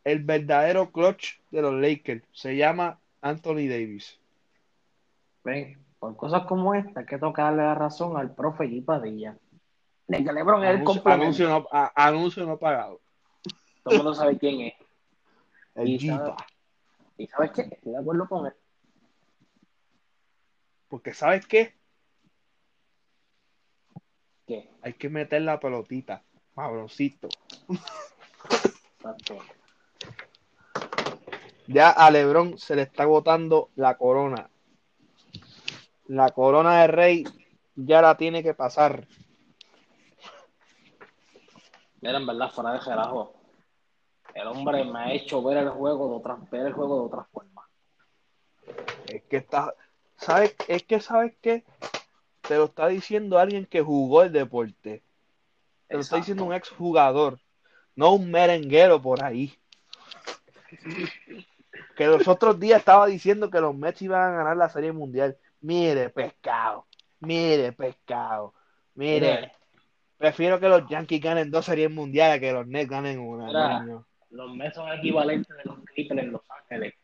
el 0.05 0.23
verdadero 0.25 0.91
clutch 0.91 1.39
de 1.51 1.63
los 1.63 1.75
Lakers 1.75 2.25
se 2.33 2.57
llama 2.57 2.99
Anthony 3.21 3.69
Davis. 3.69 4.19
Ven, 5.45 5.79
por 5.99 6.17
cosas 6.17 6.45
como 6.47 6.75
esta 6.75 7.01
hay 7.01 7.07
que 7.07 7.19
tocarle 7.19 7.63
la 7.63 7.75
razón 7.75 8.17
al 8.17 8.35
profe 8.35 8.65
G. 8.65 8.85
Padilla. 8.85 9.37
De 10.09 10.25
que 10.25 10.33
Lebron 10.33 10.65
es 10.65 10.79
el 10.79 10.85
complemento. 10.85 11.25
Anuncio 11.25 11.49
no, 11.49 11.67
anuncio 11.95 12.47
no 12.47 12.59
pagado. 12.59 13.01
Todo 13.83 13.95
el 13.95 13.97
mundo 13.99 14.15
sabe 14.15 14.39
quién 14.39 14.61
es. 14.61 14.75
El 15.75 15.89
y, 15.89 15.95
¿Y 17.19 17.27
sabes 17.27 17.51
qué? 17.53 17.63
Estoy 17.63 17.93
de 17.93 17.99
acuerdo 17.99 18.29
con 18.29 18.47
él. 18.47 18.53
Porque 20.89 21.13
¿sabes 21.13 21.47
qué? 21.47 21.75
¿Qué? 24.47 24.71
Hay 24.83 24.95
que 24.95 25.09
meter 25.09 25.43
la 25.43 25.59
pelotita. 25.59 26.23
Mabroncito. 26.55 27.29
Exacto. 28.99 29.39
Ya 31.67 31.91
a 31.91 32.11
Lebron 32.11 32.59
se 32.59 32.77
le 32.77 32.83
está 32.83 33.03
agotando 33.03 33.71
la 33.75 33.97
corona 33.97 34.49
la 36.09 36.31
corona 36.31 36.83
de 36.83 36.87
rey 36.87 37.25
ya 37.75 38.01
la 38.03 38.17
tiene 38.17 38.43
que 38.43 38.55
pasar. 38.55 39.07
Mira, 42.01 42.19
en 42.19 42.27
verdad, 42.27 42.51
fuera 42.51 42.73
de 42.73 42.81
gerajo. 42.81 43.35
El 44.35 44.47
hombre 44.49 44.85
me 44.85 44.99
ha 44.99 45.13
hecho 45.13 45.43
ver 45.43 45.57
el 45.59 45.71
juego 45.71 46.09
de 46.09 46.15
otra, 46.17 46.39
ver 46.51 46.67
el 46.67 46.73
juego 46.73 47.01
de 47.01 47.07
otra 47.07 47.25
forma. 47.25 47.69
Es 49.07 49.23
que 49.25 49.39
está, 49.39 49.75
¿sabes? 50.17 50.55
Es 50.69 50.83
que 50.83 51.01
sabes 51.01 51.35
que 51.41 51.65
te 52.47 52.57
lo 52.57 52.65
está 52.65 52.89
diciendo 52.89 53.39
alguien 53.39 53.67
que 53.67 53.81
jugó 53.81 54.23
el 54.23 54.33
deporte. 54.33 55.03
Te 55.89 55.95
lo 55.95 56.01
está 56.01 56.17
diciendo 56.17 56.45
un 56.45 56.53
exjugador, 56.53 57.41
no 57.95 58.13
un 58.13 58.31
merenguero 58.31 59.01
por 59.01 59.23
ahí. 59.23 59.57
Que 61.97 62.07
los 62.07 62.29
otros 62.29 62.61
días 62.61 62.81
estaba 62.81 63.07
diciendo 63.07 63.51
que 63.51 63.61
los 63.61 63.75
Mets 63.75 64.03
iban 64.03 64.23
a 64.23 64.37
ganar 64.37 64.57
la 64.57 64.69
Serie 64.69 64.93
Mundial. 64.93 65.39
Mire, 65.61 66.11
pescado. 66.11 66.87
Mire, 67.21 67.73
pescado. 67.73 68.53
Mire. 68.95 69.56
Prefiero 70.19 70.59
que 70.59 70.69
los 70.69 70.89
Yankees 70.89 71.21
ganen 71.21 71.51
dos 71.51 71.67
series 71.67 71.91
mundiales 71.91 72.41
que 72.41 72.53
los 72.53 72.67
Nets 72.67 72.89
ganen 72.89 73.19
una. 73.19 74.03
los 74.31 74.55
Mets 74.55 74.75
son 74.75 74.93
equivalentes 74.93 75.57
de 75.57 75.65
los 75.65 75.79
Clippers 75.85 76.23
en 76.23 76.33
Los 76.33 76.43
Ángeles. 76.49 76.95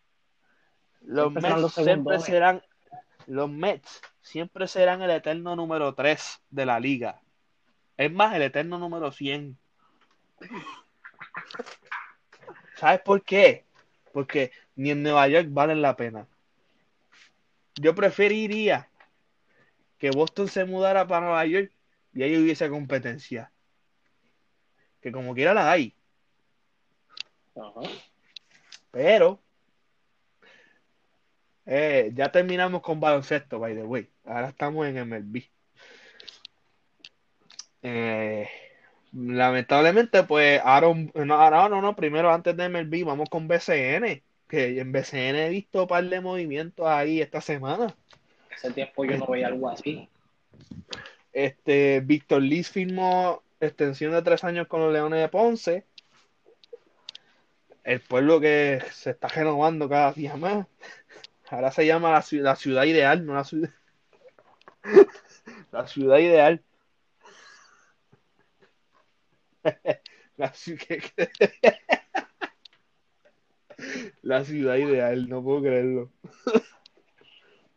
Los 1.02 1.32
Mets 1.32 1.72
siempre 1.74 2.18
serán 2.20 2.62
los 3.26 3.48
Mets 3.48 4.00
siempre 4.20 4.66
serán 4.66 5.02
el 5.02 5.10
eterno 5.10 5.54
número 5.54 5.94
3 5.94 6.42
de 6.50 6.66
la 6.66 6.80
liga. 6.80 7.20
Es 7.96 8.12
más, 8.12 8.34
el 8.34 8.42
eterno 8.42 8.78
número 8.78 9.12
100. 9.12 9.56
¿Sabes 12.76 13.00
por 13.02 13.22
qué? 13.22 13.64
Porque 14.12 14.50
ni 14.74 14.90
en 14.90 15.02
Nueva 15.02 15.28
York 15.28 15.48
valen 15.50 15.82
la 15.82 15.96
pena 15.96 16.26
yo 17.80 17.94
preferiría 17.94 18.88
que 19.98 20.10
Boston 20.10 20.48
se 20.48 20.64
mudara 20.64 21.06
para 21.06 21.26
Nueva 21.26 21.46
York 21.46 21.72
y 22.14 22.22
ahí 22.22 22.36
hubiese 22.36 22.68
competencia. 22.68 23.52
Que 25.00 25.10
como 25.10 25.34
quiera 25.34 25.54
la 25.54 25.70
hay. 25.70 25.94
Ajá. 27.56 27.88
Pero 28.90 29.42
eh, 31.66 32.10
ya 32.14 32.30
terminamos 32.30 32.82
con 32.82 33.00
baloncesto, 33.00 33.58
by 33.58 33.74
the 33.74 33.84
way. 33.84 34.10
Ahora 34.24 34.48
estamos 34.48 34.86
en 34.86 35.08
MLB. 35.08 35.42
Eh, 37.82 38.48
lamentablemente, 39.12 40.22
pues, 40.24 40.60
Aaron, 40.64 41.10
no, 41.14 41.24
no, 41.24 41.68
no, 41.68 41.82
no, 41.82 41.96
primero 41.96 42.32
antes 42.32 42.56
de 42.56 42.68
MLB, 42.68 43.04
vamos 43.04 43.28
con 43.28 43.48
BCN. 43.48 44.22
Que 44.48 44.78
en 44.80 44.92
BCN 44.92 45.36
he 45.36 45.48
visto 45.48 45.82
un 45.82 45.88
par 45.88 46.04
de 46.04 46.20
movimientos 46.20 46.86
ahí 46.86 47.20
esta 47.20 47.40
semana. 47.40 47.94
Hace 48.54 48.70
tiempo 48.72 49.04
yo 49.04 49.16
no 49.16 49.26
veía 49.26 49.46
algo 49.46 49.70
así. 49.70 50.08
Este, 51.32 52.00
Víctor 52.00 52.42
Liz 52.42 52.70
firmó 52.70 53.42
extensión 53.60 54.12
de 54.12 54.22
tres 54.22 54.44
años 54.44 54.66
con 54.66 54.80
los 54.80 54.92
Leones 54.92 55.20
de 55.20 55.28
Ponce. 55.28 55.86
El 57.84 58.00
pueblo 58.00 58.40
que 58.40 58.82
se 58.92 59.10
está 59.10 59.28
renovando 59.28 59.88
cada 59.88 60.12
día 60.12 60.36
más. 60.36 60.66
Ahora 61.48 61.70
se 61.70 61.86
llama 61.86 62.12
la, 62.12 62.22
ciudad, 62.22 62.44
la 62.44 62.56
ciudad 62.56 62.84
ideal, 62.84 63.26
no 63.26 63.34
la 63.34 63.44
ciudad. 63.44 63.70
la 65.72 65.86
ciudad 65.86 66.18
ideal. 66.18 66.62
la, 70.36 70.52
ciudad, 70.54 70.86
la 74.22 74.44
ciudad 74.44 74.76
ideal, 74.76 75.28
no 75.28 75.42
puedo 75.42 75.62
creerlo. 75.62 76.10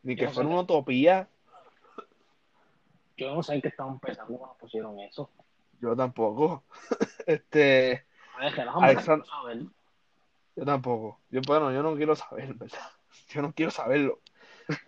Ni 0.04 0.16
que 0.16 0.30
fuera 0.30 0.50
una 0.50 0.62
utopía, 0.62 1.28
Yo 3.18 3.34
no 3.34 3.44
sé 3.44 3.56
en 3.56 3.62
qué 3.62 3.70
estaban 3.70 4.00
pensando 4.00 4.38
cuando 4.38 4.58
pusieron 4.58 5.00
eso. 5.00 5.30
yo 5.80 5.96
tampoco. 5.96 6.64
Este, 7.28 8.06
A 8.38 8.40
ver, 8.42 8.54
relájame, 8.56 8.86
Alexander- 8.88 9.28
yo 10.56 10.64
tampoco. 10.66 11.20
Yo, 11.32 11.42
bueno, 11.48 11.72
yo 11.72 11.82
no 11.82 11.96
quiero 11.96 12.16
saber, 12.16 12.54
¿verdad? 12.54 12.80
Yo 13.30 13.42
no 13.42 13.54
quiero 13.54 13.72
saberlo. 13.72 14.20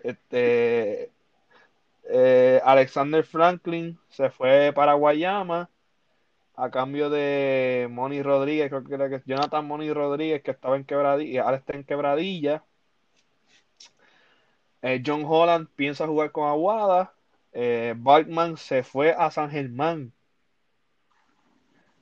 Este, 0.03 1.11
eh, 2.03 2.61
Alexander 2.63 3.23
Franklin 3.25 3.97
se 4.09 4.29
fue 4.29 4.71
para 4.75 4.93
Guayama 4.93 5.69
a 6.55 6.69
cambio 6.71 7.09
de 7.09 7.87
Moni 7.89 8.21
Rodríguez, 8.21 8.69
creo 8.69 8.83
que 8.83 8.93
era 8.93 9.09
que 9.09 9.21
Jonathan 9.25 9.65
Moni 9.65 9.91
Rodríguez, 9.91 10.41
que 10.43 10.51
estaba 10.51 10.75
en 10.75 10.85
Quebradilla, 10.85 11.43
ahora 11.43 11.57
está 11.57 11.73
en 11.73 11.83
Quebradilla. 11.83 12.63
Eh, 14.81 15.01
John 15.05 15.23
Holland 15.25 15.67
piensa 15.75 16.07
jugar 16.07 16.31
con 16.31 16.47
Aguada. 16.47 17.13
Eh, 17.59 17.95
se 18.57 18.83
fue 18.83 19.13
a 19.13 19.31
San 19.31 19.49
Germán. 19.49 20.13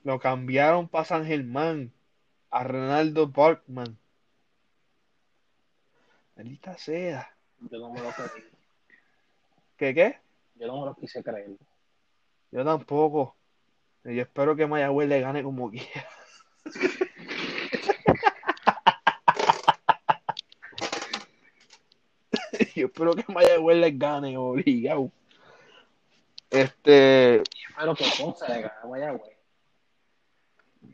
Lo 0.04 0.20
cambiaron 0.20 0.90
para 0.90 1.06
San 1.06 1.26
Germán. 1.26 1.94
A 2.50 2.66
Ronaldo 2.66 3.28
Barkman. 3.28 3.98
Maldita 6.36 6.78
sea. 6.78 7.34
Yo 7.72 7.80
no 7.80 7.94
me 7.94 8.02
lo 8.02 8.12
creí. 8.12 8.44
¿Qué 9.78 9.96
qué? 9.96 10.20
Yo 10.56 10.68
no 10.68 10.82
me 10.82 10.88
lo 10.88 10.96
quise 10.96 11.24
creer. 11.24 11.56
Yo 12.52 12.66
tampoco. 12.66 13.38
Yo 14.04 14.24
espero 14.24 14.58
que 14.58 14.68
Mayagüez 14.68 15.08
le 15.08 15.22
gane 15.22 15.42
como 15.42 15.72
quiera. 15.72 16.10
Yo 22.76 22.88
espero 22.88 23.16
que 23.16 23.24
Mayagüez 23.32 23.78
les 23.78 23.98
gane, 23.98 24.38
obligado. 24.38 25.14
Este, 26.56 27.44
Y 27.54 27.72
espero 27.72 27.96
que 27.96 28.06
Ponce 28.18 28.48
le 28.48 28.62
gane 28.62 28.74
a 28.82 28.88
Mayagüez. 28.88 29.38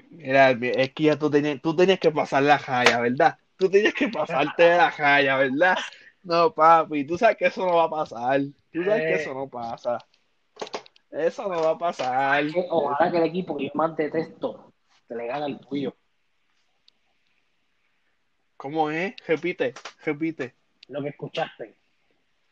mira, 0.09 0.51
es 0.51 0.93
que 0.93 1.03
ya 1.03 1.20
tú 1.20 1.30
tenías, 1.30 1.62
tú 1.62 1.76
tenías 1.76 1.99
que 1.99 2.12
pasar 2.12 2.43
la 2.43 2.57
jaya, 2.57 2.99
¿verdad? 2.99 3.38
Tú 3.57 3.70
tenías 3.70 3.93
que 3.93 4.09
pasarte 4.09 4.64
de 4.64 4.78
la 4.78 4.91
jaya, 4.91 5.38
¿verdad? 5.38 5.78
No, 6.24 6.53
papi, 6.53 7.05
tú 7.05 7.18
sabes 7.18 7.38
que 7.38 7.45
eso 7.45 7.66
no 7.66 7.76
va 7.76 7.84
a 7.86 7.89
pasar. 7.89 8.41
Tú 8.72 8.84
sabes 8.84 9.01
que 9.01 9.14
eso 9.16 9.34
no 9.34 9.47
pasa. 9.47 9.97
Eso 11.12 11.47
no 11.47 11.62
va 11.62 11.72
a 11.72 11.78
pasar. 11.78 12.45
Ojalá 12.70 13.12
que 13.12 13.18
el 13.18 13.24
equipo 13.24 13.57
que 13.57 13.66
yo 13.66 13.72
más 13.74 13.95
detesto 13.95 14.74
te 15.07 15.16
le 15.16 15.28
gane 15.28 15.45
al 15.45 15.59
tuyo. 15.59 15.95
¿Cómo 18.57 18.91
es? 18.91 19.16
Repite, 19.28 19.74
repite. 20.05 20.55
Lo 20.88 21.01
que 21.01 21.09
escuchaste. 21.09 21.76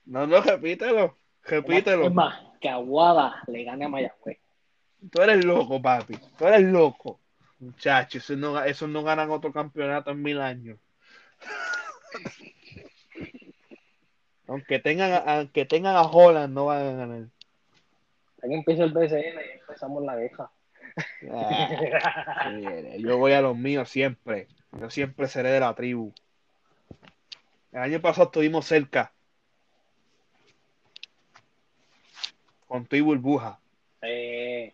No, 0.06 0.26
no, 0.26 0.42
repítelo. 0.42 1.18
Repítelo. 1.44 2.08
Es 2.08 2.14
más, 2.14 2.49
que 2.60 2.70
Aguada 2.70 3.44
le 3.48 3.64
gane 3.64 3.86
a 3.86 3.90
Mayagüez. 3.90 4.38
Tú 5.12 5.22
eres 5.22 5.46
loco, 5.46 5.82
papi. 5.82 6.18
Tú 6.38 6.46
eres 6.46 6.64
loco. 6.64 7.20
Muchachos, 7.60 8.24
esos 8.24 8.38
no, 8.38 8.64
esos 8.64 8.90
no 8.90 9.04
ganan 9.04 9.30
otro 9.32 9.52
campeonato 9.52 10.12
en 10.12 10.22
mil 10.22 10.40
años. 10.40 10.78
Aunque 14.48 14.80
tengan, 14.80 15.22
aunque 15.28 15.64
tengan 15.64 15.96
a 15.96 16.02
Holland, 16.02 16.52
no 16.52 16.66
van 16.66 16.82
a 16.82 16.92
ganar. 16.94 17.28
Aquí 18.42 18.52
empieza 18.52 18.84
el 18.84 18.94
BCN 18.94 19.16
y 19.16 19.60
empezamos 19.60 20.04
la 20.04 20.18
queja. 20.18 20.50
Ah, 21.32 22.50
yo 22.98 23.18
voy 23.20 23.34
a 23.34 23.42
los 23.42 23.56
míos 23.56 23.90
siempre. 23.90 24.48
Yo 24.72 24.90
siempre 24.90 25.28
seré 25.28 25.50
de 25.50 25.60
la 25.60 25.76
tribu. 25.76 26.12
El 27.72 27.82
año 27.82 28.02
pasado 28.02 28.26
estuvimos 28.26 28.66
cerca. 28.66 29.12
Con 32.70 32.86
tu 32.86 32.96
y 32.96 33.02
burbuja. 33.02 33.60
Eh, 34.02 34.72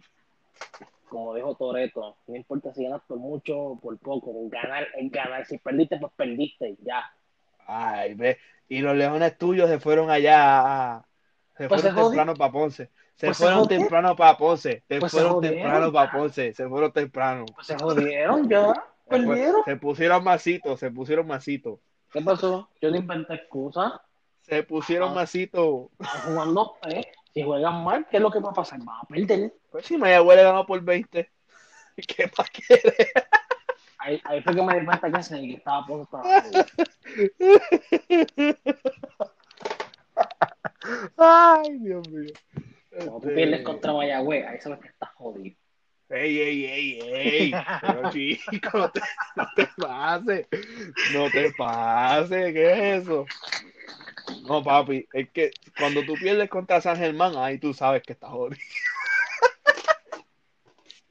como 1.10 1.34
dijo 1.34 1.56
Toreto, 1.56 2.18
no 2.28 2.36
importa 2.36 2.74
si 2.74 2.84
ganas 2.84 3.02
por 3.08 3.18
mucho 3.18 3.58
o 3.58 3.80
por 3.80 3.98
poco, 3.98 4.32
ganar 4.50 4.86
es 4.98 5.12
ganar. 5.12 5.46
Si 5.48 5.58
perdiste, 5.58 5.98
pues 5.98 6.12
perdiste, 6.16 6.76
ya. 6.84 7.12
Ay, 7.66 8.14
ve. 8.14 8.38
Y 8.70 8.82
los 8.82 8.96
leones 8.96 9.38
tuyos 9.38 9.70
se 9.70 9.80
fueron 9.80 10.10
allá. 10.12 10.96
a- 10.98 11.06
Se 11.58 11.68
Pues 11.70 11.82
fueron 11.82 11.98
se 11.98 12.04
temprano 12.06 12.34
para 12.36 12.52
Ponce. 12.52 12.90
Se 13.16 13.28
Pues 13.28 13.38
se 13.38 13.44
fueron 13.46 13.64
jodieron. 13.64 13.84
temprano 13.88 14.16
para 14.16 14.38
Ponce. 14.38 14.84
Se 14.90 15.00
Pues 15.00 15.12
se 15.12 15.18
fueron 15.18 15.34
jodieron. 15.36 15.58
temprano 15.62 15.94
para 15.94 16.12
Ponce. 16.12 16.54
Se 16.54 16.68
fueron 16.68 16.92
temprano. 16.92 17.46
Pues 17.56 17.68
se 17.68 17.78
jodieron 17.78 18.50
ya, 18.50 18.74
Se, 18.74 19.10
perdieron. 19.10 19.64
se 19.64 19.76
pusieron 19.78 20.24
masitos. 20.24 20.80
Se 20.82 20.92
pusieron 20.92 21.26
masitos. 21.28 21.80
¿Qué 22.12 22.22
pasó? 22.22 22.70
Yo 22.82 22.90
no 22.92 22.98
inventé 22.98 23.36
excusas. 23.36 23.94
Se 24.42 24.64
pusieron 24.64 25.12
Ah. 25.12 25.16
masitos. 25.16 25.88
Están 26.00 26.22
jugando, 26.34 26.76
eh. 26.90 27.06
Si 27.36 27.44
juegan 27.44 27.84
mal, 27.84 28.08
¿qué 28.10 28.16
es 28.16 28.24
lo 28.24 28.32
que 28.32 28.40
va 28.40 28.52
a 28.52 28.54
pasar? 28.54 28.80
Van 28.80 28.96
a 29.02 29.08
perder. 29.10 29.54
Pues 29.70 29.86
si 29.86 29.98
Mayagüez 29.98 30.38
le 30.38 30.44
ganó 30.44 30.66
por 30.66 30.82
20. 30.82 31.30
¿Qué 32.08 32.32
más 32.38 32.50
quiere? 32.50 32.94
Ahí, 33.98 34.22
ahí 34.24 34.42
fue 34.42 34.56
que 34.56 34.62
me 34.62 34.80
di 34.80 34.86
cuenta 34.86 35.12
que 35.12 35.20
estaba 35.20 35.84
jodido. 35.84 36.66
Ay, 41.18 41.78
Dios 41.80 42.08
mío. 42.10 42.32
Cuando 42.90 43.20
tú 43.20 43.28
Este, 43.28 43.36
pierdes 43.36 43.64
contra 43.64 43.92
Mayagüez, 43.92 44.48
ahí 44.48 44.62
sabes 44.62 44.80
que 44.80 44.88
estás 44.88 45.10
jodido. 45.16 45.58
Ey, 46.10 46.40
ey, 46.40 46.66
ey, 46.66 47.00
ey. 47.02 47.54
Pero 47.82 48.12
chico, 48.12 48.78
no 48.78 48.90
te, 48.92 49.02
no 49.36 49.48
te 49.56 49.68
pases. 49.78 50.48
No 51.14 51.30
te 51.32 51.52
pases. 51.54 52.54
¿Qué 52.54 52.72
es 52.96 53.04
eso? 53.04 53.26
No, 54.48 54.64
papi. 54.64 55.08
Es 55.14 55.30
que 55.32 55.52
cuando 55.78 56.04
tú 56.06 56.14
pierdes 56.16 56.50
contra 56.50 56.80
San 56.82 56.98
Germán, 56.98 57.34
ahí 57.38 57.58
tú 57.58 57.74
sabes 57.74 58.04
que 58.04 58.14
estás 58.14 58.30
jodido. 58.32 58.62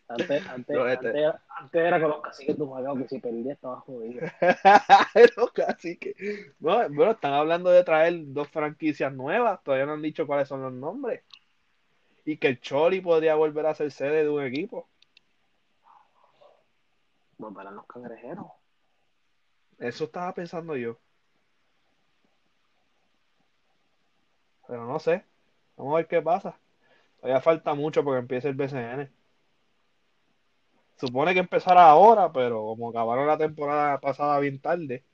Antes, 0.06 0.46
antes, 0.48 0.76
No, 0.76 0.86
este- 0.86 1.08
antes, 1.08 1.14
era- 1.22 1.42
antes 1.58 1.80
era 1.82 2.00
con 2.00 2.10
los 2.10 2.20
caciques 2.20 2.56
de 2.56 2.62
Humacao 2.62 2.96
que 2.98 3.08
si 3.08 3.18
perdías 3.20 3.54
estabas 3.56 3.82
jodido. 3.84 4.20
Casi 5.54 5.96
que. 5.96 6.14
Bueno, 6.58 6.94
bueno, 6.94 7.12
están 7.12 7.32
hablando 7.32 7.70
de 7.70 7.82
traer 7.84 8.14
dos 8.26 8.48
franquicias 8.48 9.12
nuevas. 9.12 9.62
Todavía 9.64 9.86
no 9.86 9.94
han 9.94 10.02
dicho 10.02 10.26
cuáles 10.26 10.46
son 10.46 10.62
los 10.62 10.72
nombres. 10.72 11.22
Y 12.24 12.36
que 12.38 12.48
el 12.48 12.60
Choli 12.60 13.00
podría 13.00 13.34
volver 13.34 13.66
a 13.66 13.74
ser 13.74 13.90
sede 13.90 14.22
de 14.24 14.28
un 14.30 14.42
equipo. 14.42 14.88
Volverán 17.38 17.76
los 17.76 17.86
cangrejeros. 17.86 18.46
Eso 19.78 20.04
estaba 20.04 20.32
pensando 20.32 20.76
yo. 20.76 20.96
Pero 24.66 24.86
no 24.86 24.98
sé. 24.98 25.24
Vamos 25.76 25.94
a 25.94 25.96
ver 25.98 26.06
qué 26.06 26.22
pasa. 26.22 26.56
Todavía 27.20 27.40
falta 27.40 27.74
mucho 27.74 28.02
porque 28.04 28.20
empiece 28.20 28.48
el 28.48 28.54
BCN. 28.54 29.10
Supone 30.96 31.34
que 31.34 31.40
empezará 31.40 31.88
ahora, 31.88 32.32
pero 32.32 32.62
como 32.62 32.90
acabaron 32.90 33.26
la 33.26 33.36
temporada 33.36 34.00
pasada 34.00 34.38
bien 34.40 34.60
tarde, 34.60 35.04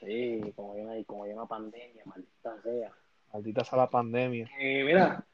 Sí, 0.00 0.52
como 0.56 0.72
hay 0.74 0.80
una, 0.80 1.04
como 1.04 1.22
hay 1.24 1.32
una 1.32 1.46
pandemia, 1.46 2.02
maldita 2.04 2.60
sea. 2.62 2.92
maldita 3.32 3.64
sea 3.64 3.78
la 3.78 3.88
pandemia. 3.90 4.50
Eh, 4.58 4.82
mira, 4.84 5.24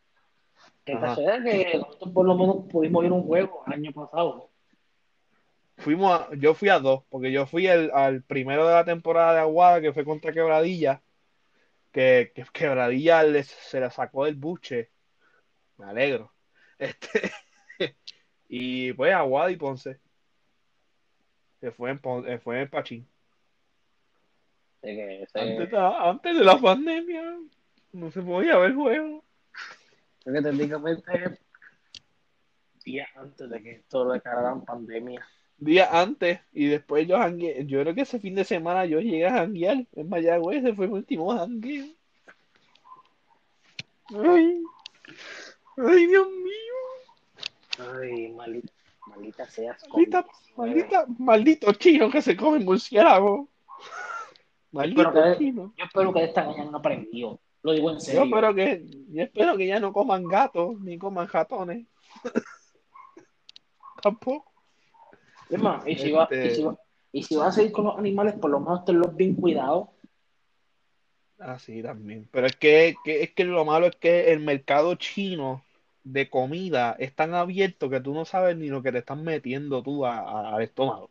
que 0.84 0.92
sea 1.14 1.42
que 1.42 1.78
nosotros 1.78 2.12
por 2.12 2.26
lo 2.26 2.34
menos 2.34 2.56
pudimos 2.70 3.04
ir 3.04 3.10
a 3.10 3.14
un 3.14 3.22
juego 3.24 3.62
el 3.66 3.72
año 3.74 3.92
pasado. 3.92 4.50
Fuimos 5.78 6.12
a- 6.12 6.28
yo 6.36 6.54
fui 6.54 6.68
a 6.70 6.78
dos, 6.80 7.04
porque 7.08 7.30
yo 7.30 7.46
fui 7.46 7.66
el- 7.66 7.90
al 7.92 8.22
primero 8.22 8.66
de 8.66 8.74
la 8.74 8.84
temporada 8.84 9.34
de 9.34 9.40
Aguada, 9.40 9.80
que 9.80 9.92
fue 9.92 10.04
contra 10.04 10.32
Quebradilla, 10.32 11.00
que, 11.92 12.32
que 12.34 12.44
Quebradilla 12.52 13.22
le- 13.22 13.44
se 13.44 13.78
la 13.80 13.90
sacó 13.90 14.24
del 14.24 14.34
buche 14.34 14.90
Me 15.76 15.86
alegro. 15.86 16.32
Este, 16.78 17.32
y 18.48 18.92
pues 18.94 19.12
Aguada 19.14 19.50
y 19.50 19.56
Ponce. 19.56 19.98
Que 21.60 21.70
fue 21.70 21.90
en, 21.90 21.98
Pon- 21.98 22.28
eh, 22.28 22.38
fue 22.38 22.60
en 22.62 22.68
Pachín. 22.70 23.06
Antes, 25.34 25.70
de- 25.70 25.76
antes 25.76 26.38
de 26.38 26.44
la 26.44 26.58
pandemia 26.58 27.36
no 27.92 28.10
se 28.10 28.22
podía 28.22 28.58
ver 28.58 28.74
juego. 28.74 29.24
Creo 30.24 30.34
que 30.36 30.42
técnicamente 30.50 31.38
días 32.84 33.08
antes 33.16 33.50
de 33.50 33.62
que 33.62 33.70
esto 33.72 34.04
lo 34.04 34.12
declararan 34.12 34.64
pandemia. 34.64 35.26
Días 35.58 35.88
antes 35.92 36.40
y 36.52 36.66
después 36.66 37.06
yo 37.06 37.18
jangueé. 37.18 37.66
Yo 37.66 37.80
creo 37.82 37.94
que 37.94 38.02
ese 38.02 38.20
fin 38.20 38.34
de 38.34 38.44
semana 38.44 38.86
yo 38.86 39.00
llegué 39.00 39.26
a 39.26 39.32
janguear 39.32 39.84
en 39.92 40.08
Mayagüez. 40.08 40.62
Ese 40.64 40.74
fue 40.74 40.86
mi 40.86 40.94
último 40.94 41.36
jangueo. 41.36 41.86
Ay, 44.14 44.62
ay, 45.76 46.06
Dios 46.06 46.26
mío. 46.28 47.92
Ay, 48.00 48.32
maldita, 48.32 48.72
maldita 49.06 49.46
seas. 49.50 49.82
Maldita, 49.88 50.24
COVID-19. 50.24 50.56
maldita, 50.56 51.06
maldito 51.18 51.72
chino 51.74 52.10
que 52.10 52.22
se 52.22 52.36
come 52.36 52.58
murciélago. 52.60 53.48
Maldito 54.72 55.02
Espero 55.02 55.32
que- 55.32 55.38
chino. 55.38 55.74
Yo 55.76 55.84
espero 55.84 56.12
que 56.12 56.24
esta 56.24 56.44
mañana 56.44 56.70
no 56.70 56.78
aprendió. 56.78 57.38
Lo 57.62 57.72
digo 57.72 57.90
en 57.90 57.96
Yo 57.96 58.00
serio. 58.00 58.22
espero 58.24 58.54
que, 58.54 58.84
yo 59.10 59.22
espero 59.22 59.56
que 59.56 59.66
ya 59.66 59.80
no 59.80 59.92
coman 59.92 60.24
gatos 60.24 60.78
ni 60.80 60.96
coman 60.98 61.28
ratones. 61.28 61.86
Tampoco. 64.02 64.52
Es 65.50 65.60
más, 65.60 65.86
y 65.86 65.96
si, 65.96 66.12
va, 66.12 66.24
Este- 66.30 66.46
y, 66.46 66.50
si 66.54 66.62
va, 66.62 66.78
y 67.12 67.22
si 67.22 67.36
vas 67.36 67.48
a 67.48 67.52
seguir 67.52 67.72
con 67.72 67.86
los 67.86 67.98
animales, 67.98 68.34
por 68.34 68.50
lo 68.50 68.60
menos 68.60 68.84
tenlos 68.84 69.14
bien 69.16 69.34
cuidados. 69.34 69.88
Ah, 71.40 71.58
sí, 71.58 71.82
también. 71.82 72.28
Pero 72.30 72.46
es 72.46 72.56
que, 72.56 72.96
que- 73.04 73.22
es 73.22 73.32
que 73.32 73.44
lo 73.44 73.64
malo 73.64 73.86
es 73.86 73.96
que 73.96 74.32
el 74.32 74.40
mercado 74.40 74.94
chino 74.96 75.64
de 76.04 76.28
comida 76.30 76.96
es 76.98 77.14
tan 77.14 77.34
abierto 77.34 77.90
que 77.90 78.00
tú 78.00 78.14
no 78.14 78.24
sabes 78.24 78.56
ni 78.56 78.68
lo 78.68 78.82
que 78.82 78.92
te 78.92 78.98
están 78.98 79.22
metiendo 79.24 79.82
tú 79.82 80.04
a- 80.06 80.18
a- 80.18 80.54
al 80.54 80.62
estómago. 80.62 81.10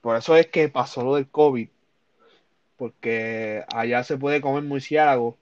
Por 0.00 0.16
eso 0.16 0.36
es 0.36 0.48
que 0.48 0.68
pasó 0.68 1.02
lo 1.02 1.14
del 1.16 1.28
COVID. 1.28 1.68
Porque 2.76 3.64
allá 3.72 4.02
se 4.04 4.16
puede 4.18 4.40
comer 4.40 4.62
murciélago. 4.64 5.38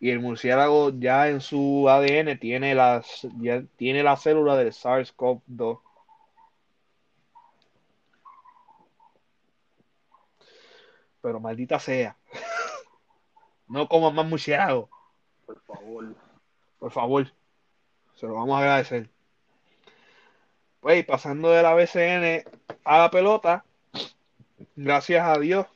Y 0.00 0.10
el 0.10 0.20
murciélago 0.20 0.90
ya 0.98 1.28
en 1.28 1.40
su 1.40 1.88
ADN 1.88 2.38
tiene 2.38 2.74
las, 2.74 3.26
ya 3.38 3.62
tiene 3.76 4.02
la 4.02 4.16
célula 4.16 4.56
del 4.56 4.72
SARS-CoV-2. 4.72 5.80
Pero 11.20 11.40
maldita 11.40 11.78
sea. 11.78 12.16
No 13.68 13.86
coman 13.86 14.16
más 14.16 14.26
murciélago, 14.26 14.90
Por 15.46 15.60
favor. 15.62 16.16
por 16.80 16.90
favor. 16.90 17.32
Se 18.16 18.26
lo 18.26 18.34
vamos 18.34 18.56
a 18.56 18.62
agradecer. 18.62 19.08
Pues, 20.80 21.04
pasando 21.04 21.50
de 21.50 21.62
la 21.62 21.74
BCN 21.74 22.42
a 22.84 22.98
la 22.98 23.10
pelota, 23.12 23.64
gracias 24.74 25.24
a 25.24 25.38
Dios, 25.38 25.66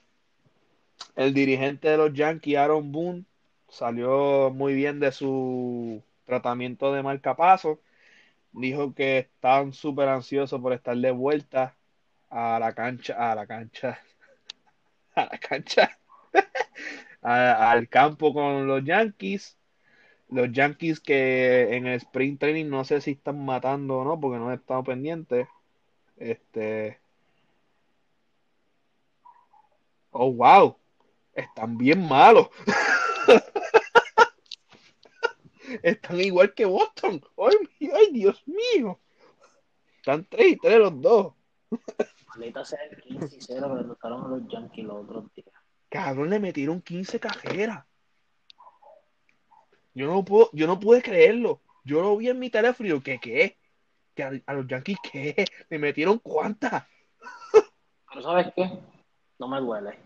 el 1.16 1.34
dirigente 1.34 1.88
de 1.88 1.96
los 1.96 2.12
Yankees, 2.12 2.56
Aaron 2.58 2.92
Boone, 2.92 3.24
salió 3.68 4.50
muy 4.50 4.74
bien 4.74 5.00
de 5.00 5.12
su 5.12 6.02
tratamiento 6.24 6.92
de 6.92 7.02
marcapaso. 7.02 7.80
Dijo 8.52 8.94
que 8.94 9.18
estaban 9.20 9.72
súper 9.72 10.08
ansiosos 10.08 10.60
por 10.60 10.72
estar 10.72 10.96
de 10.96 11.10
vuelta 11.12 11.76
a 12.30 12.58
la 12.60 12.74
cancha, 12.74 13.32
a 13.32 13.34
la 13.34 13.46
cancha, 13.46 14.00
a 15.14 15.26
la 15.26 15.38
cancha, 15.38 15.98
al 17.22 17.88
campo 17.88 18.32
con 18.34 18.66
los 18.66 18.84
Yankees. 18.84 19.56
Los 20.30 20.52
Yankees 20.52 21.00
que 21.00 21.76
en 21.76 21.86
el 21.86 21.96
sprint 21.96 22.40
training 22.40 22.68
no 22.68 22.84
sé 22.84 23.00
si 23.00 23.12
están 23.12 23.44
matando 23.44 23.98
o 23.98 24.04
no, 24.04 24.20
porque 24.20 24.38
no 24.38 24.52
he 24.52 24.56
estado 24.56 24.84
pendiente. 24.84 25.48
Este. 26.18 26.98
Oh, 30.14 30.28
wow. 30.30 30.76
Están 31.34 31.76
bien 31.76 32.06
malos. 32.06 32.48
Están 35.82 36.20
igual 36.20 36.54
que 36.54 36.64
Boston. 36.64 37.20
Ay, 37.36 37.90
ay, 37.92 38.12
Dios 38.12 38.42
mío. 38.46 39.00
Están 39.96 40.24
3 40.26 40.52
y 40.52 40.56
3 40.56 40.78
los 40.78 41.00
dos. 41.00 41.34
Maldita 42.28 42.64
sea 42.64 42.80
el 42.84 43.02
15 43.02 43.36
y 43.36 43.40
0 43.40 43.74
que 43.74 43.82
le 43.82 43.88
tocaron 43.88 44.24
a 44.24 44.28
los 44.28 44.48
Yankees 44.48 44.84
los 44.84 45.04
otros 45.04 45.34
días. 45.34 45.48
Cabrón, 45.88 46.30
le 46.30 46.38
metieron 46.38 46.80
15 46.80 47.18
cajeras. 47.18 47.84
Yo 49.94 50.06
no 50.06 50.24
puedo, 50.24 50.50
yo 50.52 50.66
no 50.66 50.78
pude 50.78 51.02
creerlo. 51.02 51.60
Yo 51.84 52.02
lo 52.02 52.16
vi 52.16 52.28
en 52.28 52.38
mi 52.38 52.50
teléfono 52.50 53.02
¿qué 53.02 53.18
qué? 53.18 53.58
Que 54.14 54.22
a, 54.22 54.32
a 54.46 54.54
los 54.54 54.66
Yankees, 54.66 54.98
¿qué? 55.10 55.44
¿Le 55.68 55.78
metieron 55.78 56.18
cuántas? 56.18 56.84
Pero 58.08 58.22
¿sabes 58.22 58.52
qué? 58.54 58.70
No 59.38 59.48
me 59.48 59.60
duele. 59.60 59.98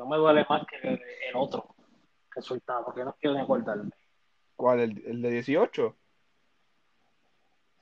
No 0.00 0.06
me 0.06 0.16
duele 0.16 0.46
más 0.48 0.62
que 0.66 0.76
el, 0.88 0.94
el 1.28 1.36
otro 1.36 1.74
resultado, 2.34 2.86
porque 2.86 3.04
no 3.04 3.14
quiero 3.20 3.36
ni 3.36 3.42
acordarme. 3.42 3.90
¿Cuál? 4.56 4.80
¿El, 4.80 5.02
el 5.06 5.20
de 5.20 5.30
18? 5.30 5.94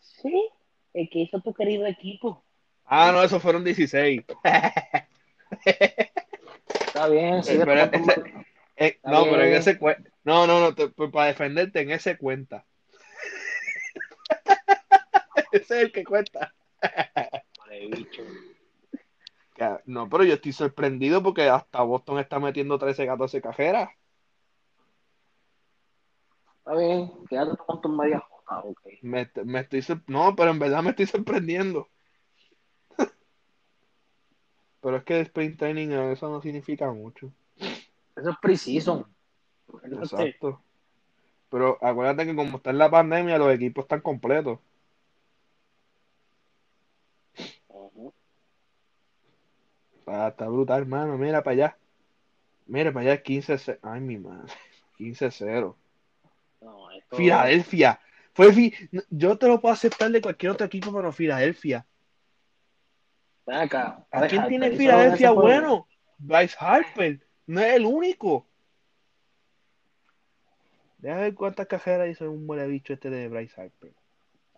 Sí, 0.01 0.51
el 0.95 1.09
que 1.11 1.21
hizo 1.21 1.41
tu 1.41 1.55
querido 1.55 1.87
equipo. 1.87 2.43
Ah, 2.87 3.13
no, 3.13 3.23
esos 3.23 3.41
fueron 3.41 3.63
16. 3.63 4.25
Está 5.65 7.09
bien, 7.09 7.41
Pero 7.47 7.73
ese- 7.73 7.99
más- 8.01 8.19
Eh, 8.81 8.87
Está 8.97 9.11
no, 9.13 9.25
pero 9.25 9.43
en 9.45 9.53
ese 9.55 9.79
cuenta. 9.79 10.11
No, 10.25 10.47
no, 10.49 10.59
no, 10.59 10.75
te- 10.75 10.89
pues, 10.89 11.13
para 11.13 11.27
defenderte, 11.29 11.81
en 11.83 11.93
ese 11.93 12.19
cuenta. 12.19 12.65
ese 15.53 15.63
es 15.63 15.71
el 15.71 15.93
que 15.93 16.03
cuenta. 16.05 16.53
Vale, 17.61 17.87
bicho. 17.93 18.23
No, 19.87 20.09
pero 20.09 20.25
yo 20.25 20.35
estoy 20.35 20.53
sorprendido 20.53 21.23
porque 21.23 21.49
hasta 21.49 21.83
Boston 21.83 22.19
está 22.19 22.39
metiendo 22.39 22.79
13, 22.79 23.07
14 23.07 23.41
cajeras. 23.41 23.91
Está 26.59 26.75
bien, 26.75 27.11
quédate 27.29 27.57
con 27.57 27.81
tus 27.81 27.91
medias 27.91 28.23
jotas, 28.29 28.65
ok. 28.65 28.81
Me, 29.03 29.31
me 29.45 29.61
estoy 29.61 29.83
No, 30.07 30.37
pero 30.37 30.51
en 30.51 30.59
verdad 30.59 30.83
me 30.83 30.91
estoy 30.91 31.07
sorprendiendo. 31.07 31.89
Pero 34.81 34.99
es 34.99 35.05
que 35.05 35.17
el 35.19 35.27
sprint 35.27 35.59
training 35.59 35.89
eso 35.89 36.29
no 36.29 36.41
significa 36.41 36.93
mucho. 36.93 37.33
Eso 37.59 38.31
es 38.31 38.37
preciso. 38.41 39.09
Exacto. 39.83 40.61
Pero 41.51 41.79
acuérdate 41.81 42.27
que 42.27 42.37
como 42.37 42.59
está 42.59 42.71
en 42.71 42.79
la 42.79 42.91
pandemia, 42.91 43.39
los 43.39 43.53
equipos 43.53 43.85
están 43.85 44.01
completos. 44.01 44.59
Está, 50.11 50.29
está 50.29 50.47
brutal, 50.49 50.81
hermano. 50.81 51.19
Mira 51.19 51.43
para 51.43 51.53
allá. 51.55 51.77
Mira 52.67 52.93
para 52.93 53.13
allá, 53.13 53.23
15-0. 53.23 53.79
Ay, 53.83 54.01
mi 54.01 54.19
madre. 54.19 54.53
15-0. 54.99 55.75
No, 56.61 56.91
esto- 56.91 57.17
Filadelfia. 57.17 58.01
Fue 58.33 58.53
fi- 58.53 58.75
Yo 59.11 59.37
te 59.37 59.49
lo 59.49 59.61
puedo 59.61 59.73
aceptar 59.75 60.11
de 60.11 60.21
cualquier 60.21 60.53
otro 60.53 60.67
equipo, 60.67 60.93
pero 60.93 61.13
Filadelfia. 61.13 61.85
Ven 63.47 63.57
acá. 63.57 64.07
¿A 64.11 64.21
Bryce 64.21 64.29
quién 64.31 64.43
Harper 64.43 64.49
tiene 64.61 64.77
Filadelfia 64.77 65.31
bueno? 65.33 65.89
Bryce 66.19 66.57
Harper. 66.59 67.21
No 67.47 67.61
es 67.61 67.75
el 67.75 67.85
único. 67.87 68.47
Deja 70.99 71.17
ver 71.19 71.35
cuántas 71.35 71.67
cajeras 71.67 72.09
hizo 72.09 72.31
un 72.31 72.47
buen 72.47 72.69
bicho 72.69 72.93
este 72.93 73.09
de 73.11 73.29
Bryce 73.29 73.61
Harper. 73.61 73.93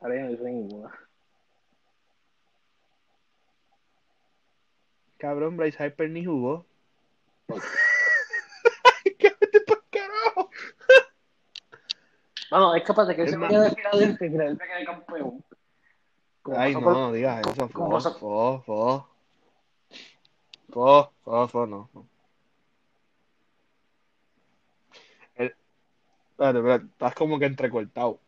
Ahora 0.00 0.16
ya 0.16 0.22
no 0.22 0.30
hizo 0.32 0.44
ninguna. 0.44 0.90
Cabrón, 5.20 5.56
Bryce 5.58 5.82
Harper 5.82 6.08
ni 6.10 6.24
jugó. 6.24 6.64
Cállate 9.18 9.60
pa'l 9.66 9.82
carajo. 9.90 10.50
Bueno, 12.50 12.74
es 12.74 12.82
capaz 12.82 13.04
de 13.04 13.16
que 13.16 13.28
se 13.28 13.36
vaya 13.36 13.60
de 13.60 13.70
Filadelfia 13.70 14.26
y 14.26 14.30
Filadelfia 14.30 14.66
quede 14.66 14.84
campeón. 14.86 15.44
Como 16.42 16.58
Ay, 16.58 16.74
no, 16.74 16.80
no 16.80 17.12
digas 17.12 17.46
eso. 17.46 17.68
Fo, 17.68 18.00
fo, 18.00 18.62
fo. 18.62 19.06
Fo, 20.70 21.12
fo, 21.22 21.48
fo, 21.48 21.66
no. 21.66 21.90
El- 25.34 25.54
Espérate, 26.30 26.58
espérate, 26.58 26.86
estás 26.86 27.14
como 27.14 27.38
que 27.38 27.44
entrecortado. 27.44 28.18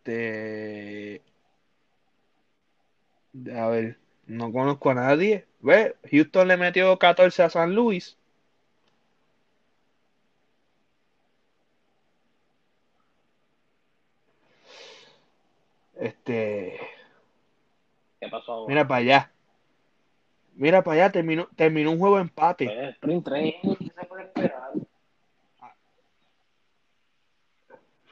Este. 0.00 1.22
A 3.54 3.68
ver, 3.68 3.98
no 4.26 4.50
conozco 4.52 4.90
a 4.90 4.94
nadie. 4.94 5.46
Ve, 5.60 5.94
Houston 6.10 6.48
le 6.48 6.56
metió 6.56 6.98
14 6.98 7.42
a 7.42 7.50
San 7.50 7.74
Luis. 7.74 8.16
Este. 15.96 16.80
¿Qué 18.20 18.28
pasó 18.28 18.52
ahora? 18.52 18.68
Mira 18.68 18.88
para 18.88 18.98
allá. 19.00 19.32
Mira 20.54 20.82
para 20.82 20.94
allá, 21.04 21.12
terminó, 21.12 21.46
terminó 21.56 21.90
un 21.92 21.98
juego 21.98 22.16
de 22.16 22.22
empate. 22.22 22.64
Pues, 22.66 22.94
sprint 22.94 23.24
training, 23.24 23.76
¿qué 23.78 23.92
se 23.94 24.06
puede 24.06 24.24
esperar? 24.24 24.72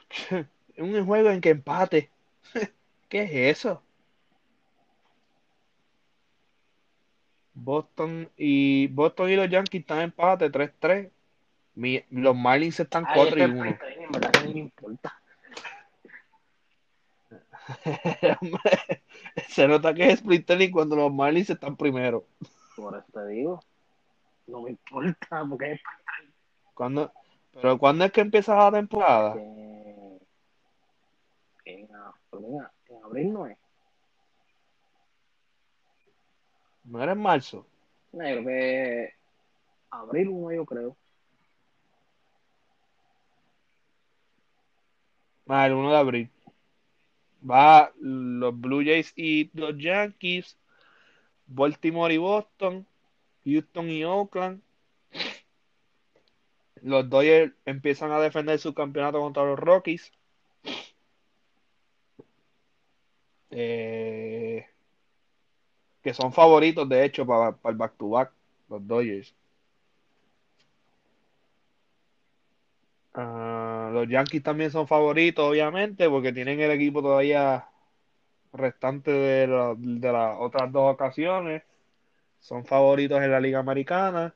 un 0.79 1.05
juego 1.05 1.29
en 1.29 1.41
que 1.41 1.49
empate. 1.49 2.09
¿Qué 3.09 3.23
es 3.23 3.57
eso? 3.57 3.83
Boston 7.53 8.29
y 8.37 8.87
Boston 8.87 9.29
y 9.31 9.35
los 9.35 9.49
Yankees 9.49 9.81
están 9.81 9.97
en 9.99 10.03
empate 10.05 10.49
3-3. 10.49 11.09
Mi- 11.75 12.03
Los 12.09 12.35
Marlins 12.35 12.79
están 12.79 13.05
Ay, 13.07 13.13
4 13.15 13.39
y 13.39 13.41
este 13.41 13.53
1. 13.53 13.63
sprint 13.71 13.79
training, 13.79 14.05
en 14.05 14.11
verdad 14.11 14.31
que 14.31 14.47
ni 14.47 14.53
me 14.53 14.59
importa. 14.59 15.13
Se 19.49 19.67
nota 19.67 19.93
que 19.93 20.09
es 20.11 20.23
training 20.23 20.71
cuando 20.71 20.95
los 20.95 21.13
Marlins 21.13 21.49
están 21.49 21.75
primero. 21.75 22.25
Por 22.75 22.95
eso 22.97 23.05
te 23.13 23.27
digo. 23.27 23.59
No 24.47 24.61
me 24.63 24.71
importa, 24.71 25.43
porque 25.47 25.73
es 25.73 25.81
¿Cuándo? 26.73 27.11
Pero 27.53 27.77
¿cuándo 27.77 28.05
es 28.05 28.11
que 28.11 28.21
empieza 28.21 28.55
la 28.55 28.71
temporada? 28.71 29.33
que 29.33 29.88
en, 31.69 31.87
mira, 32.39 32.71
en 32.87 33.03
abril 33.03 33.33
no 33.33 33.47
es. 33.47 33.57
No 36.83 37.03
era 37.03 37.11
en 37.11 37.21
marzo. 37.21 37.65
No, 38.11 38.27
yo 38.27 38.43
creo 38.43 38.45
que 38.45 39.13
abril 39.91 40.29
1 40.29 40.55
yo 40.55 40.65
creo. 40.65 40.97
Ah, 45.47 45.65
el 45.67 45.73
1 45.73 45.91
de 45.91 45.97
abril. 45.97 46.31
Va 47.49 47.91
los 47.99 48.59
Blue 48.59 48.83
Jays 48.83 49.13
y 49.15 49.49
los 49.57 49.77
Yankees, 49.77 50.57
Baltimore 51.47 52.13
y 52.13 52.17
Boston, 52.17 52.85
Houston 53.45 53.89
y 53.89 54.03
Oakland. 54.03 54.61
Los 56.81 57.09
Dodgers 57.09 57.53
empiezan 57.65 58.11
a 58.11 58.19
defender 58.19 58.59
su 58.59 58.73
campeonato 58.73 59.19
contra 59.19 59.43
los 59.43 59.59
Rockies. 59.59 60.11
Eh, 63.51 64.65
que 66.01 66.13
son 66.13 66.31
favoritos, 66.33 66.87
de 66.89 67.05
hecho, 67.05 67.25
para, 67.25 67.57
el 67.65 67.75
back-to-back, 67.75 68.31
los 68.69 68.87
Dodgers. 68.87 69.35
Ah, 73.13 73.89
los 73.93 74.07
Yankees 74.07 74.43
también 74.43 74.71
son 74.71 74.87
favoritos, 74.87 75.45
obviamente, 75.49 76.09
porque 76.09 76.31
tienen 76.33 76.59
el 76.59 76.71
equipo 76.71 77.01
todavía 77.01 77.67
restante 78.53 79.11
de, 79.11 79.47
de 79.77 80.11
las 80.11 80.37
otras 80.39 80.71
dos 80.71 80.93
ocasiones. 80.93 81.63
Son 82.39 82.65
favoritos 82.65 83.21
en 83.21 83.31
la 83.31 83.41
Liga 83.41 83.59
Americana. 83.59 84.35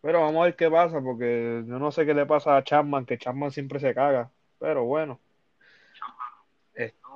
Pero 0.00 0.20
vamos 0.20 0.42
a 0.42 0.44
ver 0.46 0.56
qué 0.56 0.70
pasa, 0.70 1.00
porque 1.00 1.64
yo 1.66 1.78
no 1.78 1.92
sé 1.92 2.04
qué 2.06 2.14
le 2.14 2.26
pasa 2.26 2.56
a 2.56 2.64
Chapman, 2.64 3.06
que 3.06 3.18
Chapman 3.18 3.50
siempre 3.52 3.78
se 3.80 3.94
caga. 3.94 4.30
Pero 4.58 4.84
bueno. 4.84 5.20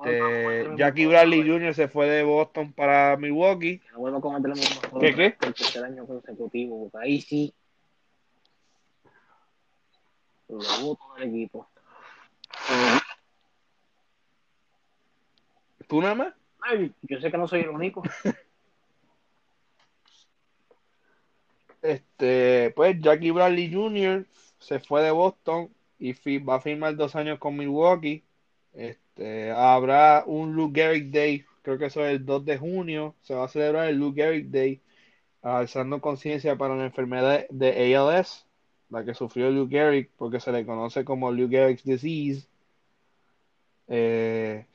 Este, 0.05 0.75
Jackie 0.77 1.05
Bradley 1.05 1.47
Jr. 1.47 1.73
se 1.73 1.87
fue 1.87 2.07
de 2.07 2.23
Boston 2.23 2.71
para 2.73 3.17
Milwaukee. 3.17 3.81
No 3.93 4.17
a 4.17 4.21
cometer 4.21 4.53
¿Qué, 4.99 5.15
qué? 5.15 5.31
por 5.31 5.47
el 5.47 5.53
tercer 5.53 5.83
año 5.83 6.05
consecutivo, 6.05 6.89
porque 6.89 7.05
ahí 7.05 7.21
sí 7.21 7.53
lo 10.47 10.57
voto 10.81 11.03
del 11.17 11.29
equipo. 11.29 11.67
¿Tú 15.87 16.01
nada 16.01 16.15
más? 16.15 16.33
Ay, 16.61 16.93
yo 17.01 17.19
sé 17.19 17.31
que 17.31 17.37
no 17.37 17.47
soy 17.47 17.61
el 17.61 17.69
único. 17.69 18.03
Este, 21.79 22.73
pues 22.75 22.99
Jackie 22.99 23.31
Bradley 23.31 23.71
Jr. 23.71 24.25
se 24.59 24.79
fue 24.79 25.03
de 25.03 25.11
Boston 25.11 25.69
y 25.99 26.39
va 26.39 26.55
a 26.55 26.59
firmar 26.59 26.95
dos 26.95 27.15
años 27.15 27.39
con 27.39 27.55
Milwaukee. 27.55 28.23
Este, 28.77 29.49
habrá 29.51 30.23
un 30.27 30.55
Lou 30.55 30.71
Gehrig 30.71 31.11
Day, 31.11 31.43
creo 31.63 31.79
que 31.79 31.87
eso 31.87 32.05
es 32.05 32.11
el 32.11 32.25
2 32.25 32.45
de 32.45 32.57
junio. 32.59 33.15
Se 33.21 33.33
va 33.33 33.45
a 33.45 33.47
celebrar 33.47 33.89
el 33.89 33.97
Lou 33.97 34.13
Gehrig 34.13 34.51
Day, 34.51 34.81
alzando 35.41 35.99
conciencia 35.99 36.55
para 36.57 36.75
la 36.75 36.85
enfermedad 36.85 37.47
de 37.49 37.95
ALS, 37.95 38.45
la 38.89 39.03
que 39.03 39.15
sufrió 39.15 39.49
Lou 39.49 39.67
Gehrig, 39.67 40.11
porque 40.15 40.39
se 40.39 40.51
le 40.51 40.65
conoce 40.65 41.03
como 41.03 41.31
Lou 41.31 41.49
Gehrig's 41.49 41.83
Disease. 41.83 42.47
Eh, 43.87 44.65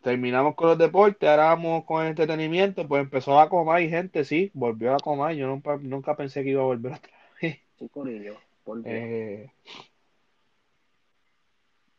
terminamos 0.00 0.54
con 0.54 0.68
los 0.68 0.78
deportes, 0.78 1.28
ahora 1.28 1.46
vamos 1.46 1.84
con 1.84 2.02
el 2.02 2.08
entretenimiento. 2.08 2.88
Pues 2.88 3.02
empezó 3.02 3.36
la 3.36 3.50
Comay, 3.50 3.90
gente, 3.90 4.24
sí, 4.24 4.50
volvió 4.54 4.94
a 4.94 4.98
Comay. 5.00 5.36
Yo 5.36 5.46
nunca, 5.48 5.76
nunca 5.76 6.16
pensé 6.16 6.42
que 6.42 6.50
iba 6.50 6.62
a 6.62 6.66
volver 6.66 6.92
otra 6.94 7.12
vez. 7.42 7.58
Sí. 7.78 7.88
Por 7.88 8.08
Dios. 8.08 8.38
Eh, 8.86 9.50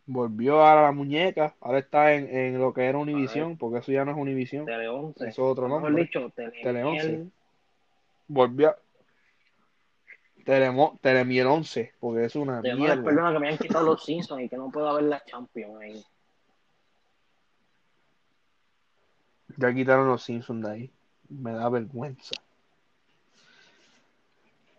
volvió 0.08 0.66
a 0.66 0.76
la 0.84 0.92
muñeca, 0.92 1.56
ahora 1.62 1.80
está 1.80 2.14
en, 2.14 2.28
en 2.36 2.60
lo 2.60 2.74
que 2.74 2.86
era 2.86 2.98
Univision, 2.98 3.58
porque 3.58 3.80
eso 3.80 3.92
ya 3.92 4.06
no 4.06 4.12
es 4.12 4.18
Univision, 4.18 4.66
Tele 4.66 4.88
11. 4.88 5.20
eso 5.28 5.30
es 5.30 5.40
otro 5.40 5.68
Mejor 5.68 5.84
nombre. 5.84 6.04
dicho, 6.04 6.30
Tele, 6.36 6.62
Tele 6.62 6.84
11. 6.84 7.08
Miel. 7.10 7.32
Volvió 8.28 8.70
a 8.70 8.78
Telemo, 10.46 11.00
Telemiel 11.02 11.48
11, 11.48 11.94
porque 12.00 12.26
es 12.26 12.36
una 12.36 12.62
Te 12.62 12.76
mierda. 12.76 13.04
perdona 13.04 13.34
que 13.34 13.40
me 13.40 13.48
hayan 13.48 13.58
quitado 13.60 13.86
los 13.86 14.04
Simpsons 14.06 14.44
y 14.44 14.50
que 14.50 14.58
no 14.58 14.70
pueda 14.70 14.94
ver 14.94 15.06
la 15.06 15.24
Champions 15.26 15.82
ahí. 15.82 16.06
Ya 19.58 19.74
quitaron 19.74 20.08
los 20.08 20.24
Simpsons 20.24 20.64
de 20.66 20.72
ahí. 20.72 20.92
Me 21.30 21.52
da 21.54 21.70
vergüenza. 21.70 22.36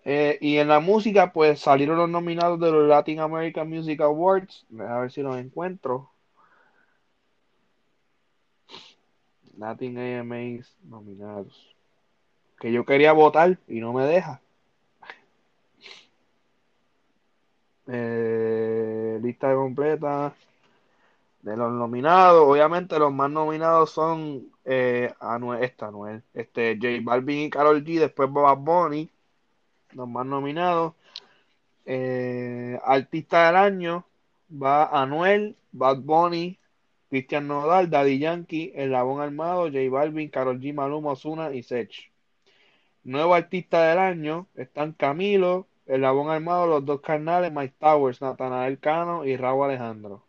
Eh, 0.09 0.38
y 0.40 0.59
en 0.59 0.68
la 0.68 0.78
música, 0.78 1.32
pues 1.32 1.59
salieron 1.61 1.98
los 1.98 2.09
nominados 2.09 2.61
de 2.61 2.70
los 2.70 2.88
Latin 2.88 3.18
American 3.18 3.68
Music 3.68 4.00
Awards. 4.00 4.64
A 4.78 5.00
ver 5.00 5.11
si 5.11 5.20
los 5.20 5.36
encuentro. 5.36 6.11
Latin 9.59 9.98
AMAs 9.98 10.76
nominados. 10.84 11.74
Que 12.61 12.70
yo 12.72 12.84
quería 12.84 13.12
votar 13.12 13.59
y 13.66 13.80
no 13.80 13.92
me 13.92 14.04
deja. 14.04 14.40
Eh, 17.88 19.18
lista 19.22 19.54
completa 19.54 20.34
de 21.42 21.57
los 21.57 21.72
nominados. 21.72 22.46
Obviamente 22.46 22.96
los 23.00 23.12
más 23.12 23.30
nominados 23.30 23.90
son 23.90 24.52
eh, 24.64 25.12
Anuel, 25.18 25.64
esta 25.64 25.88
Anuel, 25.88 26.22
este 26.32 26.76
J 26.80 26.98
Balvin 27.02 27.46
y 27.46 27.50
Karol 27.50 27.84
G, 27.84 27.98
después 27.98 28.32
Bad 28.32 28.59
Bunny, 28.59 29.11
los 29.97 30.09
más 30.09 30.26
nominados. 30.26 30.94
Eh, 31.86 32.78
artista 32.84 33.47
del 33.47 33.57
año 33.57 34.07
va 34.51 34.86
Anuel, 34.86 35.57
Bad 35.72 35.99
Bunny, 35.99 36.59
Cristian 37.09 37.49
Nodal, 37.49 37.90
Daddy 37.90 38.18
Yankee, 38.18 38.72
El 38.74 38.92
Labón 38.92 39.20
Armado, 39.20 39.64
J 39.64 39.78
Balvin, 39.90 40.28
Karol 40.28 40.61
G, 40.61 40.74
Maluma, 40.74 41.12
Ozuna 41.12 41.53
y 41.55 41.62
Sech. 41.62 42.12
Nuevo 43.05 43.34
artista 43.34 43.88
del 43.88 43.99
año 43.99 44.49
están 44.57 44.92
Camilo, 44.92 45.68
El 45.86 46.03
Labón 46.03 46.30
Armado, 46.30 46.66
Los 46.66 46.84
Dos 46.84 47.01
Carnales, 47.01 47.53
Mike 47.53 47.76
Towers, 47.78 48.20
Natanael 48.20 48.78
Cano 48.80 49.24
y 49.24 49.36
Raúl 49.36 49.66
Alejandro. 49.66 50.24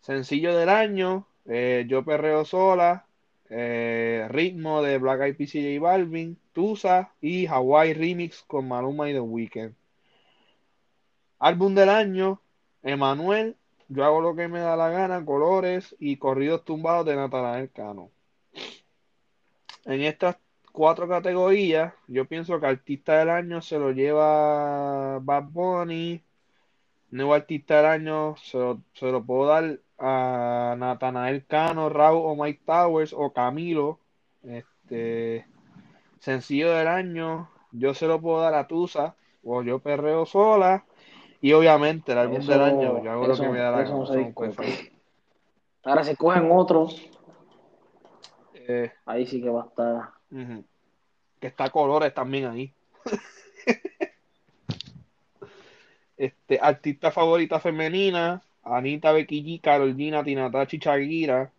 Sencillo 0.00 0.56
del 0.56 0.68
año, 0.68 1.26
eh, 1.46 1.84
Yo 1.88 2.04
Perreo 2.04 2.44
Sola, 2.44 3.05
eh, 3.50 4.26
Ritmo 4.30 4.82
de 4.82 4.98
Black 4.98 5.20
Eyed 5.22 5.36
Peas 5.36 5.54
y 5.54 5.76
J 5.76 5.82
Balvin, 5.82 6.38
Tusa 6.52 7.12
y 7.20 7.46
Hawaii 7.46 7.94
Remix 7.94 8.42
con 8.42 8.68
Maluma 8.68 9.08
y 9.10 9.12
The 9.12 9.20
Weeknd. 9.20 9.74
Álbum 11.38 11.74
del 11.74 11.88
año, 11.90 12.40
Emanuel, 12.82 13.56
Yo 13.88 14.04
hago 14.04 14.20
lo 14.20 14.34
que 14.34 14.48
me 14.48 14.60
da 14.60 14.76
la 14.76 14.90
gana, 14.90 15.24
Colores 15.24 15.94
y 16.00 16.16
Corridos 16.16 16.64
tumbados 16.64 17.06
de 17.06 17.16
Natanael 17.16 17.70
Cano. 17.70 18.10
En 19.84 20.02
estas 20.02 20.36
cuatro 20.72 21.08
categorías, 21.08 21.94
yo 22.08 22.26
pienso 22.26 22.58
que 22.60 22.66
artista 22.66 23.18
del 23.18 23.30
año 23.30 23.62
se 23.62 23.78
lo 23.78 23.92
lleva 23.92 25.18
Bad 25.20 25.44
Bunny. 25.50 26.22
Nuevo 27.16 27.32
artista 27.32 27.76
del 27.78 27.86
año 27.86 28.36
se 28.36 28.58
lo, 28.58 28.82
se 28.92 29.10
lo 29.10 29.24
puedo 29.24 29.46
dar 29.46 29.78
a 29.98 30.74
Natanael 30.76 31.46
Cano, 31.46 31.88
Raúl 31.88 32.20
o 32.26 32.36
Mike 32.44 32.60
Towers 32.66 33.14
o 33.16 33.32
Camilo. 33.32 33.98
Este 34.44 35.46
sencillo 36.20 36.70
del 36.72 36.88
año, 36.88 37.48
yo 37.72 37.94
se 37.94 38.06
lo 38.06 38.20
puedo 38.20 38.42
dar 38.42 38.52
a 38.54 38.66
Tusa 38.66 39.14
o 39.42 39.62
yo 39.62 39.78
perreo 39.78 40.26
sola. 40.26 40.84
Y 41.40 41.54
obviamente 41.54 42.12
el 42.12 42.18
álbum 42.18 42.36
Eso- 42.38 42.52
del 42.52 42.60
año, 42.60 43.02
yo 43.02 43.10
hago 43.10 43.22
eso- 43.24 43.42
lo 43.42 43.48
que 43.48 43.48
me 43.54 43.58
da 43.60 43.70
la 43.70 43.82
eso 43.82 43.96
no 43.96 44.04
se. 44.06 44.90
Ahora 45.84 46.04
se 46.04 46.16
cogen 46.16 46.50
otros, 46.52 47.10
Eh, 48.68 48.92
ahí 49.06 49.26
sí 49.26 49.40
que 49.40 49.48
va 49.48 49.62
a 49.62 49.66
estar. 49.66 50.10
Que 51.40 51.46
está 51.46 51.70
Colores 51.70 52.12
también 52.12 52.44
ahí. 52.46 52.74
Este, 56.16 56.58
artista 56.60 57.10
favorita 57.10 57.60
femenina, 57.60 58.42
Anita, 58.62 59.12
Becky 59.12 59.42
G, 59.42 59.60
Karol 59.60 59.94
G, 59.96 60.10
Nati 60.10 60.34
Natacha 60.34 60.76
y 60.76 60.78
Shakira. 60.78 61.52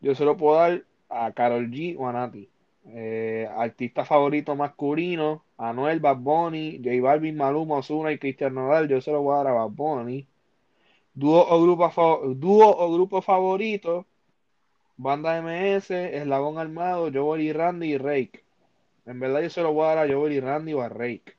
Yo 0.00 0.14
se 0.14 0.24
lo 0.24 0.36
puedo 0.36 0.56
dar 0.56 0.84
a 1.08 1.32
Karol 1.32 1.70
G 1.70 1.96
o 1.98 2.08
a 2.08 2.12
Nati. 2.12 2.48
Eh, 2.86 3.48
artista 3.56 4.04
favorito 4.04 4.56
masculino, 4.56 5.44
Anuel, 5.58 6.00
Bad 6.00 6.18
Bunny, 6.18 6.80
J 6.82 7.00
Balvin, 7.02 7.36
Maluma, 7.36 7.76
Ozuna 7.78 8.12
y 8.12 8.18
Cristian 8.18 8.54
Nodal. 8.54 8.88
Yo 8.88 9.00
se 9.00 9.12
lo 9.12 9.22
voy 9.22 9.34
a 9.34 9.38
dar 9.38 9.48
a 9.48 9.52
Bad 9.52 9.70
Bunny. 9.70 10.26
Dúo 11.14 11.40
o 11.48 11.62
grupo, 11.62 11.90
dúo 12.34 13.22
favorito, 13.22 14.06
Banda 14.96 15.40
MS, 15.42 15.90
Eslabón 15.90 16.58
Armado, 16.58 17.10
Joel 17.12 17.42
y 17.42 17.52
Randy 17.52 17.94
y 17.94 17.98
Rake. 17.98 18.44
En 19.06 19.20
verdad 19.20 19.42
yo 19.42 19.50
se 19.50 19.62
lo 19.62 19.72
voy 19.72 19.84
a 19.86 19.94
dar 19.94 19.98
a 19.98 20.12
Joel 20.12 20.32
y 20.34 20.40
Randy 20.40 20.74
o 20.74 20.82
a 20.82 20.88
Rake. 20.88 21.37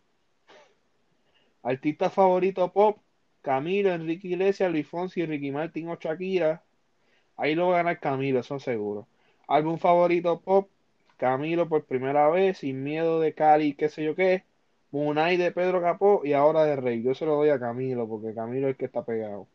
Artista 1.64 2.10
favorito 2.10 2.72
pop, 2.72 2.97
Camilo, 3.41 3.89
Enrique 3.89 4.30
Iglesias, 4.30 4.72
Luis 4.72 4.88
Fonsi, 4.88 5.26
Ricky 5.26 5.51
Martin 5.51 5.89
o 5.89 5.95
Shakira. 5.95 6.64
Ahí 7.38 7.55
lo 7.55 7.70
va 7.70 7.76
a 7.76 7.78
ganar 7.78 7.99
Camilo, 7.99 8.39
eso 8.39 8.60
seguro. 8.60 9.07
Álbum 9.47 9.78
favorito 9.78 10.39
pop, 10.41 10.70
Camilo 11.18 11.68
por 11.68 11.86
primera 11.86 12.30
vez, 12.30 12.60
Sin 12.60 12.84
Miedo 12.84 13.20
de 13.20 13.34
Cali, 13.34 13.74
qué 13.74 13.89
sé 13.89 14.03
yo 14.03 14.16
qué. 14.16 14.43
Munay 14.91 15.38
de 15.38 15.51
Pedro 15.51 15.82
Capó 15.82 16.22
y 16.24 16.34
ahora 16.34 16.64
de 16.64 16.76
Rey. 16.76 17.03
Yo 17.03 17.14
se 17.14 17.26
lo 17.26 17.36
doy 17.36 17.49
a 17.49 17.60
Camilo 17.60 18.07
porque 18.07 18.34
Camilo 18.34 18.68
es 18.68 18.72
el 18.72 18.78
que 18.78 18.86
está 18.86 19.03
pegado. 19.03 19.47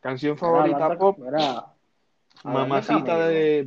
Canción 0.00 0.36
favorita 0.36 0.96
pop, 0.96 1.18
Mamacita 2.42 3.28
de... 3.28 3.60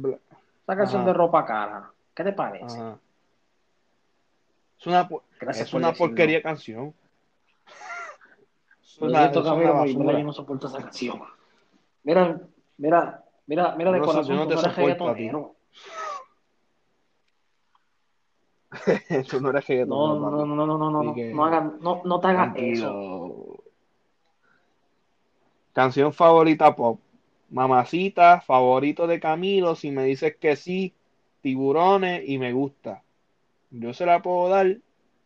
Esa 0.64 0.78
canción 0.78 1.02
Ajá. 1.02 1.12
de 1.12 1.14
ropa 1.14 1.46
cara, 1.46 1.92
¿qué 2.16 2.24
te 2.24 2.34
parece? 2.34 2.78
Ajá. 2.80 2.98
Es 4.84 4.88
una, 4.88 5.08
Gracias 5.40 5.68
es 5.68 5.72
por 5.72 5.80
una 5.80 5.94
porquería 5.94 6.42
canción. 6.42 6.94
Lo 9.00 9.10
siento, 9.18 9.42
Camilo, 9.42 9.86
yo 10.18 10.24
no 10.26 10.34
soporto 10.34 10.68
esa 10.68 10.80
canción. 10.80 11.22
Mira, 12.04 12.42
mira, 12.78 13.24
mira, 13.48 13.76
mira 13.78 13.92
de 13.94 14.00
no 14.00 14.06
corazón, 14.06 14.36
no 14.36 14.44
tú 14.44 14.50
no. 15.32 15.56
Tú 19.30 19.40
no 19.40 19.52
eres 19.52 19.68
reggaetonero, 19.68 19.86
No, 19.88 20.20
no, 20.20 20.46
no, 20.46 20.46
no, 20.46 20.66
no, 20.66 20.78
no, 20.78 20.92
no, 20.92 21.04
no, 21.04 21.16
que- 21.16 21.34
no, 21.34 21.50
no, 21.80 22.02
no 22.04 22.20
te 22.20 22.28
hagas 22.28 22.54
eso. 22.58 23.64
Canción 25.72 26.12
favorita 26.12 26.76
pop. 26.76 27.00
Mamacita, 27.52 28.42
favorito 28.42 29.08
de 29.08 29.22
Camilo. 29.22 29.76
Si 29.76 29.92
me 29.92 30.04
dices 30.04 30.36
que 30.36 30.58
sí, 30.58 30.94
tiburones 31.42 32.28
y 32.28 32.38
me 32.38 32.52
gusta. 32.52 33.02
Yo 33.76 33.92
se 33.92 34.06
la 34.06 34.22
puedo 34.22 34.50
dar 34.50 34.78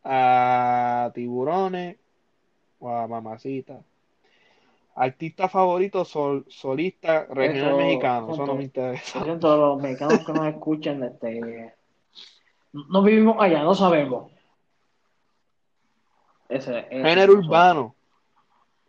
a 0.05 1.11
tiburones 1.13 1.97
o 2.79 2.89
a 2.89 3.05
mamacita. 3.05 3.81
Artista 4.95 5.49
favorito 5.49 6.05
sol- 6.05 6.45
solista 6.47 7.25
regional 7.25 7.73
Eso, 7.73 7.77
mexicano. 7.77 8.33
Eso 8.33 8.45
no 8.45 8.55
me 8.55 8.63
interesa. 8.63 9.21
Siento, 9.23 9.57
los 9.57 9.81
mexicanos 9.81 10.25
que 10.25 10.33
nos 10.33 10.47
escuchan, 10.47 11.03
este, 11.03 11.73
no 12.71 13.03
vivimos 13.03 13.35
allá, 13.37 13.63
no 13.63 13.75
sabemos. 13.75 14.31
Ese, 16.47 16.79
ese 16.89 17.03
Género 17.03 17.33
es 17.33 17.39
urbano. 17.39 17.95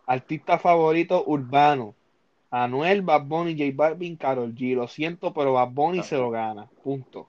Artista 0.07 0.59
favorito 0.59 1.25
urbano. 1.27 1.95
Anuel, 2.51 3.03
Bad 3.03 3.25
Bunny, 3.25 3.59
J 3.59 3.73
Balvin, 3.75 4.17
Karol 4.17 4.55
G. 4.55 4.77
Lo 4.77 4.87
siento, 4.87 5.35
pero 5.35 5.55
Bad 5.55 5.71
Bunny 5.71 6.03
se 6.05 6.17
lo 6.17 6.31
gana. 6.31 6.71
Punto. 6.85 7.29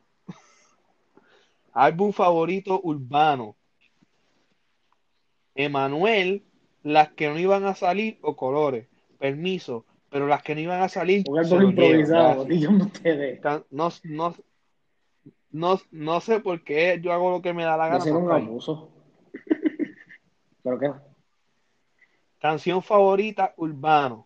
Álbum 1.74 2.12
favorito 2.12 2.80
urbano. 2.84 3.56
Emanuel, 5.56 6.44
las 6.84 7.10
que 7.10 7.28
no 7.30 7.38
iban 7.38 7.66
a 7.66 7.76
salir 7.76 8.18
o 8.22 8.36
colores. 8.36 8.88
Permiso, 9.18 9.86
pero 10.10 10.28
las 10.28 10.42
que 10.44 10.56
no 10.56 10.62
iban 10.62 10.82
a 10.82 10.90
salir 10.90 11.24
se 11.44 11.56
lo 11.56 11.64
improvisado, 11.64 12.44
ustedes. 12.44 13.42
No, 13.70 13.90
no, 14.04 14.36
no, 15.52 15.80
no 15.92 16.22
sé 16.22 16.40
por 16.40 16.64
qué 16.64 17.00
yo 17.02 17.12
hago 17.12 17.32
lo 17.32 17.42
que 17.42 17.54
me 17.54 17.64
da 17.64 17.78
la 17.78 17.88
gana. 17.88 18.02
ser 18.02 18.16
un 18.16 18.32
abuso. 18.32 18.90
¿Pero 20.64 20.80
qué? 20.80 20.92
Canción 22.40 22.82
favorita 22.82 23.54
urbano. 23.58 24.26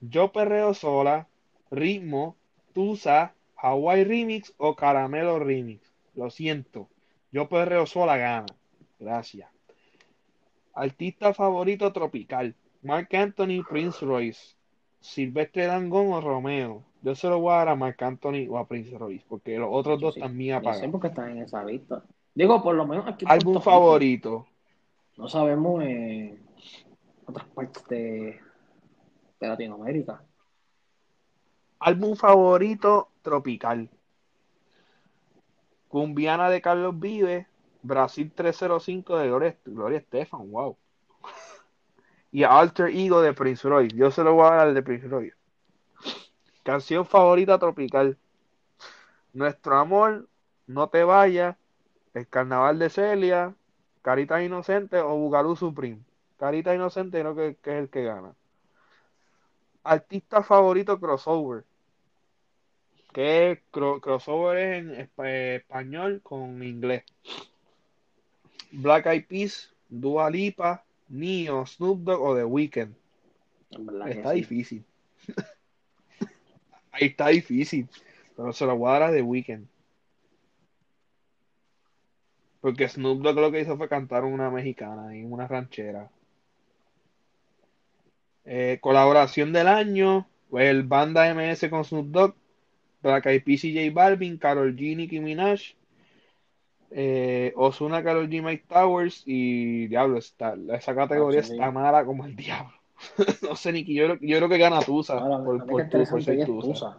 Yo 0.00 0.32
perreo 0.32 0.74
sola, 0.74 1.28
ritmo, 1.70 2.36
Tusa, 2.74 3.34
Hawaii 3.56 4.04
Remix 4.04 4.52
o 4.58 4.74
Caramelo 4.74 5.38
Remix. 5.38 5.91
Lo 6.14 6.30
siento. 6.30 6.88
Yo 7.30 7.48
perreo 7.48 7.86
sola 7.86 8.16
gana. 8.16 8.46
Gracias. 8.98 9.50
Artista 10.74 11.34
favorito 11.34 11.92
tropical. 11.92 12.54
Mark 12.82 13.08
Anthony, 13.12 13.62
Prince 13.68 14.04
Royce. 14.04 14.56
Silvestre 15.00 15.66
Dangón 15.66 16.12
o 16.12 16.20
Romeo. 16.20 16.84
Yo 17.02 17.14
se 17.14 17.28
lo 17.28 17.40
voy 17.40 17.52
a 17.52 17.56
dar 17.56 17.68
a 17.70 17.74
Mark 17.76 17.96
Anthony 18.02 18.46
o 18.48 18.58
a 18.58 18.66
Prince 18.68 18.96
Royce, 18.96 19.24
porque 19.28 19.58
los 19.58 19.68
otros 19.72 20.00
Yo 20.00 20.06
dos 20.06 20.14
sí, 20.14 20.20
también 20.20 20.54
sé 20.54 20.58
apagados. 20.58 20.90
porque 20.92 21.08
están 21.08 21.30
en 21.30 21.38
esa 21.42 21.64
lista. 21.64 22.04
Digo, 22.34 22.62
por 22.62 22.74
lo 22.74 22.86
menos 22.86 23.06
aquí 23.06 23.26
favorito. 23.60 24.46
No 25.16 25.28
sabemos 25.28 25.82
en 25.84 26.40
otras 27.26 27.46
partes 27.48 27.86
de, 27.88 28.40
de 29.40 29.48
Latinoamérica. 29.48 30.22
Álbum 31.80 32.14
favorito 32.14 33.08
tropical. 33.22 33.90
Cumbiana 35.92 36.48
de 36.48 36.62
Carlos 36.62 36.98
Vives, 36.98 37.46
Brasil 37.82 38.32
305 38.34 39.18
de 39.18 39.26
Gloria, 39.26 39.58
Gloria 39.66 39.98
Estefan, 39.98 40.50
wow. 40.50 40.74
Y 42.32 42.44
Alter 42.44 42.88
Ego 42.88 43.20
de 43.20 43.34
Prince 43.34 43.68
Royce. 43.68 43.94
Yo 43.94 44.10
se 44.10 44.24
lo 44.24 44.32
voy 44.32 44.46
a 44.46 44.50
dar 44.52 44.68
al 44.68 44.74
de 44.74 44.82
Prince 44.82 45.06
Royce. 45.06 45.36
Canción 46.62 47.04
favorita 47.04 47.58
tropical. 47.58 48.16
Nuestro 49.34 49.76
amor, 49.76 50.28
no 50.66 50.88
te 50.88 51.04
vayas. 51.04 51.58
El 52.14 52.26
carnaval 52.26 52.78
de 52.78 52.88
Celia, 52.88 53.54
Carita 54.00 54.42
Inocente 54.42 54.98
o 54.98 55.14
Bugalú 55.16 55.56
Supreme. 55.56 56.00
Carita 56.38 56.74
Inocente 56.74 57.20
creo 57.20 57.36
que, 57.36 57.56
que 57.62 57.70
es 57.70 57.82
el 57.82 57.90
que 57.90 58.04
gana. 58.04 58.34
Artista 59.84 60.42
favorito 60.42 60.98
crossover. 60.98 61.66
Que 63.12 63.62
cro- 63.70 64.00
crossover 64.00 64.58
es 64.58 64.78
en 64.78 65.10
eh, 65.24 65.56
español 65.56 66.20
con 66.22 66.62
inglés. 66.62 67.04
Black 68.70 69.06
Eyed 69.06 69.26
Peas, 69.26 69.72
Dua 69.88 70.30
Lipa, 70.30 70.84
Neo, 71.08 71.66
Snoop 71.66 72.00
Dogg 72.04 72.22
o 72.22 72.34
The 72.36 72.44
Weeknd. 72.44 72.94
Está 74.08 74.30
sí. 74.32 74.36
difícil. 74.36 74.84
Ahí 76.92 77.08
está 77.08 77.28
difícil. 77.28 77.88
Pero 78.36 78.52
se 78.52 78.64
lo 78.64 78.76
voy 78.76 78.88
a 78.88 78.92
dar 78.92 79.02
a 79.04 79.12
The 79.12 79.22
Weeknd. 79.22 79.66
Porque 82.62 82.88
Snoop 82.88 83.20
Dogg 83.22 83.36
lo 83.38 83.50
que 83.52 83.60
hizo 83.60 83.76
fue 83.76 83.88
cantar 83.88 84.24
una 84.24 84.50
mexicana 84.50 85.14
en 85.14 85.30
una 85.32 85.46
ranchera. 85.46 86.10
Eh, 88.44 88.78
colaboración 88.80 89.52
del 89.52 89.68
año. 89.68 90.26
pues, 90.48 90.68
el 90.68 90.82
banda 90.84 91.28
MS 91.34 91.68
con 91.68 91.84
Snoop 91.84 92.06
Dogg. 92.06 92.34
Black 93.02 93.26
Eyed 93.26 93.44
Peas 93.44 93.64
y 93.64 93.74
J 93.74 93.92
Balvin. 93.94 94.38
Karol 94.38 94.74
G, 94.76 94.96
Nicki 94.96 95.20
Minaj. 95.20 95.74
Eh, 96.90 97.52
Ozuna, 97.56 98.02
Karol 98.02 98.28
G, 98.28 98.42
Mike 98.42 98.64
Towers. 98.68 99.22
Y 99.26 99.86
diablo, 99.88 100.18
está, 100.18 100.54
esa 100.74 100.94
categoría 100.94 101.40
Ah, 101.40 101.44
sí. 101.44 101.52
está 101.52 101.70
mala 101.70 102.04
como 102.04 102.24
el 102.26 102.36
diablo. 102.36 102.72
no 103.42 103.56
sé, 103.56 103.72
Nicky. 103.72 103.94
Yo, 103.94 104.14
yo 104.20 104.36
creo 104.36 104.48
que 104.48 104.58
gana 104.58 104.80
Tusa. 104.80 105.14
Ahora, 105.18 105.44
por, 105.44 105.66
por, 105.66 106.22
ser 106.22 106.44
Tusa. 106.46 106.68
Tusa. 106.68 106.98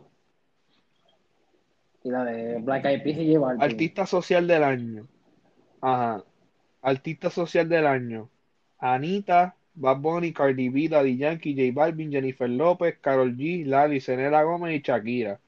Y 2.04 2.10
la 2.10 2.26
de 2.26 2.60
Black 2.60 2.86
Eyed 2.86 3.04
Peas 3.04 3.18
y 3.18 3.34
J 3.34 3.40
Balvin. 3.40 3.64
Artista 3.64 4.06
social 4.06 4.48
del 4.48 4.64
año. 4.64 5.08
Ajá. 5.82 6.24
Artista 6.82 7.30
social 7.30 7.70
del 7.70 7.88
año. 7.88 8.30
Anita, 8.78 9.56
Bad 9.76 9.98
Bunny, 10.02 10.34
Cardi 10.34 10.68
B, 10.70 10.90
Daddy 10.90 11.18
Yankee, 11.18 11.54
J 11.56 11.72
Balvin, 11.74 12.12
Jennifer 12.12 12.50
López, 12.50 12.98
Karol 13.00 13.36
G, 13.38 13.66
Lali, 13.66 14.02
Senela 14.02 14.44
Gómez 14.44 14.76
y 14.76 14.82
Shakira. 14.82 15.40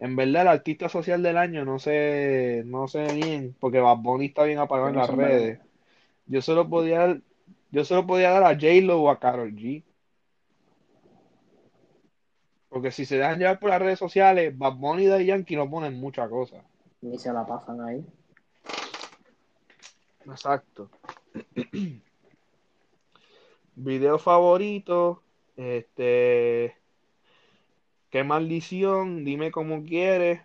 En 0.00 0.16
verdad, 0.16 0.42
el 0.42 0.48
artista 0.48 0.88
social 0.88 1.22
del 1.22 1.36
año 1.36 1.64
no 1.64 1.78
sé, 1.78 2.62
no 2.66 2.88
sé 2.88 3.06
bien, 3.14 3.54
porque 3.60 3.80
Bad 3.80 3.98
Bunny 3.98 4.26
está 4.26 4.44
bien 4.44 4.58
apagado 4.58 4.88
en 4.88 4.96
las 4.96 5.10
redes. 5.10 5.60
Yo 6.26 6.42
se 6.42 6.52
lo 6.52 6.68
podía 6.68 6.98
dar, 6.98 7.20
yo 7.70 7.84
se 7.84 7.94
lo 7.94 8.06
podía 8.06 8.30
dar 8.30 8.44
a 8.44 8.54
J-Lo 8.54 9.00
o 9.00 9.10
a 9.10 9.18
Karol 9.18 9.54
G. 9.54 9.82
Porque 12.68 12.90
si 12.90 13.04
se 13.04 13.18
dejan 13.18 13.38
llevar 13.38 13.60
por 13.60 13.70
las 13.70 13.80
redes 13.80 13.98
sociales, 13.98 14.56
Bad 14.58 14.74
Bunny 14.74 15.04
y 15.04 15.06
Daddy 15.06 15.26
Yankee 15.26 15.56
no 15.56 15.70
ponen 15.70 15.94
muchas 15.94 16.28
cosas. 16.28 16.64
Ni 17.00 17.18
se 17.18 17.32
la 17.32 17.46
pasan 17.46 17.80
ahí. 17.80 18.04
Exacto. 20.26 20.90
Video 23.76 24.18
favorito, 24.18 25.22
este, 25.56 26.76
qué 28.14 28.22
maldición, 28.22 29.24
dime 29.24 29.50
cómo 29.50 29.82
quieres, 29.82 30.40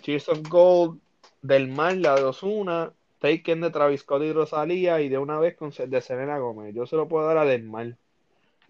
Cheers 0.00 0.30
of 0.30 0.40
Gold, 0.48 1.00
Del 1.42 1.68
Mar, 1.68 1.94
la 1.98 2.14
de 2.14 2.24
Ozuna, 2.24 2.94
Taken 3.18 3.60
de 3.60 3.68
Travis 3.68 4.00
Scott 4.00 4.22
y 4.22 4.32
Rosalía 4.32 5.02
y 5.02 5.10
de 5.10 5.18
una 5.18 5.38
vez 5.38 5.54
con 5.54 5.70
de 5.70 6.00
Selena 6.00 6.38
Gómez. 6.38 6.74
Yo 6.74 6.86
se 6.86 6.96
lo 6.96 7.08
puedo 7.08 7.26
dar 7.26 7.36
a 7.36 7.44
Del 7.44 7.64
Mar. 7.64 7.94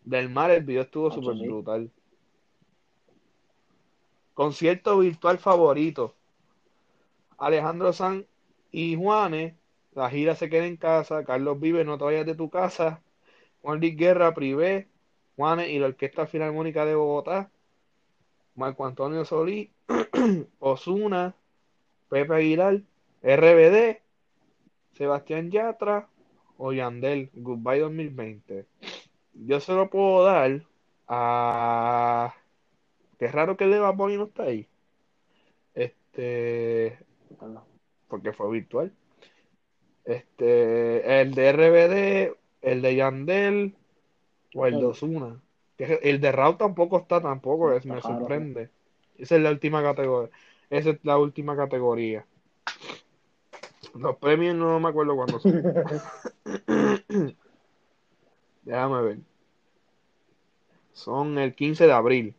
Del 0.02 0.30
Mar 0.30 0.50
el 0.50 0.64
video 0.64 0.82
estuvo 0.82 1.10
Macho, 1.10 1.22
súper 1.22 1.38
sí. 1.38 1.46
brutal. 1.46 1.90
Concierto 4.34 4.98
virtual 4.98 5.38
favorito. 5.38 6.16
Alejandro 7.38 7.92
San 7.92 8.26
y 8.72 8.96
Juanes, 8.96 9.54
la 9.94 10.10
gira 10.10 10.34
se 10.34 10.50
queda 10.50 10.66
en 10.66 10.76
casa, 10.76 11.22
Carlos 11.22 11.60
Vive, 11.60 11.84
no 11.84 11.98
te 11.98 12.04
vayas 12.04 12.26
de 12.26 12.34
tu 12.34 12.50
casa, 12.50 13.00
Juan 13.62 13.78
Luis 13.78 13.96
Guerra, 13.96 14.34
Privé, 14.34 14.88
Juanes 15.36 15.68
y 15.68 15.78
la 15.78 15.86
Orquesta 15.86 16.26
Filarmónica 16.26 16.84
de 16.84 16.96
Bogotá, 16.96 17.48
Marco 18.54 18.86
Antonio 18.86 19.24
Solí, 19.24 19.70
Osuna, 20.58 21.34
Pepe 22.08 22.34
Aguilar, 22.34 22.82
RBD, 23.22 24.00
Sebastián 24.92 25.50
Yatra 25.50 26.08
o 26.58 26.72
Yandel, 26.72 27.30
Goodbye 27.34 27.80
2020. 27.80 28.66
Yo 29.34 29.60
se 29.60 29.72
lo 29.72 29.88
puedo 29.88 30.24
dar 30.24 30.62
a... 31.08 32.34
Qué 33.18 33.28
raro 33.28 33.56
que 33.56 33.64
el 33.64 33.70
de 33.70 33.78
Bad 33.78 33.94
Bunny 33.94 34.16
no 34.16 34.24
está 34.24 34.44
ahí. 34.44 34.66
Este... 35.74 36.98
Porque 38.08 38.32
fue 38.32 38.50
virtual. 38.50 38.92
Este, 40.04 41.20
el 41.20 41.34
de 41.34 41.52
RBD, 41.52 42.36
el 42.62 42.82
de 42.82 42.96
Yandel 42.96 43.74
o 44.54 44.66
el 44.66 44.80
de 44.80 44.86
Osuna. 44.86 45.40
El 45.80 46.20
de 46.20 46.32
Raúl 46.32 46.58
tampoco 46.58 46.98
está 46.98 47.20
tampoco, 47.22 47.72
es, 47.72 47.86
me 47.86 48.00
sorprende. 48.02 48.70
Esa 49.16 49.36
es 49.36 49.42
la 49.42 49.50
última 49.50 49.82
categoría. 49.82 50.30
Esa 50.68 50.90
es 50.90 50.98
la 51.02 51.18
última 51.18 51.56
categoría. 51.56 52.26
Los 53.94 54.16
premios 54.16 54.54
no 54.54 54.78
me 54.78 54.88
acuerdo 54.88 55.16
cuándo 55.16 55.40
son. 55.40 55.62
Déjame 58.62 59.02
ver. 59.02 59.18
Son 60.92 61.38
el 61.38 61.54
15 61.54 61.86
de 61.86 61.92
abril. 61.92 62.34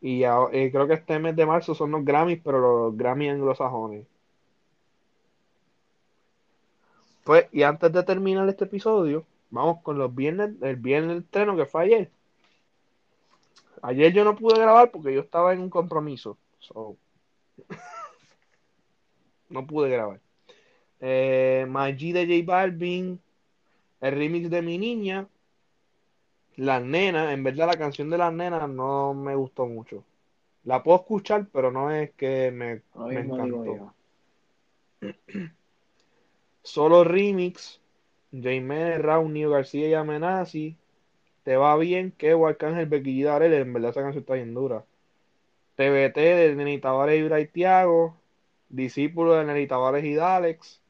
Y 0.00 0.24
eh, 0.24 0.70
creo 0.72 0.86
que 0.86 0.94
este 0.94 1.18
mes 1.18 1.36
de 1.36 1.44
marzo 1.44 1.74
son 1.74 1.90
los 1.90 2.04
Grammys, 2.04 2.40
pero 2.42 2.58
los 2.58 2.96
Grammys 2.96 3.32
anglosajones. 3.32 4.06
Pues, 7.24 7.46
y 7.52 7.62
antes 7.62 7.92
de 7.92 8.02
terminar 8.02 8.48
este 8.48 8.64
episodio, 8.64 9.24
vamos 9.50 9.82
con 9.82 9.98
los 9.98 10.14
viernes, 10.14 10.50
el 10.62 10.76
viernes 10.76 11.10
del 11.10 11.24
estreno 11.24 11.56
que 11.56 11.66
fue 11.66 11.84
ayer. 11.84 12.10
Ayer 13.82 14.12
yo 14.12 14.24
no 14.24 14.36
pude 14.36 14.58
grabar 14.58 14.90
porque 14.90 15.12
yo 15.14 15.20
estaba 15.20 15.52
en 15.52 15.60
un 15.60 15.70
compromiso. 15.70 16.36
no 19.48 19.66
pude 19.66 19.90
grabar. 19.90 20.20
Eh, 21.00 21.66
Maggi 21.68 22.12
de 22.12 22.26
J 22.26 22.44
Balvin, 22.44 23.20
el 24.00 24.12
remix 24.14 24.50
de 24.50 24.62
mi 24.62 24.78
niña, 24.78 25.26
las 26.56 26.82
nenas, 26.82 27.32
en 27.32 27.42
verdad 27.42 27.68
la 27.68 27.78
canción 27.78 28.10
de 28.10 28.18
las 28.18 28.32
nenas 28.32 28.68
no 28.68 29.14
me 29.14 29.34
gustó 29.34 29.66
mucho. 29.66 30.04
La 30.64 30.82
puedo 30.82 30.98
escuchar, 30.98 31.46
pero 31.50 31.72
no 31.72 31.90
es 31.90 32.10
que 32.12 32.50
me, 32.50 32.82
me 33.06 33.20
encantó. 33.20 33.94
Solo 36.62 37.02
remix, 37.02 37.80
Jaime 38.32 38.98
Raúl, 38.98 39.50
García 39.50 39.88
y 39.88 39.94
Amenazi. 39.94 40.76
Te 41.42 41.56
va 41.56 41.76
bien 41.76 42.12
que 42.12 42.32
Arcángel 42.32 42.86
Becky 42.86 43.22
Darel, 43.22 43.52
en 43.54 43.72
verdad 43.72 43.90
esa 43.90 44.02
canción 44.02 44.22
está 44.22 44.34
bien 44.34 44.54
dura. 44.54 44.84
TBT 45.76 46.16
de 46.16 46.54
Neni 46.54 46.78
Tavares 46.78 47.18
y 47.18 47.22
Bray 47.24 47.46
Tiago, 47.46 48.16
Discípulo 48.68 49.34
de 49.34 49.44
Neni 49.44 49.66
Tavares 49.66 50.04
y 50.04 50.14
Dalex, 50.14 50.80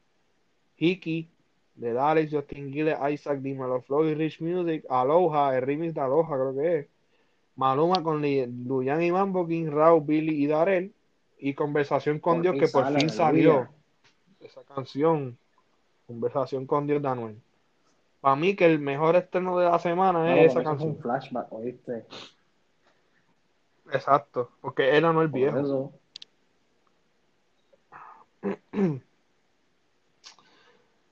Hiki 0.77 1.29
de 1.75 1.93
Dalex, 1.93 2.31
Justin 2.31 2.71
Gilles, 2.71 2.97
Isaac, 3.11 3.39
Flow 3.85 4.05
y 4.05 4.13
Rich 4.13 4.41
Music, 4.41 4.85
Aloha, 4.89 5.55
el 5.57 5.61
remix 5.61 5.93
de 5.95 6.01
Aloha 6.01 6.35
creo 6.35 6.55
que 6.55 6.79
es. 6.79 6.87
Maluma 7.55 8.01
con 8.03 8.21
Luyan 8.67 9.01
y 9.01 9.11
Mambo 9.11 9.47
King, 9.47 9.67
Raúl, 9.69 10.03
Billy 10.05 10.43
y 10.43 10.47
Darel. 10.47 10.93
Y 11.37 11.53
Conversación 11.55 12.19
con 12.19 12.41
Dios, 12.41 12.55
que 12.59 12.67
por 12.67 12.85
fin 12.93 13.09
salió. 13.09 13.67
Esa 14.39 14.63
canción 14.63 15.37
Conversación 16.11 16.65
con 16.65 16.87
Dios 16.87 17.01
Daniel. 17.01 17.41
Para 18.19 18.35
mí 18.35 18.53
que 18.53 18.65
el 18.65 18.79
mejor 18.79 19.15
estreno 19.15 19.57
de 19.57 19.69
la 19.69 19.79
semana 19.79 20.37
es 20.37 20.51
esa 20.51 20.61
canción. 20.61 20.91
Es 20.91 20.97
un 20.97 21.01
flashback, 21.01 21.53
¿oíste? 21.53 22.05
Exacto, 23.93 24.49
porque 24.59 24.95
era 24.97 25.13
no 25.13 25.21
el 25.21 25.29
viejo. 25.29 25.93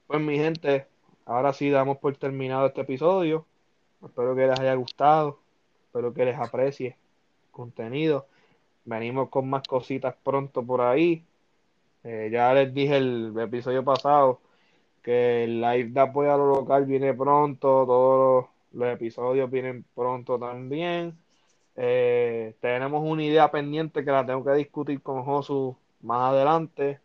Pues 0.08 0.22
mi 0.22 0.40
gente, 0.40 0.88
ahora 1.24 1.54
sí 1.54 1.70
damos 1.70 2.00
por 2.00 2.18
terminado 2.18 2.66
este 2.66 2.82
episodio. 2.82 3.46
Espero 4.04 4.34
que 4.36 4.48
les 4.48 4.60
haya 4.60 4.74
gustado, 4.74 5.38
espero 5.86 6.12
que 6.16 6.26
les 6.26 6.40
aprecie 6.40 6.88
el 6.88 7.52
contenido. 7.52 8.26
Venimos 8.86 9.30
con 9.30 9.48
más 9.48 9.62
cositas 9.68 10.16
pronto 10.24 10.66
por 10.66 10.82
ahí. 10.82 11.24
Eh, 12.04 12.30
ya 12.32 12.52
les 12.56 12.74
dije 12.74 12.98
el 12.98 13.36
episodio 13.38 13.84
pasado 13.84 14.40
que 15.02 15.44
el 15.46 15.62
live 15.62 15.90
de 15.92 16.00
apoyo 16.00 16.34
a 16.34 16.38
lo 16.38 16.48
local 16.48 16.86
viene 16.86 17.14
pronto, 17.14 17.86
todos 17.86 18.46
los, 18.74 18.90
episodios 18.94 19.50
vienen 19.50 19.86
pronto 19.96 20.40
también. 20.40 21.18
Eh, 21.76 22.56
tenemos 22.62 23.04
una 23.04 23.24
idea 23.24 23.52
pendiente 23.52 24.04
que 24.06 24.12
la 24.12 24.26
tengo 24.26 24.44
que 24.44 24.54
discutir 24.54 25.02
con 25.02 25.24
Josu 25.24 25.78
más 26.02 26.34
adelante, 26.34 27.00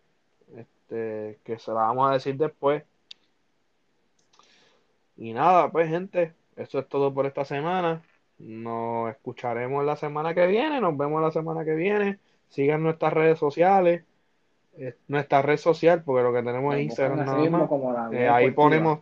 este, 0.57 1.39
que 1.45 1.59
se 1.59 1.73
la 1.73 1.83
vamos 1.83 2.11
a 2.11 2.15
decir 2.15 2.37
después. 2.37 2.85
Y 5.17 5.33
nada, 5.33 5.71
pues 5.71 5.89
gente, 5.89 6.35
eso 6.57 6.79
es 6.81 6.89
todo 6.89 7.13
por 7.15 7.27
esta 7.27 7.45
semana. 7.45 8.03
Nos 8.39 9.11
escucharemos 9.11 9.85
la 9.85 9.97
semana 9.97 10.35
que 10.35 10.47
viene, 10.47 10.81
nos 10.81 10.97
vemos 10.97 11.23
la 11.23 11.31
semana 11.31 11.65
que 11.65 11.75
viene. 11.75 12.19
Sigan 12.49 12.83
nuestras 12.83 13.13
redes 13.13 13.39
sociales 13.39 14.05
nuestra 15.09 15.43
red 15.43 15.57
social, 15.57 16.03
porque 16.03 16.23
lo 16.23 16.33
que 16.33 16.43
tenemos 16.43 16.75
es 16.75 16.83
Instagram 16.83 17.25
nada 17.25 17.51
más. 17.51 18.13
Eh, 18.13 18.29
ahí 18.29 18.51
ponemos. 18.51 19.01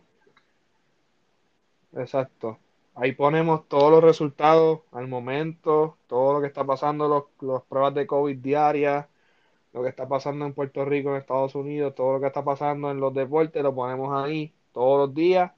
Exacto. 1.93 2.59
Ahí 2.95 3.13
ponemos 3.13 3.67
todos 3.67 3.91
los 3.91 4.03
resultados 4.03 4.81
al 4.91 5.07
momento, 5.07 5.97
todo 6.07 6.33
lo 6.33 6.41
que 6.41 6.47
está 6.47 6.63
pasando, 6.63 7.27
las 7.41 7.63
pruebas 7.63 7.95
de 7.95 8.05
COVID 8.05 8.37
diarias, 8.37 9.07
lo 9.73 9.81
que 9.81 9.89
está 9.89 10.07
pasando 10.07 10.45
en 10.45 10.53
Puerto 10.53 10.85
Rico, 10.85 11.09
en 11.09 11.15
Estados 11.15 11.55
Unidos, 11.55 11.95
todo 11.95 12.13
lo 12.13 12.19
que 12.19 12.27
está 12.27 12.43
pasando 12.43 12.91
en 12.91 12.99
los 12.99 13.13
deportes, 13.13 13.63
lo 13.63 13.73
ponemos 13.73 14.13
ahí 14.23 14.53
todos 14.73 15.07
los 15.07 15.15
días, 15.15 15.51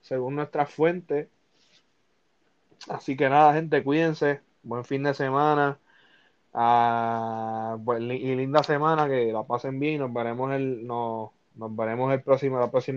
según 0.00 0.34
nuestra 0.34 0.66
fuente. 0.66 1.28
Así 2.88 3.16
que 3.16 3.28
nada, 3.28 3.54
gente, 3.54 3.84
cuídense. 3.84 4.40
Buen 4.62 4.84
fin 4.84 5.04
de 5.04 5.14
semana. 5.14 5.78
Ah, 6.52 7.76
y 8.00 8.34
linda 8.34 8.62
semana, 8.62 9.08
que 9.08 9.32
la 9.32 9.44
pasen 9.44 9.78
bien. 9.78 10.00
Nos 10.00 10.12
veremos 10.12 10.52
el, 10.52 10.86
nos, 10.86 11.30
nos 11.54 11.76
veremos 11.76 12.12
el 12.12 12.22
próximo, 12.22 12.58
la 12.58 12.70
próxima. 12.70 12.88